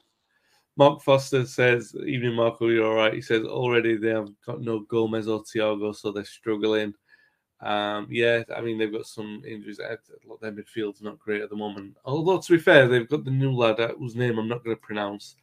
Mark 0.78 1.02
Foster 1.02 1.46
says, 1.46 1.96
"Evening, 2.06 2.34
Marco. 2.34 2.68
You're 2.68 2.88
all 2.88 2.96
right." 2.96 3.14
He 3.14 3.22
says, 3.22 3.46
"Already 3.46 3.96
they 3.96 4.10
have 4.10 4.30
got 4.46 4.62
no 4.62 4.80
Gomez 4.82 5.28
or 5.28 5.44
Thiago, 5.44 5.96
so 5.96 6.12
they're 6.12 6.26
struggling." 6.26 6.94
Um, 7.62 8.08
yeah, 8.10 8.44
I 8.56 8.62
mean 8.62 8.78
they've 8.78 8.92
got 8.92 9.08
some 9.08 9.42
injuries. 9.48 9.78
Their 9.78 10.52
midfield's 10.52 11.02
not 11.02 11.20
great 11.20 11.42
at 11.42 11.50
the 11.50 11.56
moment. 11.56 11.96
Although 12.04 12.42
to 12.42 12.52
be 12.52 12.60
fair, 12.60 12.88
they've 12.88 13.10
got 13.10 13.24
the 13.24 13.32
new 13.32 13.52
lad 13.52 13.80
whose 13.98 14.16
name 14.16 14.38
I'm 14.38 14.50
not 14.50 14.64
going 14.64 14.76
to 14.76 14.82
pronounce. 14.82 15.36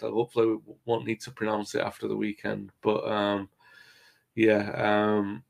Hopefully, 0.00 0.46
we 0.66 0.74
won't 0.84 1.06
need 1.06 1.20
to 1.20 1.30
pronounce 1.30 1.74
it 1.74 1.82
after 1.82 2.08
the 2.08 2.16
weekend. 2.16 2.72
But 2.82 3.06
um, 3.06 3.48
yeah, 4.34 4.70
um, 4.72 5.44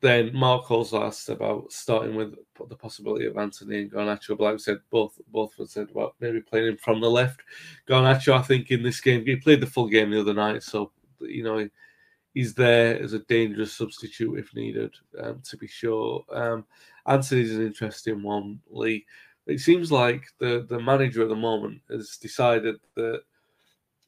then 0.00 0.30
Mark 0.34 0.70
also 0.70 1.02
asked 1.02 1.28
about 1.28 1.72
starting 1.72 2.14
with 2.14 2.34
the 2.68 2.76
possibility 2.76 3.26
of 3.26 3.38
Antony 3.38 3.82
and 3.82 3.90
Garnacho. 3.90 4.36
But 4.36 4.44
like 4.44 4.54
I 4.54 4.58
said, 4.58 4.78
both 4.90 5.18
both 5.28 5.56
have 5.56 5.68
said 5.68 5.90
about 5.90 6.14
maybe 6.20 6.40
playing 6.40 6.68
him 6.68 6.76
from 6.76 7.00
the 7.00 7.10
left. 7.10 7.40
Garnacho, 7.88 8.34
I 8.34 8.42
think, 8.42 8.70
in 8.70 8.82
this 8.82 9.00
game, 9.00 9.24
he 9.24 9.36
played 9.36 9.60
the 9.60 9.66
full 9.66 9.88
game 9.88 10.10
the 10.10 10.20
other 10.20 10.34
night, 10.34 10.62
so 10.62 10.92
you 11.20 11.42
know 11.42 11.68
he's 12.34 12.54
there 12.54 13.02
as 13.02 13.14
a 13.14 13.20
dangerous 13.20 13.72
substitute 13.72 14.38
if 14.38 14.54
needed, 14.54 14.94
um, 15.22 15.40
to 15.42 15.56
be 15.56 15.66
sure. 15.66 16.22
Um, 16.30 16.66
Antony's 17.06 17.56
an 17.56 17.64
interesting 17.66 18.22
one, 18.22 18.60
Lee. 18.68 19.06
It 19.46 19.60
seems 19.60 19.90
like 19.90 20.26
the 20.38 20.66
the 20.68 20.78
manager 20.78 21.22
at 21.22 21.30
the 21.30 21.36
moment 21.36 21.80
has 21.90 22.18
decided 22.18 22.76
that 22.96 23.22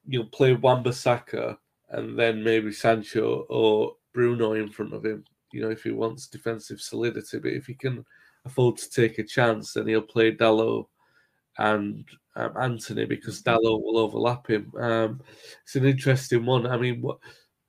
you'll 0.07 0.27
play 0.27 0.53
Wan-Bissaka 0.55 1.57
and 1.91 2.19
then 2.19 2.45
maybe 2.45 2.73
Sancho 2.73 3.47
or 3.49 3.97
Bruno 4.13 4.53
in 4.53 4.69
front 4.69 4.93
of 4.93 5.05
him. 5.05 5.25
You 5.53 5.63
know, 5.63 5.71
if 5.71 5.83
he 5.83 5.91
wants 5.91 6.27
defensive 6.27 6.81
solidity, 6.81 7.39
but 7.39 7.53
if 7.53 7.67
he 7.67 7.75
can 7.75 8.05
afford 8.45 8.77
to 8.79 8.91
take 8.91 9.19
a 9.19 9.25
chance, 9.25 9.73
then 9.73 9.87
he'll 9.87 10.03
play 10.03 10.33
Dalot 10.33 10.87
and 11.59 12.05
um, 12.37 12.53
Antony 12.61 13.05
because 13.05 13.43
Dalot 13.43 13.83
will 13.83 13.99
overlap 13.99 14.49
him. 14.49 14.73
Um, 14.79 15.21
it's 15.63 15.77
an 15.77 15.85
interesting 15.85 16.47
one. 16.47 16.67
I 16.67 16.77
mean, 16.77 17.03
what 17.03 17.19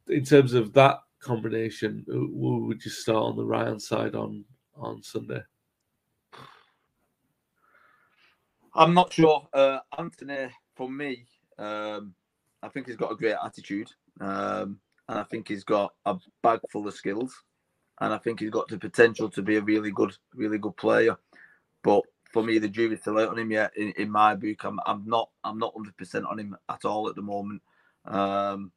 in 0.08 0.24
terms 0.24 0.54
of 0.54 0.74
that 0.74 1.00
combination, 1.20 2.04
who 2.08 2.66
would 2.68 2.84
you 2.84 2.92
start 2.92 3.24
on 3.24 3.36
the 3.36 3.46
right 3.46 3.68
hand 3.68 3.82
side 3.82 4.16
on 4.16 4.46
on 4.76 5.04
Sunday? 5.04 5.42
I'm 8.76 8.94
not 8.94 9.12
sure. 9.12 9.48
Uh, 9.54 9.80
Antony, 9.98 10.50
for 10.76 10.90
me, 10.90 11.26
um, 11.58 12.14
I 12.62 12.70
think 12.70 12.88
he's 12.88 12.96
got 12.96 13.12
a 13.12 13.16
great 13.16 13.36
attitude, 13.44 13.90
um, 14.22 14.80
and 15.08 15.20
I 15.20 15.24
think 15.24 15.48
he's 15.48 15.64
got 15.64 15.94
a 16.06 16.18
bag 16.44 16.60
full 16.72 16.88
of 16.88 16.94
skills, 16.94 17.36
and 18.00 18.14
I 18.14 18.18
think 18.18 18.40
he's 18.40 18.50
got 18.50 18.68
the 18.68 18.78
potential 18.78 19.30
to 19.30 19.42
be 19.42 19.58
a 19.58 19.62
really 19.62 19.92
good, 19.92 20.16
really 20.34 20.58
good 20.58 20.78
player. 20.78 21.18
But 21.84 22.04
for 22.32 22.44
me, 22.44 22.58
the 22.60 22.70
jury's 22.70 23.02
still 23.02 23.20
out 23.20 23.30
on 23.30 23.40
him 23.40 23.52
yet. 23.52 23.76
In, 23.76 23.92
in 23.98 24.10
my 24.10 24.36
book, 24.36 24.64
I'm, 24.64 24.80
I'm 24.86 25.04
not, 25.06 25.30
I'm 25.44 25.58
not 25.58 25.76
100 25.76 25.98
percent 25.98 26.26
on 26.26 26.40
him 26.40 26.56
at 26.70 26.86
all 26.86 27.10
at 27.10 27.16
the 27.16 27.22
moment. 27.22 27.62
Um, 28.06 28.72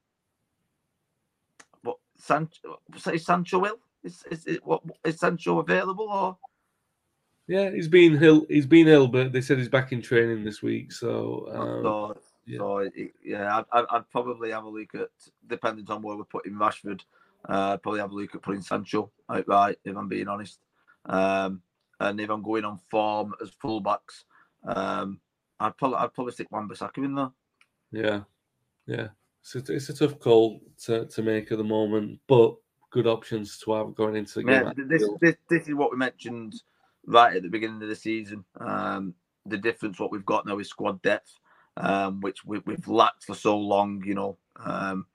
but 1.83 1.97
Sancho, 2.17 2.81
is 3.13 3.25
Sancho 3.25 3.59
will? 3.59 3.79
Is, 4.03 4.25
is, 4.31 4.47
is, 4.47 4.59
what, 4.65 4.83
is 5.05 5.19
Sancho 5.19 5.61
available 5.61 6.09
or? 6.09 6.37
Yeah, 7.47 7.71
he's 7.71 7.89
been 7.89 8.23
ill. 8.23 8.47
He's 8.49 8.67
been 8.67 8.89
ill, 8.89 9.09
but 9.09 9.33
they 9.33 9.41
said 9.41 9.59
he's 9.59 9.69
back 9.69 9.93
in 9.93 10.01
training 10.01 10.45
this 10.45 10.63
week. 10.63 10.93
So, 10.93 11.49
um, 11.53 11.83
so, 11.83 12.17
yeah, 12.47 12.59
so, 12.59 12.91
yeah 13.23 13.63
I'd, 13.73 13.85
I'd, 13.91 14.11
probably 14.11 14.51
have 14.53 14.65
a 14.65 14.69
look 14.69 14.95
at, 14.95 15.11
depending 15.47 15.89
on 15.91 16.03
where 16.03 16.17
we're 16.17 16.25
putting 16.25 16.55
Rashford, 16.55 17.01
uh, 17.49 17.77
probably 17.79 18.01
have 18.01 18.11
a 18.11 18.15
look 18.15 18.35
at 18.35 18.43
putting 18.43 18.63
Sancho 18.63 19.11
outright, 19.29 19.79
if 19.85 19.97
I'm 19.97 20.09
being 20.09 20.29
honest. 20.29 20.59
Um, 21.07 21.63
and 22.01 22.21
if 22.21 22.31
I'm 22.31 22.43
going 22.43 22.65
on 22.65 22.79
form 22.91 23.35
as 23.43 23.51
fullbacks, 23.63 24.25
um, 24.65 25.21
I'd 25.61 25.77
probably 25.77 25.99
I'd 25.99 26.15
probably 26.15 26.33
stick 26.33 26.51
Wan-Bissaka 26.51 26.99
in 26.99 27.15
there. 27.15 27.31
Yeah, 27.93 28.21
yeah. 28.87 29.09
It's 29.43 29.57
a, 29.57 29.73
it's 29.73 29.89
a 29.89 29.95
tough 29.95 30.19
call 30.21 30.61
to, 30.85 31.07
to 31.07 31.23
make 31.23 31.51
at 31.51 31.59
the 31.59 31.65
moment, 31.65 32.21
but 32.29 32.55
good 32.91 33.07
options 33.07 33.59
to 33.59 33.73
have 33.73 33.95
going 33.95 34.17
into 34.17 34.35
the 34.35 34.45
game. 34.45 34.65
Yeah, 34.67 34.73
this, 34.87 35.09
this, 35.21 35.37
this 35.49 35.69
is 35.69 35.75
what 35.75 35.91
we 35.91 35.97
mentioned 35.97 36.55
right 37.07 37.37
at 37.37 37.43
the 37.43 37.49
beginning 37.49 37.83
of 37.83 37.89
the 37.89 37.97
season. 37.97 38.45
Um, 38.61 39.15
the 39.47 39.59
difference 39.59 39.99
what 39.99 40.13
we've 40.13 40.25
got 40.25 40.47
now 40.47 40.59
is 40.59 40.69
squad 40.69 41.03
depth, 41.03 41.39
um, 41.77 42.21
which 42.21 42.45
we, 42.45 42.61
have 42.69 42.87
lacked 42.87 43.25
for 43.25 43.35
so 43.35 43.59
long. 43.59 44.03
You 44.05 44.15
know, 44.15 44.39
um, 44.65 45.07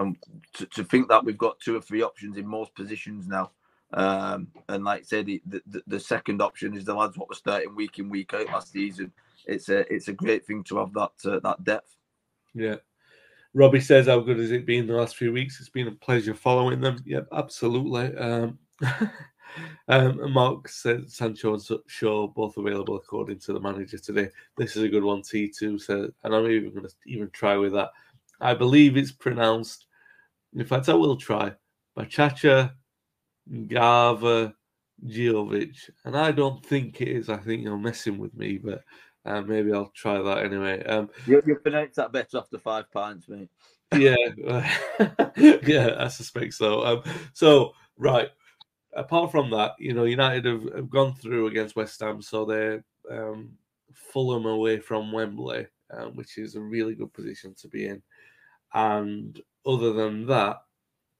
and 0.00 0.16
to, 0.54 0.66
to, 0.66 0.84
think 0.84 1.08
that 1.08 1.24
we've 1.24 1.38
got 1.38 1.60
two 1.60 1.76
or 1.76 1.80
three 1.80 2.02
options 2.02 2.36
in 2.36 2.46
most 2.46 2.74
positions 2.74 3.28
now. 3.28 3.50
Um, 3.92 4.48
and 4.68 4.84
like 4.84 5.00
I 5.00 5.04
said, 5.04 5.26
the, 5.26 5.42
the, 5.46 5.82
the 5.86 6.00
second 6.00 6.40
option 6.40 6.76
is 6.76 6.84
the 6.84 6.94
lads 6.94 7.18
what 7.18 7.28
were 7.28 7.34
starting 7.34 7.74
week 7.74 7.98
in 7.98 8.08
week 8.08 8.32
out 8.34 8.46
last 8.46 8.72
season. 8.72 9.12
It's 9.46 9.68
a 9.68 9.92
it's 9.92 10.08
a 10.08 10.12
great 10.12 10.46
thing 10.46 10.62
to 10.64 10.78
have 10.78 10.92
that 10.94 11.12
uh, 11.24 11.40
that 11.40 11.64
depth. 11.64 11.96
Yeah. 12.54 12.76
Robbie 13.52 13.80
says, 13.80 14.06
"How 14.06 14.20
good 14.20 14.38
has 14.38 14.52
it 14.52 14.66
been 14.66 14.86
the 14.86 14.94
last 14.94 15.16
few 15.16 15.32
weeks? 15.32 15.58
It's 15.58 15.68
been 15.68 15.88
a 15.88 15.92
pleasure 15.92 16.34
following 16.34 16.80
them." 16.80 17.02
Yep, 17.04 17.28
absolutely. 17.32 18.16
Um, 18.16 18.58
um, 19.88 20.32
Mark 20.32 20.68
said 20.68 21.10
Sancho 21.10 21.54
and 21.54 21.80
Shaw 21.86 22.28
both 22.28 22.56
available 22.56 22.96
according 22.96 23.40
to 23.40 23.52
the 23.52 23.60
manager 23.60 23.98
today. 23.98 24.28
This 24.56 24.76
is 24.76 24.84
a 24.84 24.88
good 24.88 25.02
one. 25.02 25.22
T2 25.22 25.80
said, 25.80 26.10
and 26.22 26.34
I'm 26.34 26.46
even 26.46 26.72
going 26.72 26.86
to 26.86 26.94
even 27.06 27.30
try 27.30 27.56
with 27.56 27.72
that. 27.72 27.90
I 28.40 28.54
believe 28.54 28.96
it's 28.96 29.12
pronounced. 29.12 29.86
In 30.54 30.64
fact, 30.64 30.88
I 30.88 30.94
will 30.94 31.16
try. 31.16 31.52
Bachacha 31.96 32.72
Gava 33.50 34.52
Giovic, 35.04 35.90
and 36.04 36.16
I 36.16 36.32
don't 36.32 36.64
think 36.64 37.00
it 37.00 37.08
is. 37.08 37.28
I 37.28 37.38
think 37.38 37.62
you're 37.62 37.78
messing 37.78 38.18
with 38.18 38.34
me, 38.34 38.58
but 38.58 38.82
uh, 39.24 39.40
maybe 39.42 39.72
I'll 39.72 39.92
try 39.94 40.20
that 40.20 40.44
anyway. 40.44 40.84
Um, 40.84 41.10
you, 41.26 41.42
you 41.46 41.56
pronounce 41.56 41.96
that 41.96 42.12
better 42.12 42.38
after 42.38 42.58
five 42.58 42.90
pints, 42.90 43.28
mate. 43.28 43.50
yeah, 43.94 44.16
yeah, 45.36 45.96
I 45.98 46.08
suspect 46.08 46.54
so. 46.54 46.84
Um, 46.84 47.02
so 47.32 47.72
right, 47.96 48.28
apart 48.94 49.30
from 49.30 49.50
that, 49.50 49.72
you 49.78 49.94
know, 49.94 50.04
United 50.04 50.44
have, 50.44 50.62
have 50.74 50.90
gone 50.90 51.14
through 51.14 51.48
against 51.48 51.76
West 51.76 52.00
Ham, 52.00 52.22
so 52.22 52.44
they're 52.44 52.84
um, 53.10 53.50
Fulham 53.92 54.46
away 54.46 54.78
from 54.78 55.12
Wembley, 55.12 55.66
um, 55.92 56.14
which 56.14 56.38
is 56.38 56.54
a 56.54 56.60
really 56.60 56.94
good 56.94 57.12
position 57.12 57.54
to 57.54 57.68
be 57.68 57.86
in. 57.86 58.02
And 58.74 59.40
other 59.66 59.92
than 59.92 60.26
that, 60.26 60.62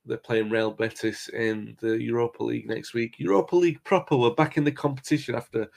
they're 0.05 0.17
playing 0.17 0.51
Real 0.51 0.71
Betis 0.71 1.29
in 1.29 1.77
the 1.81 2.01
Europa 2.03 2.43
League 2.43 2.69
next 2.69 2.95
week. 2.95 3.19
Europa 3.19 3.55
League 3.57 3.83
proper. 3.85 4.17
We're 4.17 4.31
back 4.31 4.57
in 4.57 4.65
the 4.65 4.73
competition 4.73 5.35
after 5.35 5.71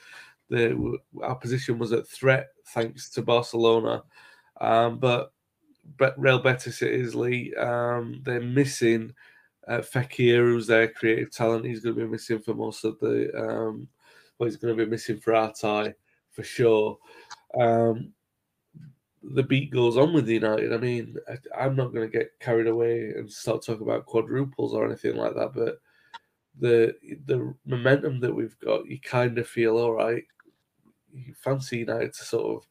the 0.49 0.97
our 1.22 1.36
position 1.36 1.80
was 1.80 1.91
at 1.91 2.07
threat 2.07 2.49
thanks 2.68 3.09
to 3.11 3.22
Barcelona, 3.22 4.03
um, 4.61 4.99
but 4.99 5.34
but 5.97 6.20
Real 6.20 6.39
Betis 6.39 6.82
it 6.82 6.91
is 6.91 7.16
Lee. 7.16 7.53
Um, 7.55 8.22
they're 8.24 8.41
missing 8.41 9.14
uh, 9.68 9.80
Fekir, 9.80 10.38
who's 10.38 10.68
their 10.68 10.88
creative 10.88 11.32
talent. 11.32 11.66
He's 11.66 11.80
going 11.80 11.95
to 11.95 12.05
be 12.05 12.11
missing 12.11 12.39
for 12.39 12.53
most 12.53 12.84
of 12.86 12.99
the. 12.99 13.32
Um, 13.36 13.88
well, 14.38 14.49
he's 14.49 14.57
going 14.57 14.76
to 14.76 14.86
be 14.86 14.89
missing 14.89 15.20
for 15.20 15.36
our 15.36 15.53
tie 15.53 15.93
for 16.32 16.43
sure. 16.43 16.97
Um, 17.59 18.14
the 19.24 19.43
beat 19.43 19.71
goes 19.71 19.97
on 19.97 20.13
with 20.13 20.28
United. 20.28 20.74
I 20.74 20.78
mean, 20.78 21.15
I, 21.57 21.65
am 21.65 21.76
not 21.76 21.93
going 21.93 22.09
to 22.09 22.17
get 22.17 22.39
carried 22.39 22.67
away 22.67 23.13
and 23.15 23.32
start 23.32 23.63
talking 23.65 23.84
about 23.84 24.05
quadruples 24.05 24.74
or 24.74 24.86
anything 24.86 25.15
like 25.15 25.34
that, 25.36 25.53
but 25.53 25.80
the 26.59 26.93
the 27.26 27.53
momentum 27.65 28.19
that 28.19 28.34
we've 28.34 28.57
got, 28.59 28.88
you 28.88 28.99
kind 28.99 29.38
of 29.38 29.47
feel 29.47 29.78
all 29.78 29.93
right. 29.93 30.24
You 31.13 31.34
fancy 31.36 31.80
United 31.80 32.13
to 32.13 32.24
sort 32.24 32.57
of 32.57 32.67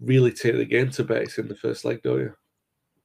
really 0.00 0.32
take 0.32 0.56
the 0.56 0.64
game 0.64 0.90
to 0.90 1.04
base 1.04 1.38
in 1.38 1.48
the 1.48 1.56
first 1.56 1.84
leg, 1.84 2.02
don't 2.02 2.18
you? 2.18 2.34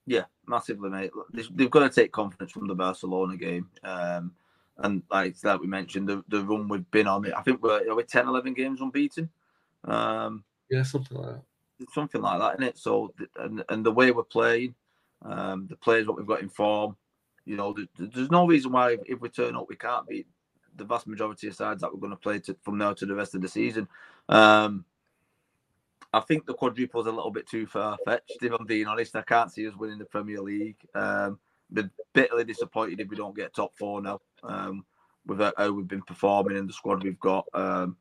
Yeah, 0.05 0.25
massively, 0.47 0.89
mate. 0.89 1.11
They've 1.31 1.71
got 1.71 1.79
to 1.79 1.89
take 1.89 2.11
confidence 2.11 2.51
from 2.51 2.67
the 2.67 2.75
Barcelona 2.75 3.37
game. 3.37 3.69
Um, 3.83 4.33
and 4.79 5.01
like 5.09 5.39
that 5.41 5.61
we 5.61 5.67
mentioned, 5.67 6.09
the, 6.09 6.23
the 6.27 6.43
run 6.43 6.67
we've 6.67 6.89
been 6.91 7.07
on, 7.07 7.31
I 7.31 7.41
think 7.41 7.63
we're, 7.63 7.89
are 7.89 7.95
we 7.95 8.03
10, 8.03 8.27
11 8.27 8.53
games 8.53 8.81
unbeaten? 8.81 9.29
Um, 9.85 10.43
yeah, 10.69 10.83
something 10.83 11.17
like 11.17 11.35
that 11.35 11.43
something 11.93 12.21
like 12.21 12.39
that 12.39 12.57
in 12.57 12.63
it. 12.63 12.77
So 12.77 13.13
and 13.37 13.63
and 13.69 13.85
the 13.85 13.91
way 13.91 14.11
we're 14.11 14.23
playing, 14.23 14.75
um, 15.23 15.67
the 15.69 15.75
players 15.75 16.07
what 16.07 16.17
we've 16.17 16.27
got 16.27 16.41
in 16.41 16.49
form, 16.49 16.95
you 17.45 17.55
know, 17.55 17.75
there's 17.97 18.31
no 18.31 18.47
reason 18.47 18.71
why 18.71 18.97
if 19.05 19.19
we 19.19 19.29
turn 19.29 19.55
up 19.55 19.67
we 19.69 19.75
can't 19.75 20.07
beat 20.07 20.27
the 20.75 20.85
vast 20.85 21.07
majority 21.07 21.47
of 21.47 21.55
sides 21.55 21.81
that 21.81 21.93
we're 21.93 21.99
going 21.99 22.11
to 22.11 22.17
play 22.17 22.39
to, 22.39 22.55
from 22.63 22.77
now 22.77 22.93
to 22.93 23.05
the 23.05 23.15
rest 23.15 23.35
of 23.35 23.41
the 23.41 23.47
season. 23.47 23.87
Um, 24.29 24.85
I 26.11 26.19
think 26.19 26.45
the 26.45 26.53
quadruple 26.53 27.01
is 27.01 27.07
a 27.07 27.11
little 27.11 27.31
bit 27.31 27.47
too 27.47 27.65
far 27.65 27.97
fetched. 28.05 28.37
If 28.41 28.51
I'm 28.51 28.65
being 28.65 28.87
honest, 28.87 29.15
I 29.15 29.23
can't 29.23 29.51
see 29.51 29.67
us 29.67 29.75
winning 29.75 29.97
the 29.97 30.05
Premier 30.05 30.41
League. 30.41 30.77
Um, 30.93 31.39
been 31.71 31.89
bitterly 32.13 32.43
disappointed 32.43 32.99
if 32.99 33.09
we 33.09 33.15
don't 33.15 33.35
get 33.35 33.53
top 33.53 33.75
four 33.75 34.01
now. 34.01 34.21
Um, 34.43 34.85
with 35.25 35.39
how 35.39 35.71
we've 35.71 35.87
been 35.87 36.01
performing 36.01 36.57
and 36.57 36.67
the 36.67 36.73
squad 36.73 37.03
we've 37.03 37.19
got. 37.19 37.45
Um, 37.53 37.97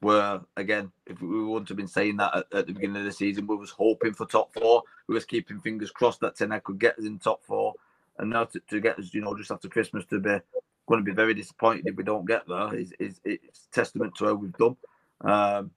were 0.00 0.40
again, 0.56 0.90
if 1.06 1.20
we 1.20 1.44
wouldn't 1.44 1.68
have 1.68 1.76
been 1.76 1.86
saying 1.86 2.16
that 2.16 2.34
at, 2.34 2.46
at, 2.52 2.66
the 2.66 2.72
beginning 2.72 2.96
of 2.96 3.04
the 3.04 3.12
season, 3.12 3.46
we 3.46 3.56
was 3.56 3.70
hoping 3.70 4.14
for 4.14 4.26
top 4.26 4.52
four. 4.52 4.82
We 5.06 5.14
was 5.14 5.24
keeping 5.24 5.60
fingers 5.60 5.90
crossed 5.90 6.20
that 6.20 6.36
Ten 6.36 6.58
could 6.64 6.78
get 6.78 6.98
us 6.98 7.04
in 7.04 7.18
top 7.18 7.44
four, 7.44 7.74
and 8.18 8.30
now 8.30 8.44
to, 8.44 8.60
to, 8.70 8.80
get 8.80 8.98
us, 8.98 9.12
you 9.12 9.20
know, 9.20 9.36
just 9.36 9.50
after 9.50 9.68
Christmas 9.68 10.04
to 10.06 10.18
be 10.18 10.38
going 10.86 11.04
to 11.04 11.10
be 11.10 11.14
very 11.14 11.34
disappointed 11.34 11.86
if 11.86 11.96
we 11.96 12.02
don't 12.02 12.26
get 12.26 12.46
there 12.48 12.74
is 12.74 12.92
is 12.98 13.20
it's 13.24 13.68
testament 13.72 14.14
to 14.16 14.26
how 14.26 14.34
we've 14.34 14.56
done. 14.56 14.76
Um, 15.20 15.70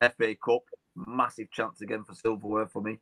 FA 0.00 0.34
Cup, 0.34 0.62
massive 0.94 1.50
chance 1.50 1.82
again 1.82 2.04
for 2.04 2.14
silverware 2.14 2.66
for 2.66 2.80
me, 2.80 2.98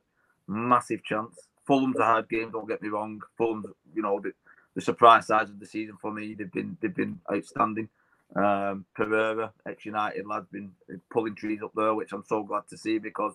massive 0.46 1.04
chance. 1.04 1.48
Fulham's 1.64 1.98
a 1.98 2.04
hard 2.04 2.28
game, 2.28 2.50
don't 2.50 2.68
get 2.68 2.82
me 2.82 2.88
wrong. 2.88 3.20
Fulham's, 3.36 3.66
you 3.94 4.02
know, 4.02 4.18
the, 4.20 4.32
the 4.74 4.80
surprise 4.80 5.26
sides 5.26 5.50
of 5.50 5.60
the 5.60 5.66
season 5.66 5.96
for 6.00 6.10
me. 6.10 6.34
They've 6.34 6.50
been 6.50 6.76
they've 6.80 6.94
been 6.94 7.20
outstanding. 7.30 7.88
Um, 8.36 8.84
Pereira, 8.94 9.52
ex 9.66 9.86
United 9.86 10.26
lad, 10.26 10.46
been 10.52 10.72
pulling 11.10 11.34
trees 11.34 11.62
up 11.62 11.72
there, 11.74 11.94
which 11.94 12.12
I'm 12.12 12.24
so 12.26 12.42
glad 12.42 12.68
to 12.68 12.76
see 12.76 12.98
because, 12.98 13.34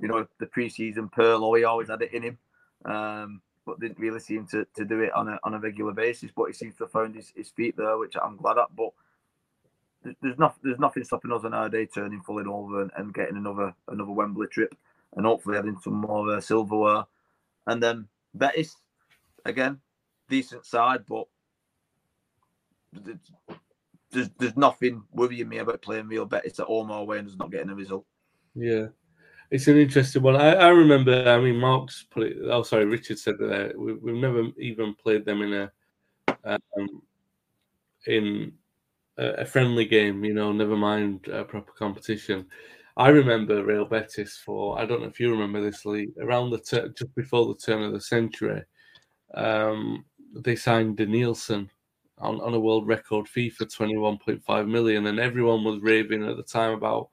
you 0.00 0.08
know, 0.08 0.26
the 0.38 0.46
pre-season 0.46 1.08
Pearl, 1.08 1.54
he 1.54 1.64
always 1.64 1.88
had 1.88 2.02
it 2.02 2.12
in 2.12 2.22
him, 2.22 2.38
um, 2.84 3.40
but 3.64 3.80
didn't 3.80 3.98
really 3.98 4.20
seem 4.20 4.46
to, 4.48 4.66
to 4.76 4.84
do 4.84 5.00
it 5.00 5.12
on 5.14 5.28
a, 5.28 5.38
on 5.44 5.54
a 5.54 5.58
regular 5.58 5.92
basis. 5.92 6.30
But 6.34 6.46
he 6.46 6.52
seems 6.52 6.76
to 6.76 6.84
have 6.84 6.92
found 6.92 7.14
his, 7.14 7.32
his 7.34 7.48
feet 7.48 7.76
there, 7.76 7.96
which 7.96 8.14
I'm 8.22 8.36
glad 8.36 8.58
at. 8.58 8.74
But 8.76 8.90
there's 10.22 10.38
nothing 10.38 10.60
there's 10.62 10.78
nothing 10.78 11.04
stopping 11.04 11.32
us 11.32 11.44
on 11.44 11.54
our 11.54 11.68
day 11.68 11.86
turning 11.86 12.20
fully 12.20 12.44
over 12.44 12.82
and, 12.82 12.90
and, 12.96 13.12
getting 13.12 13.36
another 13.36 13.74
another 13.88 14.12
Wembley 14.12 14.46
trip 14.46 14.74
and 15.16 15.26
hopefully 15.26 15.56
having 15.56 15.78
some 15.80 15.94
more 15.94 16.30
uh, 16.30 16.40
silverware. 16.40 17.04
And 17.66 17.82
then 17.82 18.08
Betis, 18.34 18.76
again, 19.44 19.80
decent 20.28 20.64
side, 20.64 21.04
but 21.08 21.26
there's 24.10 24.30
there's 24.38 24.56
nothing 24.56 25.02
worrying 25.12 25.48
me 25.48 25.58
about 25.58 25.82
playing 25.82 26.08
Real 26.08 26.26
Betis 26.26 26.60
at 26.60 26.66
home 26.66 26.90
or 26.90 27.00
away 27.00 27.18
and 27.18 27.38
not 27.38 27.50
getting 27.50 27.70
a 27.70 27.74
result. 27.74 28.04
Yeah. 28.54 28.86
it's 29.50 29.68
an 29.68 29.76
interesting 29.78 30.22
one. 30.22 30.36
I, 30.36 30.54
I 30.54 30.68
remember. 30.68 31.28
I 31.28 31.40
mean, 31.40 31.56
Mark's 31.56 32.06
put 32.10 32.24
it. 32.24 32.36
Oh, 32.44 32.62
sorry, 32.62 32.84
Richard 32.84 33.18
said 33.18 33.38
that 33.38 33.72
we, 33.76 33.94
we've 33.94 34.14
never 34.14 34.48
even 34.58 34.94
played 34.94 35.24
them 35.24 35.42
in 35.42 35.52
a 35.54 35.72
um, 36.44 37.02
in 38.06 38.52
a, 39.18 39.26
a 39.26 39.44
friendly 39.44 39.84
game. 39.84 40.24
You 40.24 40.34
know, 40.34 40.52
never 40.52 40.76
mind 40.76 41.28
a 41.28 41.44
proper 41.44 41.72
competition. 41.72 42.46
I 42.96 43.08
remember 43.08 43.64
Real 43.64 43.84
Betis 43.84 44.40
for. 44.44 44.78
I 44.78 44.84
don't 44.84 45.02
know 45.02 45.08
if 45.08 45.20
you 45.20 45.30
remember 45.30 45.62
this, 45.62 45.84
Lee. 45.84 46.08
Around 46.20 46.50
the 46.50 46.58
ter- 46.58 46.88
just 46.88 47.14
before 47.14 47.46
the 47.46 47.54
turn 47.54 47.82
of 47.82 47.92
the 47.92 48.00
century, 48.00 48.62
um, 49.34 50.04
they 50.34 50.56
signed 50.56 50.98
Denilson 50.98 51.70
on, 52.20 52.40
on 52.40 52.54
a 52.54 52.60
world 52.60 52.86
record 52.86 53.28
fee 53.28 53.50
for 53.50 53.64
21.5 53.64 54.68
million, 54.68 55.06
and 55.06 55.18
everyone 55.18 55.64
was 55.64 55.80
raving 55.80 56.24
at 56.24 56.36
the 56.36 56.42
time 56.42 56.72
about 56.72 57.10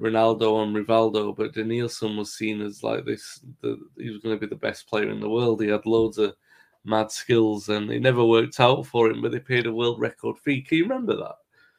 Ronaldo 0.00 0.62
and 0.62 0.76
Rivaldo, 0.76 1.34
but 1.34 1.54
Denilson 1.54 2.16
was 2.16 2.34
seen 2.34 2.60
as 2.60 2.82
like 2.82 3.04
this. 3.04 3.40
The, 3.62 3.78
he 3.96 4.10
was 4.10 4.18
going 4.18 4.36
to 4.36 4.40
be 4.40 4.48
the 4.48 4.56
best 4.56 4.88
player 4.88 5.08
in 5.10 5.20
the 5.20 5.28
world. 5.28 5.62
He 5.62 5.68
had 5.68 5.86
loads 5.86 6.18
of 6.18 6.34
mad 6.84 7.10
skills, 7.10 7.68
and 7.68 7.90
it 7.90 8.00
never 8.00 8.24
worked 8.24 8.60
out 8.60 8.86
for 8.86 9.10
him. 9.10 9.22
But 9.22 9.32
they 9.32 9.40
paid 9.40 9.66
a 9.66 9.72
world 9.72 10.00
record 10.00 10.38
fee. 10.38 10.60
Can 10.60 10.78
you 10.78 10.84
remember 10.84 11.16
that? 11.16 11.36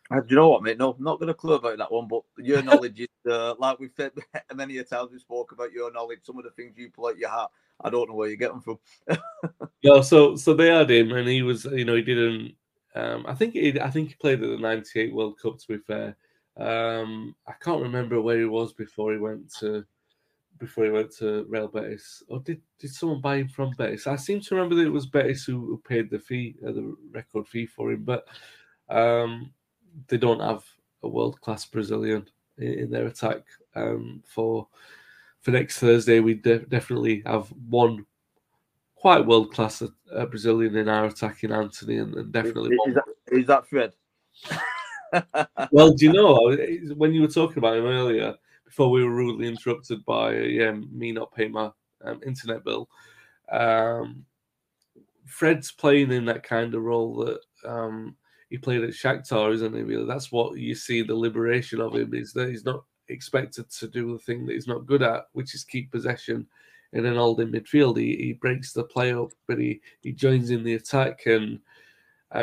Uh, 0.10 0.22
do 0.22 0.28
you 0.30 0.36
know 0.38 0.50
what, 0.50 0.64
mate? 0.64 0.78
No, 0.78 0.92
I'm 0.92 1.04
not 1.04 1.20
going 1.20 1.28
to 1.28 1.34
clue 1.34 1.54
about 1.54 1.78
that 1.78 1.92
one. 1.92 2.08
But 2.08 2.24
your 2.38 2.64
knowledge 2.64 3.02
is 3.02 3.32
uh, 3.32 3.54
like 3.60 3.80
we've 3.80 3.92
said 3.96 4.12
many 4.56 4.78
a 4.78 4.84
times. 4.84 5.12
We 5.12 5.20
spoke 5.20 5.52
about 5.52 5.72
your 5.72 5.92
knowledge. 5.92 6.20
Some 6.24 6.38
of 6.38 6.44
the 6.44 6.52
things 6.52 6.78
you 6.78 6.90
pull 6.90 7.08
out 7.08 7.18
your 7.18 7.30
hat, 7.30 7.50
I 7.82 7.90
don't 7.90 8.10
know 8.10 8.16
where 8.16 8.30
you 8.30 8.38
get 8.38 8.52
them 8.52 8.62
from. 8.62 8.80
no, 9.84 10.02
so 10.02 10.36
so 10.36 10.54
they 10.54 10.68
had 10.68 10.90
him, 10.90 11.12
and 11.12 11.28
he 11.28 11.44
was, 11.44 11.66
you 11.66 11.86
know, 11.86 11.96
he 11.96 12.02
didn't. 12.02 12.56
Um, 12.96 13.26
I 13.28 13.36
think 13.36 13.54
he, 13.54 13.80
I 13.80 13.90
think 13.90 14.10
he 14.10 14.16
played 14.16 14.42
at 14.44 14.50
the 14.50 14.58
'98 14.58 15.14
World 15.14 15.40
Cup. 15.40 15.60
To 15.60 15.68
be 15.68 15.78
fair, 15.78 16.16
um, 16.58 17.36
I 17.48 17.54
can't 17.62 17.82
remember 17.82 18.22
where 18.22 18.40
he 18.40 18.46
was 18.46 18.74
before 18.74 19.14
he 19.14 19.20
went 19.20 19.54
to 19.60 19.86
before 20.60 20.86
he 20.86 20.92
went 20.92 21.12
to 21.18 21.46
Real 21.50 21.68
Betis. 21.68 22.24
Or 22.28 22.40
did, 22.40 22.62
did 22.80 22.94
someone 22.94 23.22
buy 23.22 23.38
him 23.38 23.48
from 23.48 23.74
Betis? 23.78 24.08
I 24.08 24.16
seem 24.16 24.42
to 24.42 24.56
remember 24.56 24.76
that 24.76 24.88
it 24.88 24.92
was 24.92 25.06
Betis 25.06 25.46
who, 25.46 25.60
who 25.60 25.82
paid 25.88 26.10
the 26.10 26.20
fee, 26.20 26.56
uh, 26.66 26.72
the 26.72 26.96
record 27.12 27.48
fee 27.48 27.66
for 27.66 27.92
him. 27.92 28.04
But 28.04 28.28
um, 28.90 29.52
they 30.08 30.18
don't 30.18 30.40
have 30.40 30.64
a 31.04 31.08
world 31.08 31.40
class 31.42 31.66
Brazilian 31.66 32.28
in, 32.58 32.74
in, 32.74 32.90
their 32.90 33.08
attack. 33.08 33.44
Um, 33.76 34.24
for 34.26 34.68
for 35.48 35.52
next 35.52 35.80
Thursday, 35.80 36.20
we 36.20 36.34
de- 36.34 36.60
definitely 36.60 37.24
have 37.26 37.48
one 37.70 38.06
quite 38.96 39.26
world 39.26 39.54
class 39.54 39.82
uh, 39.82 40.26
Brazilian 40.26 40.76
in 40.76 40.90
our 40.90 41.06
attacking 41.06 41.54
Antony, 41.54 42.00
and, 42.00 42.14
and 42.16 42.34
definitely 42.34 42.76
is, 42.76 42.90
is, 42.90 42.96
that, 42.96 43.06
is 43.28 43.48
that 43.48 43.66
Fred? 43.70 43.94
well, 45.72 45.94
do 45.94 46.06
you 46.06 46.12
know 46.12 46.54
when 46.98 47.14
you 47.14 47.22
were 47.22 47.30
talking 47.30 47.60
about 47.60 47.78
him 47.78 47.86
earlier, 47.86 48.36
before 48.66 48.92
we 48.92 49.02
were 49.06 49.16
rudely 49.16 49.48
interrupted 49.48 50.04
by 50.04 50.36
yeah, 50.36 50.74
me 50.74 51.14
not 51.14 51.34
paying 51.34 51.54
my 51.54 51.72
um, 52.04 52.20
internet 52.26 52.66
bill? 52.66 52.90
Um, 53.50 54.26
Fred's 55.28 55.72
playing 55.72 56.12
in 56.12 56.26
that 56.26 56.44
kind 56.44 56.76
of 56.76 56.84
role 56.84 57.16
that 57.24 57.40
um, 57.64 58.18
he 58.50 58.58
played 58.58 58.84
at 58.84 58.90
Shakhtar, 58.90 59.54
isn't 59.54 59.74
he? 59.74 59.84
Really, 59.84 60.08
that's 60.08 60.30
what 60.30 60.58
you 60.58 60.76
see. 60.76 61.04
The 61.04 61.16
liberation 61.16 61.80
of 61.80 61.96
him 61.96 62.14
is 62.14 62.34
that 62.34 62.50
he's 62.50 62.66
not 62.66 62.84
expected 63.10 63.70
to 63.70 63.88
do 63.88 64.14
the 64.14 64.20
thing 64.20 64.46
that 64.46 64.54
he's 64.54 64.68
not 64.68 64.86
good 64.86 65.02
at, 65.02 65.28
which 65.34 65.54
is 65.56 65.64
keep 65.64 65.92
possession 65.92 66.48
in 66.94 67.06
an 67.06 67.16
holding 67.16 67.50
midfield. 67.50 67.98
He, 67.98 68.16
he 68.16 68.34
breaks 68.34 68.74
the 68.74 68.84
play 68.84 69.14
up, 69.14 69.32
but 69.48 69.58
he, 69.58 69.82
he 70.02 70.12
joins 70.12 70.50
in 70.50 70.64
the 70.64 70.76
attack, 70.76 71.26
and 71.26 71.60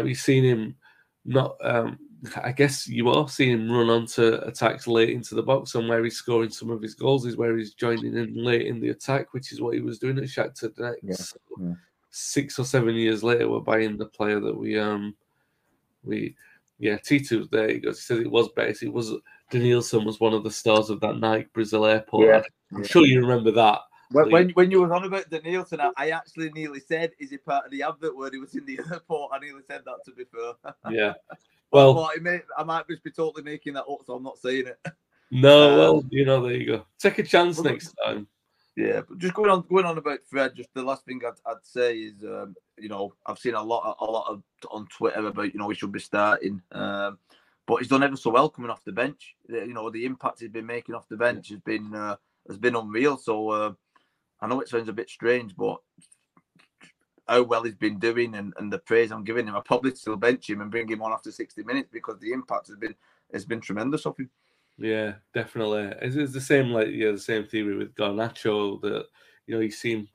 you've 0.04 0.18
seen 0.18 0.44
him 0.44 0.76
not. 1.24 1.56
Um, 1.62 1.98
I 2.42 2.52
guess 2.52 2.86
you 2.86 3.08
are 3.10 3.28
seeing 3.28 3.50
him 3.50 3.70
run 3.70 3.90
onto 3.90 4.34
attacks 4.42 4.86
late 4.86 5.10
into 5.10 5.34
the 5.34 5.42
box, 5.42 5.74
and 5.74 5.88
where 5.88 6.02
he's 6.04 6.16
scoring 6.16 6.50
some 6.50 6.70
of 6.70 6.80
his 6.80 6.94
goals 6.94 7.26
is 7.26 7.36
where 7.36 7.56
he's 7.56 7.74
joining 7.74 8.16
in 8.16 8.34
late 8.34 8.66
in 8.66 8.80
the 8.80 8.90
attack, 8.90 9.32
which 9.34 9.52
is 9.52 9.60
what 9.60 9.74
he 9.74 9.80
was 9.80 9.98
doing 9.98 10.18
at 10.18 10.24
Shakhtar 10.24 10.70
Donetsk. 10.70 10.96
Yeah. 11.02 11.14
So 11.14 11.36
yeah. 11.60 11.72
Six 12.10 12.58
or 12.58 12.64
seven 12.64 12.94
years 12.94 13.24
later, 13.24 13.48
we're 13.48 13.60
buying 13.60 13.96
the 13.96 14.06
player 14.06 14.40
that 14.40 14.56
we 14.56 14.78
um 14.78 15.16
we 16.04 16.36
yeah 16.78 16.96
T2 16.96 17.50
there 17.50 17.68
he 17.68 17.78
goes. 17.78 17.98
He 17.98 18.04
says 18.04 18.20
it 18.20 18.30
was 18.30 18.48
base. 18.50 18.82
It 18.82 18.92
was 18.92 19.12
Denilson 19.50 20.04
was 20.04 20.20
one 20.20 20.34
of 20.34 20.44
the 20.44 20.50
stars 20.50 20.90
of 20.90 21.00
that 21.00 21.18
Nike 21.18 21.48
Brazil 21.52 21.86
airport. 21.86 22.26
Yeah. 22.26 22.42
I'm 22.72 22.82
yeah. 22.82 22.88
sure 22.88 23.06
you 23.06 23.20
remember 23.20 23.50
that. 23.52 23.80
When, 24.10 24.30
when, 24.30 24.50
when 24.50 24.70
you 24.70 24.80
were 24.80 24.94
on 24.94 25.04
about 25.04 25.30
Denilson, 25.30 25.80
I, 25.80 25.90
I 25.96 26.10
actually 26.10 26.50
nearly 26.52 26.80
said, 26.80 27.12
"Is 27.18 27.30
he 27.30 27.38
part 27.38 27.64
of 27.64 27.70
the 27.70 27.82
advert 27.82 28.16
where 28.16 28.30
he 28.30 28.38
was 28.38 28.54
in 28.54 28.64
the 28.64 28.78
airport?" 28.92 29.32
I 29.34 29.38
nearly 29.38 29.62
said 29.66 29.82
that 29.84 29.98
to 30.04 30.12
be 30.12 30.24
fair. 30.24 30.74
Yeah. 30.90 31.14
Well, 31.72 32.08
may, 32.20 32.40
I 32.56 32.62
might 32.62 32.86
just 32.86 33.02
be 33.02 33.10
totally 33.10 33.42
making 33.42 33.72
that 33.72 33.86
up, 33.90 33.98
so 34.06 34.14
I'm 34.14 34.22
not 34.22 34.38
saying 34.38 34.68
it. 34.68 34.78
No, 35.32 35.72
um, 35.72 35.78
well, 35.78 36.04
you 36.08 36.24
know, 36.24 36.40
there 36.40 36.52
you 36.52 36.66
go. 36.66 36.86
Take 37.00 37.18
a 37.18 37.24
chance 37.24 37.56
well, 37.56 37.64
next 37.64 37.92
time. 38.04 38.28
Yeah, 38.76 39.00
but 39.08 39.18
just 39.18 39.34
going 39.34 39.50
on, 39.50 39.64
going 39.68 39.84
on 39.84 39.98
about 39.98 40.20
Fred. 40.28 40.54
Just 40.54 40.72
the 40.74 40.82
last 40.84 41.04
thing 41.04 41.20
I'd, 41.26 41.50
I'd 41.50 41.64
say 41.64 41.96
is, 41.96 42.22
um, 42.22 42.54
you 42.78 42.88
know, 42.88 43.14
I've 43.26 43.38
seen 43.38 43.54
a 43.54 43.62
lot, 43.62 43.96
a 44.00 44.04
lot 44.04 44.30
of 44.30 44.42
on 44.70 44.86
Twitter 44.86 45.26
about, 45.26 45.52
you 45.52 45.58
know, 45.58 45.66
we 45.66 45.74
should 45.74 45.90
be 45.90 45.98
starting. 45.98 46.62
Um, 46.70 47.18
but 47.66 47.76
he's 47.76 47.88
done 47.88 48.02
ever 48.02 48.16
so 48.16 48.30
well 48.30 48.48
coming 48.48 48.70
off 48.70 48.84
the 48.84 48.92
bench. 48.92 49.36
You 49.48 49.72
know, 49.72 49.90
the 49.90 50.04
impact 50.04 50.40
he's 50.40 50.50
been 50.50 50.66
making 50.66 50.94
off 50.94 51.08
the 51.08 51.16
bench 51.16 51.48
has 51.48 51.60
been 51.60 51.94
uh, 51.94 52.16
has 52.48 52.58
been 52.58 52.76
unreal. 52.76 53.16
So 53.16 53.50
uh, 53.50 53.72
I 54.40 54.46
know 54.46 54.60
it 54.60 54.68
sounds 54.68 54.88
a 54.88 54.92
bit 54.92 55.08
strange, 55.08 55.56
but 55.56 55.78
how 57.26 57.42
well 57.42 57.62
he's 57.62 57.74
been 57.74 57.98
doing 57.98 58.34
and, 58.34 58.52
and 58.58 58.72
the 58.72 58.78
praise 58.78 59.10
I'm 59.10 59.24
giving 59.24 59.46
him, 59.46 59.56
I 59.56 59.60
probably 59.60 59.94
still 59.94 60.16
bench 60.16 60.50
him 60.50 60.60
and 60.60 60.70
bring 60.70 60.88
him 60.88 61.02
on 61.02 61.12
after 61.12 61.32
60 61.32 61.62
minutes 61.64 61.88
because 61.90 62.18
the 62.20 62.32
impact 62.32 62.68
has 62.68 62.76
been 62.76 62.94
has 63.32 63.44
been 63.44 63.60
tremendous 63.60 64.04
of 64.06 64.16
him. 64.18 64.28
Yeah, 64.76 65.14
definitely. 65.32 65.92
It's, 66.02 66.16
it's 66.16 66.32
the 66.32 66.40
same 66.40 66.70
like 66.70 66.88
yeah, 66.90 67.12
the 67.12 67.18
same 67.18 67.46
theory 67.46 67.76
with 67.76 67.94
Garnacho 67.94 68.80
that 68.82 69.06
you 69.46 69.54
know 69.54 69.60
you 69.60 69.70
seem 69.70 70.08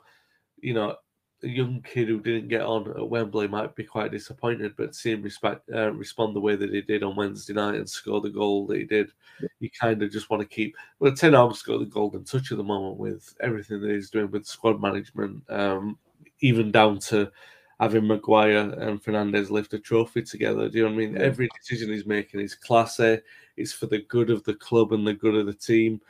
you 0.61 0.73
know 0.73 0.95
a 1.43 1.47
young 1.47 1.81
kid 1.81 2.07
who 2.07 2.19
didn't 2.19 2.49
get 2.49 2.61
on 2.61 2.89
at 2.89 3.09
Wembley 3.09 3.47
might 3.47 3.75
be 3.75 3.83
quite 3.83 4.11
disappointed, 4.11 4.73
but 4.75 4.95
see 4.95 5.11
him 5.11 5.21
respect, 5.21 5.69
uh, 5.73 5.91
respond 5.93 6.35
the 6.35 6.41
way 6.41 6.55
that 6.55 6.73
he 6.73 6.81
did 6.81 7.03
on 7.03 7.15
Wednesday 7.15 7.53
night 7.53 7.75
and 7.75 7.89
score 7.89 8.21
the 8.21 8.29
goal 8.29 8.67
that 8.67 8.77
he 8.77 8.83
did, 8.83 9.11
yeah. 9.41 9.47
you 9.59 9.69
kind 9.69 10.01
of 10.01 10.11
just 10.11 10.29
want 10.29 10.41
to 10.41 10.47
keep. 10.47 10.75
Well, 10.99 11.13
Ten 11.13 11.33
Hag's 11.33 11.61
got 11.61 11.79
the 11.79 11.85
golden 11.85 12.25
touch 12.25 12.51
at 12.51 12.57
the 12.57 12.63
moment 12.63 12.97
with 12.97 13.33
everything 13.39 13.81
that 13.81 13.91
he's 13.91 14.09
doing 14.09 14.31
with 14.31 14.45
squad 14.45 14.81
management, 14.81 15.43
um, 15.49 15.97
even 16.41 16.71
down 16.71 16.99
to 16.99 17.31
having 17.79 18.05
Maguire 18.05 18.57
and 18.57 19.01
Fernandes 19.01 19.49
lift 19.49 19.73
a 19.73 19.79
trophy 19.79 20.21
together. 20.21 20.67
Do 20.67 20.77
you 20.77 20.83
know 20.83 20.89
what 20.89 21.01
I 21.01 21.05
mean? 21.05 21.13
Yeah. 21.13 21.21
Every 21.21 21.49
decision 21.57 21.89
he's 21.89 22.05
making 22.05 22.41
is 22.41 22.55
classy. 22.55 23.19
It's 23.55 23.71
for 23.71 23.85
the 23.85 24.01
good 24.03 24.29
of 24.29 24.43
the 24.43 24.55
club 24.55 24.91
and 24.91 25.07
the 25.07 25.13
good 25.13 25.35
of 25.35 25.45
the 25.45 25.53
team 25.53 26.01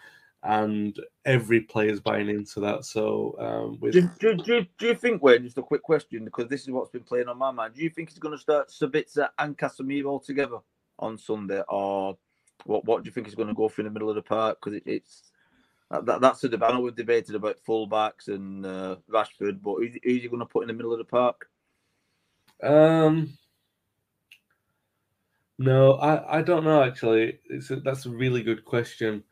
and 0.43 0.97
every 1.25 1.61
player's 1.61 1.99
buying 1.99 2.29
into 2.29 2.59
that. 2.61 2.85
So, 2.85 3.35
um, 3.39 3.77
with 3.79 3.93
do, 3.93 4.09
do, 4.19 4.35
do, 4.35 4.65
do 4.77 4.87
you 4.87 4.95
think, 4.95 5.21
Wayne, 5.21 5.43
just 5.43 5.57
a 5.57 5.61
quick 5.61 5.83
question 5.83 6.23
because 6.23 6.47
this 6.47 6.61
is 6.61 6.69
what's 6.69 6.89
been 6.89 7.03
playing 7.03 7.27
on 7.27 7.37
my 7.37 7.51
mind. 7.51 7.73
Do 7.75 7.83
you 7.83 7.89
think 7.89 8.09
he's 8.09 8.19
going 8.19 8.35
to 8.35 8.41
start 8.41 8.69
Sabitzer 8.69 9.29
and 9.37 9.57
Casemiro 9.57 10.23
together 10.23 10.59
on 10.97 11.17
Sunday, 11.17 11.61
or 11.67 12.17
what? 12.63 12.85
What 12.85 13.03
do 13.03 13.07
you 13.07 13.11
think 13.11 13.27
he's 13.27 13.35
going 13.35 13.49
to 13.49 13.53
go 13.53 13.67
for 13.67 13.81
in 13.81 13.85
the 13.85 13.91
middle 13.91 14.09
of 14.09 14.15
the 14.15 14.21
park? 14.21 14.59
Because 14.61 14.77
it, 14.77 14.83
it's 14.85 15.31
that, 15.91 16.21
that's 16.21 16.41
the 16.41 16.49
debate. 16.49 16.69
I 16.69 16.73
know 16.73 16.81
we've 16.81 16.95
debated 16.95 17.35
about 17.35 17.57
fullbacks 17.67 18.27
and 18.27 18.65
uh, 18.65 18.95
Rashford, 19.11 19.61
but 19.61 19.75
who's, 19.75 19.97
who's 20.03 20.21
he 20.21 20.27
going 20.27 20.39
to 20.39 20.45
put 20.45 20.61
in 20.61 20.67
the 20.67 20.73
middle 20.73 20.93
of 20.93 20.99
the 20.99 21.05
park? 21.05 21.49
Um. 22.63 23.33
No, 25.61 25.95
I, 25.95 26.39
I 26.39 26.41
don't 26.41 26.63
know 26.63 26.81
actually. 26.81 27.39
It's 27.49 27.69
a, 27.69 27.75
that's 27.77 28.05
a 28.05 28.09
really 28.09 28.41
good 28.41 28.63
question. 28.63 29.25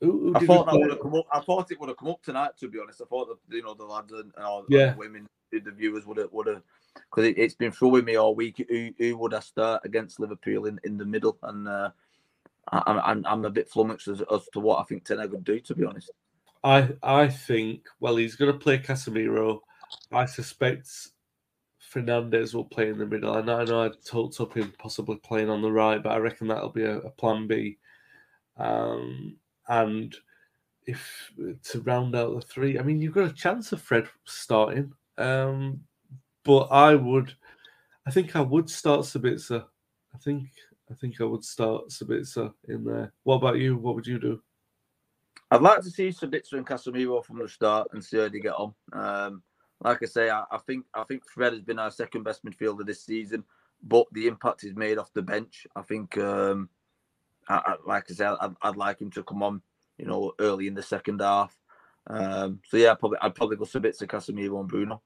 Who, 0.00 0.32
who 0.32 0.36
I 0.36 0.46
thought 0.46 0.66
that 0.66 0.78
would 0.78 0.90
have 0.90 1.00
come 1.00 1.14
up. 1.14 1.26
I 1.32 1.40
thought 1.40 1.70
it 1.70 1.80
would 1.80 1.88
have 1.88 1.96
come 1.96 2.08
up 2.08 2.22
tonight. 2.22 2.50
To 2.60 2.68
be 2.68 2.78
honest, 2.80 3.00
I 3.00 3.06
thought 3.06 3.28
that 3.28 3.54
you 3.54 3.62
know 3.62 3.74
the 3.74 3.84
lads 3.84 4.12
and, 4.12 4.32
and 4.36 4.64
yeah. 4.68 4.92
the 4.92 4.98
women, 4.98 5.28
the 5.50 5.70
viewers 5.70 6.06
would 6.06 6.18
have 6.18 6.32
would 6.32 6.46
have 6.46 6.62
because 6.94 7.24
it, 7.24 7.38
has 7.38 7.54
been 7.54 7.72
throwing 7.72 8.04
me 8.04 8.16
all 8.16 8.34
week. 8.34 8.64
Who, 8.68 8.90
who 8.98 9.16
would 9.16 9.34
I 9.34 9.40
start 9.40 9.82
against 9.84 10.20
Liverpool 10.20 10.66
in, 10.66 10.78
in 10.84 10.98
the 10.98 11.04
middle? 11.04 11.38
And 11.42 11.66
uh, 11.66 11.90
I, 12.70 12.82
I'm 12.86 13.24
I'm 13.26 13.44
a 13.44 13.50
bit 13.50 13.70
flummoxed 13.70 14.08
as, 14.08 14.22
as 14.32 14.48
to 14.52 14.60
what 14.60 14.80
I 14.80 14.84
think 14.84 15.04
Ten 15.04 15.18
Hag 15.18 15.30
would 15.30 15.44
do. 15.44 15.60
To 15.60 15.74
be 15.74 15.84
honest, 15.84 16.10
I 16.62 16.90
I 17.02 17.28
think 17.28 17.86
well 18.00 18.16
he's 18.16 18.36
going 18.36 18.52
to 18.52 18.58
play 18.58 18.78
Casemiro. 18.78 19.60
I 20.12 20.26
suspect 20.26 20.90
Fernandes 21.92 22.54
will 22.54 22.64
play 22.64 22.90
in 22.90 22.98
the 22.98 23.06
middle. 23.06 23.34
I 23.34 23.40
know 23.40 23.60
I 23.60 23.64
know 23.64 23.84
I 23.84 23.90
talked 24.04 24.40
up 24.40 24.54
him 24.54 24.74
possibly 24.78 25.16
playing 25.16 25.48
on 25.48 25.62
the 25.62 25.72
right, 25.72 26.02
but 26.02 26.12
I 26.12 26.18
reckon 26.18 26.48
that'll 26.48 26.70
be 26.70 26.84
a, 26.84 26.98
a 26.98 27.10
plan 27.10 27.46
B. 27.46 27.78
Um, 28.58 29.36
and 29.68 30.14
if 30.86 31.32
to 31.64 31.80
round 31.80 32.14
out 32.14 32.34
the 32.34 32.40
three, 32.40 32.78
I 32.78 32.82
mean, 32.82 33.00
you've 33.00 33.14
got 33.14 33.30
a 33.30 33.34
chance 33.34 33.72
of 33.72 33.82
Fred 33.82 34.06
starting, 34.24 34.92
um, 35.18 35.80
but 36.44 36.68
I 36.70 36.94
would, 36.94 37.34
I 38.06 38.10
think 38.10 38.36
I 38.36 38.40
would 38.40 38.70
start 38.70 39.00
Sabitzer. 39.00 39.64
I 40.14 40.18
think 40.18 40.48
I 40.90 40.94
think 40.94 41.20
I 41.20 41.24
would 41.24 41.44
start 41.44 41.88
Sabitzer 41.88 42.52
in 42.68 42.84
there. 42.84 43.12
What 43.24 43.36
about 43.36 43.58
you? 43.58 43.76
What 43.76 43.96
would 43.96 44.06
you 44.06 44.18
do? 44.18 44.40
I'd 45.50 45.62
like 45.62 45.80
to 45.82 45.90
see 45.90 46.08
Sabitzer 46.08 46.54
and 46.54 46.66
Casemiro 46.66 47.24
from 47.24 47.38
the 47.38 47.48
start 47.48 47.88
and 47.92 48.04
see 48.04 48.18
how 48.18 48.28
they 48.28 48.40
get 48.40 48.54
on. 48.54 48.74
Um, 48.92 49.42
like 49.82 50.02
I 50.02 50.06
say, 50.06 50.30
I, 50.30 50.44
I, 50.50 50.58
think 50.58 50.86
I 50.94 51.04
think 51.04 51.22
Fred 51.28 51.52
has 51.52 51.62
been 51.62 51.78
our 51.78 51.90
second 51.90 52.22
best 52.22 52.44
midfielder 52.44 52.84
this 52.86 53.04
season, 53.04 53.44
but 53.82 54.06
the 54.12 54.26
impact 54.26 54.62
he's 54.62 54.74
made 54.74 54.98
off 54.98 55.12
the 55.12 55.22
bench, 55.22 55.66
I 55.76 55.82
think 55.82 56.16
um, 56.18 56.68
I, 57.48 57.54
I, 57.56 57.74
like 57.86 58.04
I 58.10 58.14
said, 58.14 58.36
I'd, 58.40 58.54
I'd, 58.62 58.76
like 58.76 59.00
him 59.00 59.10
to 59.12 59.22
come 59.22 59.42
on 59.42 59.62
you 59.98 60.06
know, 60.06 60.32
early 60.40 60.66
in 60.66 60.74
the 60.74 60.82
second 60.82 61.20
half. 61.20 61.56
Um, 62.08 62.60
so 62.68 62.76
yeah, 62.76 62.92
I'd 62.92 63.00
probably 63.00 63.18
I'd 63.20 63.34
probably 63.34 63.56
go 63.56 63.64
Sabitzer, 63.64 64.06
Casemiro, 64.06 64.60
and 64.60 64.68
Bruno. 64.68 65.02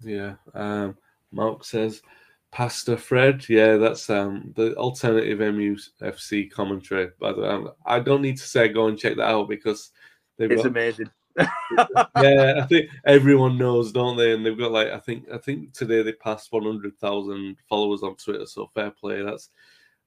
Yeah. 0.00 0.34
Um, 0.54 0.96
Mark 1.32 1.64
says, 1.64 2.02
Pastor 2.50 2.96
Fred. 2.96 3.46
Yeah, 3.48 3.76
that's 3.76 4.08
um, 4.08 4.52
the 4.56 4.74
alternative 4.76 5.38
MUFC 5.40 6.50
commentary. 6.50 7.10
By 7.20 7.32
the 7.32 7.40
way, 7.40 7.70
I 7.84 8.00
don't 8.00 8.22
need 8.22 8.38
to 8.38 8.46
say 8.46 8.68
go 8.68 8.86
and 8.86 8.98
check 8.98 9.16
that 9.16 9.28
out 9.28 9.48
because 9.48 9.90
they've 10.38 10.50
it's 10.50 10.62
got, 10.62 10.70
amazing. 10.70 11.10
yeah, 11.38 12.60
I 12.62 12.66
think 12.68 12.90
everyone 13.04 13.58
knows, 13.58 13.92
don't 13.92 14.16
they? 14.16 14.32
And 14.32 14.46
they've 14.46 14.56
got 14.56 14.70
like 14.70 14.88
I 14.88 14.98
think 14.98 15.26
I 15.32 15.38
think 15.38 15.72
today 15.72 16.02
they 16.02 16.12
passed 16.12 16.52
one 16.52 16.64
hundred 16.64 16.96
thousand 16.98 17.56
followers 17.68 18.02
on 18.02 18.16
Twitter. 18.16 18.46
So 18.46 18.70
fair 18.72 18.92
play. 18.92 19.22
That's 19.22 19.50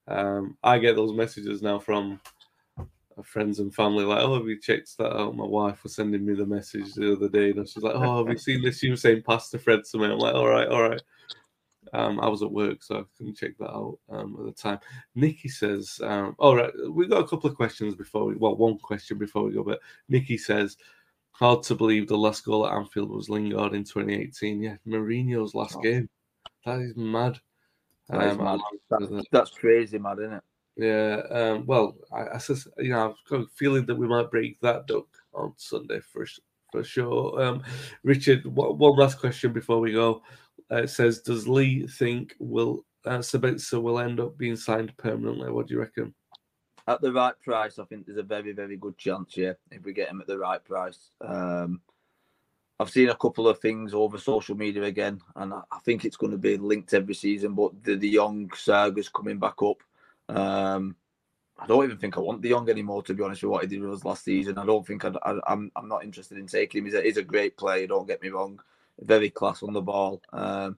um, 0.07 0.57
I 0.63 0.79
get 0.79 0.95
those 0.95 1.13
messages 1.13 1.61
now 1.61 1.79
from 1.79 2.19
friends 3.23 3.59
and 3.59 3.73
family 3.73 4.05
like, 4.05 4.19
oh, 4.19 4.35
have 4.35 4.47
you 4.47 4.59
checked 4.59 4.97
that 4.97 5.15
out? 5.15 5.35
My 5.35 5.45
wife 5.45 5.83
was 5.83 5.95
sending 5.95 6.25
me 6.25 6.33
the 6.33 6.45
message 6.45 6.93
the 6.93 7.13
other 7.13 7.29
day, 7.29 7.51
and 7.51 7.67
she's 7.67 7.83
like, 7.83 7.95
oh, 7.95 8.19
have 8.19 8.31
you 8.31 8.37
seen 8.37 8.61
this? 8.61 8.83
You 8.83 8.91
were 8.91 8.97
saying 8.97 9.23
Pastor 9.23 9.59
Fred 9.59 9.83
to 9.85 9.97
me? 9.97 10.05
I'm 10.05 10.19
like, 10.19 10.35
all 10.35 10.47
right, 10.47 10.67
all 10.67 10.89
right. 10.89 11.01
Um, 11.93 12.19
I 12.19 12.27
was 12.27 12.43
at 12.43 12.51
work, 12.51 12.83
so 12.83 12.99
I 12.99 13.03
couldn't 13.17 13.37
check 13.37 13.57
that 13.59 13.71
out 13.71 13.97
um, 14.09 14.35
at 14.39 14.45
the 14.45 14.51
time. 14.51 14.79
Nikki 15.15 15.47
says, 15.47 15.99
um, 16.03 16.35
all 16.37 16.55
right, 16.55 16.71
we've 16.89 17.09
got 17.09 17.23
a 17.23 17.27
couple 17.27 17.49
of 17.49 17.55
questions 17.55 17.95
before 17.95 18.25
we, 18.25 18.35
well, 18.35 18.57
one 18.57 18.77
question 18.77 19.17
before 19.17 19.43
we 19.43 19.53
go, 19.53 19.63
but 19.63 19.79
Nikki 20.09 20.37
says, 20.37 20.77
hard 21.31 21.63
to 21.63 21.75
believe 21.75 22.07
the 22.07 22.17
last 22.17 22.43
goal 22.43 22.67
at 22.67 22.73
Anfield 22.73 23.09
was 23.09 23.29
Lingard 23.29 23.73
in 23.73 23.83
2018. 23.83 24.61
Yeah, 24.61 24.75
Mourinho's 24.85 25.55
last 25.55 25.77
oh. 25.77 25.81
game. 25.81 26.09
That 26.65 26.79
is 26.79 26.97
mad. 26.97 27.39
Um, 28.09 28.37
mad. 28.43 28.59
That, 28.89 29.25
that's 29.31 29.51
crazy, 29.51 29.97
mad, 29.97 30.19
isn't 30.19 30.33
it? 30.33 30.43
Yeah, 30.77 31.21
um, 31.31 31.65
well, 31.65 31.97
I, 32.13 32.35
I 32.35 32.37
says, 32.37 32.67
you 32.77 32.91
know, 32.91 33.09
I've 33.09 33.29
got 33.29 33.41
a 33.41 33.47
feeling 33.55 33.85
that 33.87 33.95
we 33.95 34.07
might 34.07 34.29
break 34.29 34.59
that 34.61 34.85
duck 34.85 35.07
on 35.33 35.53
Sunday 35.57 35.99
for 35.99 36.25
for 36.71 36.83
sure. 36.83 37.41
Um, 37.41 37.63
Richard, 38.03 38.45
one, 38.45 38.77
one 38.77 38.95
last 38.95 39.19
question 39.19 39.53
before 39.53 39.79
we 39.79 39.93
go. 39.93 40.21
Uh, 40.71 40.83
it 40.83 40.89
says, 40.89 41.21
does 41.21 41.47
Lee 41.47 41.87
think 41.87 42.35
will 42.39 42.85
uh, 43.05 43.19
Sabitzer 43.19 43.81
will 43.81 43.99
end 43.99 44.19
up 44.19 44.37
being 44.37 44.55
signed 44.55 44.95
permanently? 44.97 45.49
What 45.51 45.67
do 45.67 45.73
you 45.73 45.79
reckon? 45.79 46.13
At 46.87 47.01
the 47.01 47.11
right 47.11 47.33
price, 47.41 47.79
I 47.79 47.85
think 47.85 48.05
there's 48.05 48.17
a 48.17 48.23
very, 48.23 48.53
very 48.53 48.77
good 48.77 48.97
chance. 48.97 49.35
Yeah, 49.35 49.53
if 49.71 49.83
we 49.83 49.93
get 49.93 50.09
him 50.09 50.21
at 50.21 50.27
the 50.27 50.37
right 50.37 50.63
price. 50.63 51.11
Um, 51.21 51.81
I've 52.79 52.91
seen 52.91 53.09
a 53.09 53.15
couple 53.15 53.47
of 53.47 53.59
things 53.59 53.93
over 53.93 54.19
social 54.19 54.55
media 54.55 54.83
again, 54.83 55.19
and 55.35 55.53
I, 55.53 55.79
think 55.83 56.05
it's 56.05 56.17
going 56.17 56.31
to 56.31 56.37
be 56.37 56.57
linked 56.57 56.93
every 56.93 57.15
season. 57.15 57.55
But 57.55 57.83
the, 57.83 57.95
De 57.95 58.13
Jong 58.13 58.51
Saga's 58.55 59.09
coming 59.09 59.39
back 59.39 59.55
up. 59.63 59.81
Um, 60.29 60.95
I 61.57 61.65
don't 61.65 61.83
even 61.83 61.97
think 61.97 62.17
I 62.17 62.19
want 62.19 62.41
De 62.41 62.49
Jong 62.49 62.69
anymore, 62.69 63.01
to 63.03 63.15
be 63.15 63.23
honest 63.23 63.41
with 63.41 63.51
what 63.51 63.63
he 63.63 63.67
did 63.67 63.81
with 63.81 63.93
us 63.93 64.05
last 64.05 64.23
season. 64.23 64.59
I 64.59 64.65
don't 64.65 64.85
think 64.85 65.05
i 65.05 65.07
am 65.07 65.41
I'm, 65.47 65.71
I'm 65.75 65.87
not 65.87 66.03
interested 66.03 66.37
in 66.37 66.45
taking 66.45 66.79
him. 66.79 66.85
He's 66.85 66.93
a, 66.93 67.01
he's 67.01 67.17
a 67.17 67.23
great 67.23 67.57
player, 67.57 67.87
don't 67.87 68.07
get 68.07 68.21
me 68.21 68.29
wrong. 68.29 68.59
Very 68.99 69.31
class 69.31 69.63
on 69.63 69.73
the 69.73 69.81
ball. 69.81 70.21
Um, 70.31 70.77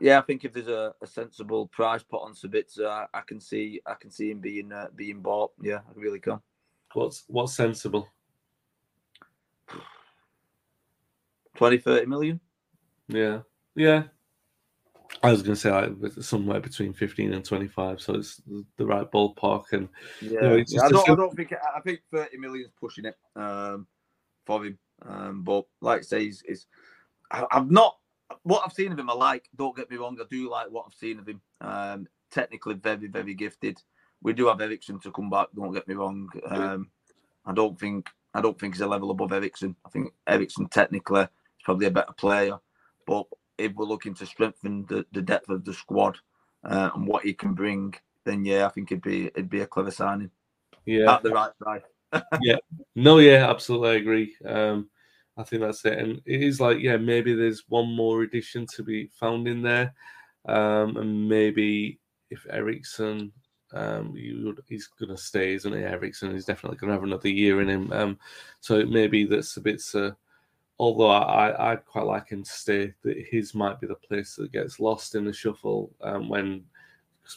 yeah, 0.00 0.18
I 0.18 0.22
think 0.22 0.44
if 0.44 0.52
there's 0.52 0.68
a, 0.68 0.94
a 1.02 1.06
sensible 1.06 1.66
price 1.66 2.04
put 2.04 2.22
on 2.22 2.34
Sabitzer, 2.34 2.86
I, 2.86 3.06
I, 3.12 3.22
can 3.22 3.40
see 3.40 3.80
I 3.86 3.94
can 3.94 4.10
see 4.10 4.30
him 4.30 4.38
being 4.38 4.70
uh, 4.70 4.88
being 4.94 5.20
bought. 5.20 5.52
Yeah, 5.60 5.78
I 5.78 5.92
really 5.96 6.20
can. 6.20 6.40
What's 6.92 7.24
what's 7.26 7.54
sensible? 7.54 8.08
20, 11.58 11.78
30 11.78 12.06
million. 12.06 12.40
Yeah, 13.08 13.40
yeah, 13.74 14.04
I 15.22 15.32
was 15.32 15.42
going 15.42 15.54
to 15.54 15.60
say 15.60 15.70
like 15.70 16.12
somewhere 16.20 16.60
between 16.60 16.92
fifteen 16.92 17.32
and 17.32 17.44
twenty-five, 17.44 18.00
so 18.00 18.14
it's 18.14 18.40
the 18.76 18.86
right 18.86 19.10
ballpark. 19.10 19.64
And 19.72 19.88
yeah, 20.20 20.30
you 20.30 20.40
know, 20.40 20.64
yeah 20.68 20.82
I, 20.82 20.88
don't, 20.88 21.10
I 21.10 21.14
don't 21.14 21.34
think 21.34 21.52
I 21.52 21.80
think 21.80 22.00
thirty 22.12 22.36
million 22.36 22.66
is 22.66 22.72
pushing 22.78 23.06
it 23.06 23.16
um, 23.34 23.86
for 24.46 24.64
him. 24.64 24.78
Um, 25.04 25.42
but 25.42 25.64
like 25.80 26.00
I 26.00 26.02
say, 26.02 26.24
he's, 26.24 26.42
he's 26.46 26.66
I, 27.30 27.46
have 27.50 27.70
not 27.70 27.96
what 28.42 28.62
I've 28.64 28.72
seen 28.72 28.92
of 28.92 28.98
him. 28.98 29.10
I 29.10 29.14
like. 29.14 29.48
Don't 29.56 29.76
get 29.76 29.90
me 29.90 29.96
wrong, 29.96 30.18
I 30.20 30.24
do 30.30 30.50
like 30.50 30.70
what 30.70 30.84
I've 30.86 30.94
seen 30.94 31.18
of 31.18 31.26
him. 31.26 31.40
Um, 31.60 32.06
technically, 32.30 32.74
very 32.74 33.08
very 33.08 33.34
gifted. 33.34 33.82
We 34.22 34.34
do 34.34 34.46
have 34.46 34.60
Eriksen 34.60 35.00
to 35.00 35.10
come 35.10 35.30
back. 35.30 35.48
Don't 35.54 35.72
get 35.72 35.88
me 35.88 35.94
wrong. 35.94 36.28
Um, 36.46 36.90
I 37.44 37.54
don't 37.54 37.78
think 37.78 38.08
I 38.34 38.40
don't 38.40 38.58
think 38.58 38.74
he's 38.74 38.82
a 38.82 38.86
level 38.86 39.10
above 39.10 39.32
Eriksen. 39.32 39.74
I 39.84 39.88
think 39.88 40.12
Eriksen 40.28 40.68
technically 40.68 41.26
is 41.58 41.64
probably 41.64 41.86
a 41.86 41.90
better 41.90 42.12
player, 42.16 42.58
but 43.06 43.26
if 43.58 43.72
we're 43.74 43.84
looking 43.84 44.14
to 44.14 44.26
strengthen 44.26 44.86
the, 44.86 45.04
the 45.12 45.22
depth 45.22 45.48
of 45.48 45.64
the 45.64 45.74
squad 45.74 46.16
uh, 46.64 46.90
and 46.94 47.06
what 47.06 47.24
he 47.24 47.34
can 47.34 47.54
bring, 47.54 47.94
then 48.24 48.44
yeah, 48.44 48.66
I 48.66 48.68
think 48.68 48.92
it'd 48.92 49.02
be 49.02 49.26
it'd 49.26 49.50
be 49.50 49.60
a 49.60 49.66
clever 49.66 49.90
signing. 49.90 50.30
Yeah, 50.86 51.14
at 51.14 51.22
the 51.22 51.30
right 51.30 51.50
price. 51.60 51.82
yeah, 52.40 52.56
no, 52.94 53.18
yeah, 53.18 53.50
absolutely, 53.50 53.90
I 53.90 53.94
agree. 53.94 54.36
Um, 54.44 54.88
I 55.36 55.42
think 55.42 55.62
that's 55.62 55.84
it, 55.84 55.98
and 55.98 56.20
it 56.24 56.42
is 56.42 56.60
like 56.60 56.78
yeah, 56.80 56.96
maybe 56.96 57.34
there's 57.34 57.64
one 57.68 57.94
more 57.94 58.22
addition 58.22 58.66
to 58.76 58.82
be 58.82 59.10
found 59.18 59.46
in 59.46 59.62
there, 59.62 59.92
um, 60.48 60.96
and 60.96 61.28
maybe 61.28 61.98
if 62.30 62.46
Eriksen 62.50 63.32
um, 63.72 64.14
would, 64.44 64.60
he's 64.68 64.86
going 64.86 65.14
to 65.14 65.16
stay, 65.16 65.54
isn't 65.54 65.72
he? 65.72 65.80
Eriksen 65.80 66.32
He's 66.32 66.44
definitely 66.44 66.78
going 66.78 66.88
to 66.88 66.94
have 66.94 67.04
another 67.04 67.28
year 67.28 67.60
in 67.60 67.68
him. 67.68 67.92
Um, 67.92 68.18
so 68.60 68.84
maybe 68.86 69.24
that's 69.24 69.56
a 69.56 69.60
bit. 69.60 69.82
Uh, 69.94 70.12
although 70.78 71.10
I, 71.10 71.72
I'd 71.72 71.84
quite 71.84 72.06
like 72.06 72.28
him 72.28 72.42
to 72.42 72.50
stay, 72.50 72.94
that 73.02 73.16
his 73.30 73.54
might 73.54 73.80
be 73.80 73.86
the 73.86 73.94
place 73.94 74.36
that 74.36 74.52
gets 74.52 74.80
lost 74.80 75.14
in 75.14 75.24
the 75.24 75.32
shuffle 75.32 75.90
um, 76.00 76.28
when 76.28 76.64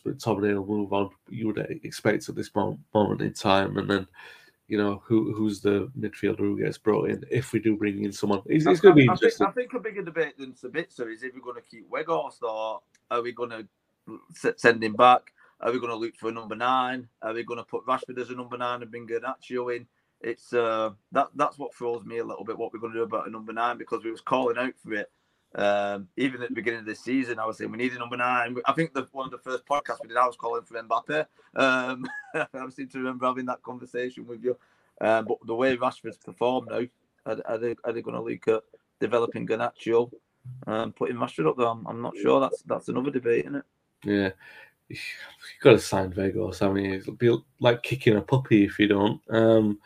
McTominay 0.05 0.55
will 0.55 0.77
move 0.77 0.93
on. 0.93 1.09
You 1.29 1.47
would 1.47 1.57
expect 1.83 2.29
at 2.29 2.35
this 2.35 2.53
moment, 2.55 2.79
moment 2.93 3.21
in 3.21 3.33
time, 3.33 3.77
and 3.77 3.89
then 3.89 4.07
you 4.67 4.77
know 4.77 5.01
who 5.05 5.33
who's 5.33 5.59
the 5.59 5.91
midfielder 5.99 6.37
who 6.37 6.59
gets 6.59 6.77
brought 6.77 7.09
in 7.09 7.23
if 7.29 7.51
we 7.51 7.59
do 7.59 7.75
bring 7.75 8.05
in 8.05 8.11
someone. 8.11 8.41
It's, 8.45 8.65
it's 8.65 8.79
going 8.79 8.95
to 8.95 9.01
be 9.01 9.09
I 9.09 9.13
interesting. 9.13 9.47
Think, 9.47 9.49
I 9.49 9.53
think 9.53 9.73
a 9.73 9.79
bigger 9.79 10.03
debate 10.03 10.37
than 10.37 10.53
Sabitzer 10.53 11.11
is 11.11 11.23
if 11.23 11.33
we're 11.33 11.41
going 11.41 11.61
to 11.61 11.67
keep 11.69 11.89
Weghorst 11.89 12.41
or 12.43 12.81
are 13.09 13.21
we 13.21 13.33
going 13.33 13.49
to 13.49 14.55
send 14.57 14.83
him 14.83 14.93
back? 14.93 15.33
Are 15.59 15.71
we 15.71 15.79
going 15.79 15.91
to 15.91 15.97
look 15.97 16.15
for 16.15 16.29
a 16.29 16.31
number 16.31 16.55
nine? 16.55 17.07
Are 17.21 17.33
we 17.33 17.43
going 17.43 17.59
to 17.59 17.63
put 17.63 17.85
Rashford 17.85 18.19
as 18.19 18.29
a 18.29 18.35
number 18.35 18.57
nine 18.57 18.81
and 18.81 18.89
bring 18.89 19.07
Garnacho 19.07 19.75
in? 19.75 19.85
It's 20.23 20.53
uh, 20.53 20.91
that 21.11 21.29
that's 21.35 21.57
what 21.57 21.73
throws 21.73 22.05
me 22.05 22.19
a 22.19 22.25
little 22.25 22.43
bit. 22.43 22.57
What 22.57 22.73
we're 22.73 22.79
going 22.79 22.93
to 22.93 22.99
do 22.99 23.03
about 23.03 23.27
a 23.27 23.31
number 23.31 23.53
nine 23.53 23.77
because 23.77 24.03
we 24.03 24.11
was 24.11 24.21
calling 24.21 24.57
out 24.57 24.73
for 24.83 24.93
it. 24.93 25.11
Um, 25.53 26.07
even 26.15 26.41
at 26.41 26.49
the 26.49 26.55
beginning 26.55 26.81
of 26.81 26.85
this 26.85 27.01
season, 27.01 27.37
I 27.37 27.45
was 27.45 27.57
saying 27.57 27.71
we 27.71 27.77
need 27.77 27.91
a 27.93 27.99
number 27.99 28.15
nine. 28.15 28.55
I 28.65 28.71
think 28.71 28.93
the 28.93 29.07
one 29.11 29.25
of 29.25 29.31
the 29.31 29.37
first 29.37 29.65
podcasts 29.65 30.01
we 30.01 30.07
did, 30.07 30.17
I 30.17 30.25
was 30.25 30.37
calling 30.37 30.63
for 30.63 30.81
Mbappe. 30.81 31.25
Um, 31.55 32.05
I 32.35 32.69
seem 32.69 32.87
to 32.89 32.97
remember 32.99 33.25
having 33.25 33.45
that 33.47 33.61
conversation 33.61 34.25
with 34.25 34.43
you. 34.43 34.57
Um, 35.01 35.25
but 35.25 35.37
the 35.45 35.55
way 35.55 35.75
Rashford's 35.75 36.17
performed 36.17 36.69
now, 36.69 36.83
are, 37.25 37.57
they, 37.57 37.75
are 37.83 37.91
they 37.91 38.01
going 38.01 38.15
to 38.15 38.21
look 38.21 38.47
at 38.47 38.63
developing 38.99 39.47
Garnacho 39.47 40.11
and 40.67 40.95
putting 40.95 41.17
Rashford 41.17 41.49
up 41.49 41.57
there? 41.57 41.67
I'm, 41.67 41.85
I'm 41.87 42.01
not 42.01 42.15
sure. 42.15 42.39
That's 42.39 42.61
that's 42.61 42.87
another 42.87 43.11
debate, 43.11 43.45
isn't 43.45 43.55
it? 43.55 43.65
Yeah, 44.05 44.29
you've 44.89 44.99
got 45.61 45.71
to 45.71 45.79
sign 45.79 46.13
Vegas. 46.13 46.61
I 46.61 46.71
mean, 46.71 46.93
it'll 46.93 47.13
be 47.13 47.35
like 47.59 47.83
kicking 47.83 48.15
a 48.15 48.21
puppy 48.21 48.63
if 48.63 48.79
you 48.79 48.87
don't. 48.87 49.19
Um, 49.29 49.79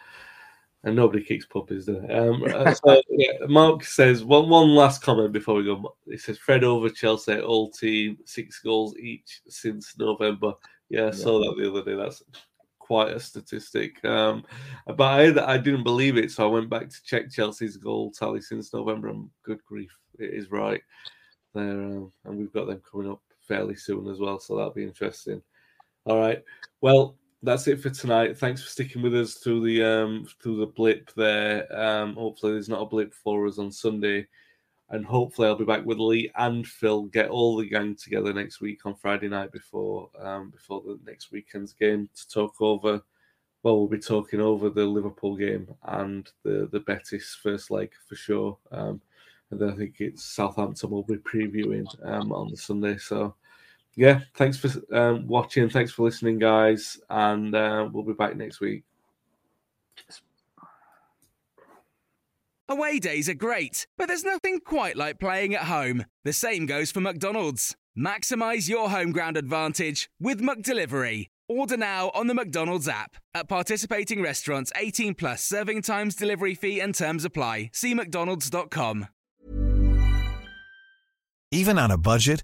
and 0.85 0.95
nobody 0.95 1.23
kicks 1.23 1.45
puppies, 1.45 1.87
do 1.87 1.99
they? 1.99 2.13
Um, 2.13 2.43
uh, 2.53 2.73
so, 2.73 3.01
yeah, 3.09 3.33
Mark 3.47 3.83
says 3.83 4.23
one 4.23 4.47
one 4.47 4.69
last 4.69 5.01
comment 5.01 5.33
before 5.33 5.55
we 5.55 5.65
go. 5.65 5.95
He 6.09 6.17
says 6.17 6.37
Fred 6.37 6.63
over 6.63 6.89
Chelsea, 6.89 7.39
all 7.39 7.71
team 7.71 8.17
six 8.25 8.59
goals 8.59 8.95
each 8.97 9.41
since 9.49 9.97
November. 9.97 10.53
Yeah, 10.89 11.07
I 11.07 11.11
saw 11.11 11.39
that 11.39 11.55
the 11.57 11.69
other 11.69 11.83
day. 11.83 11.95
That's 11.95 12.23
quite 12.77 13.09
a 13.09 13.19
statistic. 13.19 14.03
Um, 14.05 14.45
but 14.85 15.01
I, 15.01 15.53
I 15.53 15.57
didn't 15.57 15.83
believe 15.83 16.17
it, 16.17 16.31
so 16.31 16.47
I 16.47 16.51
went 16.51 16.69
back 16.69 16.89
to 16.89 17.03
check 17.03 17.31
Chelsea's 17.31 17.77
goal 17.77 18.11
tally 18.11 18.41
since 18.41 18.71
November. 18.71 19.09
And 19.09 19.29
good 19.43 19.59
grief, 19.65 19.91
it 20.19 20.33
is 20.35 20.51
right 20.51 20.81
there, 21.55 21.81
um, 21.81 22.11
and 22.25 22.37
we've 22.37 22.53
got 22.53 22.67
them 22.67 22.81
coming 22.89 23.11
up 23.11 23.21
fairly 23.47 23.75
soon 23.75 24.07
as 24.07 24.19
well. 24.19 24.39
So 24.39 24.55
that'll 24.55 24.71
be 24.71 24.83
interesting. 24.83 25.41
All 26.05 26.19
right. 26.19 26.43
Well, 26.81 27.15
that's 27.45 27.67
it 27.67 27.79
for 27.79 27.89
tonight. 27.89 28.37
Thanks 28.37 28.61
for 28.63 28.69
sticking 28.69 29.01
with 29.01 29.15
us 29.15 29.35
through 29.35 29.65
the 29.65 29.83
um 29.83 30.27
through 30.41 30.57
the 30.57 30.65
blip 30.65 31.11
there. 31.15 31.67
Um, 31.77 32.15
hopefully 32.15 32.53
there's 32.53 32.69
not 32.69 32.81
a 32.81 32.85
blip 32.87 33.13
for 33.13 33.47
us 33.47 33.59
on 33.59 33.71
Sunday, 33.71 34.27
and 34.89 35.05
hopefully 35.05 35.47
I'll 35.47 35.55
be 35.55 35.65
back 35.65 35.85
with 35.85 35.99
Lee 35.99 36.31
and 36.35 36.67
Phil. 36.67 37.03
Get 37.03 37.29
all 37.29 37.57
the 37.57 37.69
gang 37.69 37.95
together 37.95 38.33
next 38.33 38.61
week 38.61 38.85
on 38.85 38.95
Friday 38.95 39.29
night 39.29 39.51
before 39.51 40.09
um 40.19 40.49
before 40.49 40.81
the 40.81 40.99
next 41.05 41.31
weekend's 41.31 41.73
game 41.73 42.09
to 42.15 42.29
talk 42.29 42.59
over. 42.59 43.01
Well, 43.63 43.77
we'll 43.77 43.87
be 43.87 43.99
talking 43.99 44.41
over 44.41 44.69
the 44.69 44.85
Liverpool 44.85 45.35
game 45.35 45.67
and 45.83 46.29
the 46.43 46.67
the 46.71 46.79
Betis 46.81 47.37
first 47.41 47.71
leg 47.71 47.91
for 48.09 48.15
sure. 48.15 48.57
Um, 48.71 49.01
and 49.51 49.59
then 49.59 49.69
I 49.69 49.75
think 49.75 49.95
it's 49.99 50.23
Southampton 50.23 50.89
we'll 50.89 51.03
be 51.03 51.17
previewing 51.17 51.85
um 52.05 52.31
on 52.31 52.49
the 52.49 52.57
Sunday. 52.57 52.97
So 52.97 53.35
yeah, 53.95 54.21
thanks 54.35 54.57
for 54.57 54.69
um, 54.95 55.27
watching. 55.27 55.69
Thanks 55.69 55.91
for 55.91 56.03
listening, 56.03 56.39
guys. 56.39 56.99
And 57.09 57.55
uh, 57.55 57.89
we'll 57.91 58.03
be 58.03 58.13
back 58.13 58.35
next 58.35 58.59
week. 58.59 58.83
Away 62.67 62.99
days 62.99 63.29
are 63.29 63.35
great, 63.35 63.85
but 63.95 64.07
there's 64.07 64.23
nothing 64.23 64.59
quite 64.59 64.97
like 64.97 65.19
playing 65.19 65.53
at 65.53 65.63
home. 65.63 66.05
The 66.23 66.33
same 66.33 66.65
goes 66.65 66.91
for 66.91 66.99
McDonald's. 66.99 67.75
Maximize 67.97 68.67
your 68.67 68.89
home 68.89 69.11
ground 69.11 69.37
advantage 69.37 70.09
with 70.19 70.41
McDelivery. 70.41 71.27
Order 71.47 71.77
now 71.77 72.11
on 72.15 72.25
the 72.25 72.33
McDonald's 72.33 72.87
app. 72.87 73.17
At 73.35 73.47
participating 73.47 74.21
restaurants, 74.21 74.71
18 74.75 75.13
plus 75.13 75.43
serving 75.43 75.83
times, 75.83 76.15
delivery 76.15 76.55
fee, 76.55 76.79
and 76.79 76.95
terms 76.95 77.23
apply. 77.23 77.69
See 77.71 77.93
McDonald's.com. 77.93 79.07
Even 81.51 81.77
on 81.77 81.91
a 81.91 81.97
budget, 81.97 82.43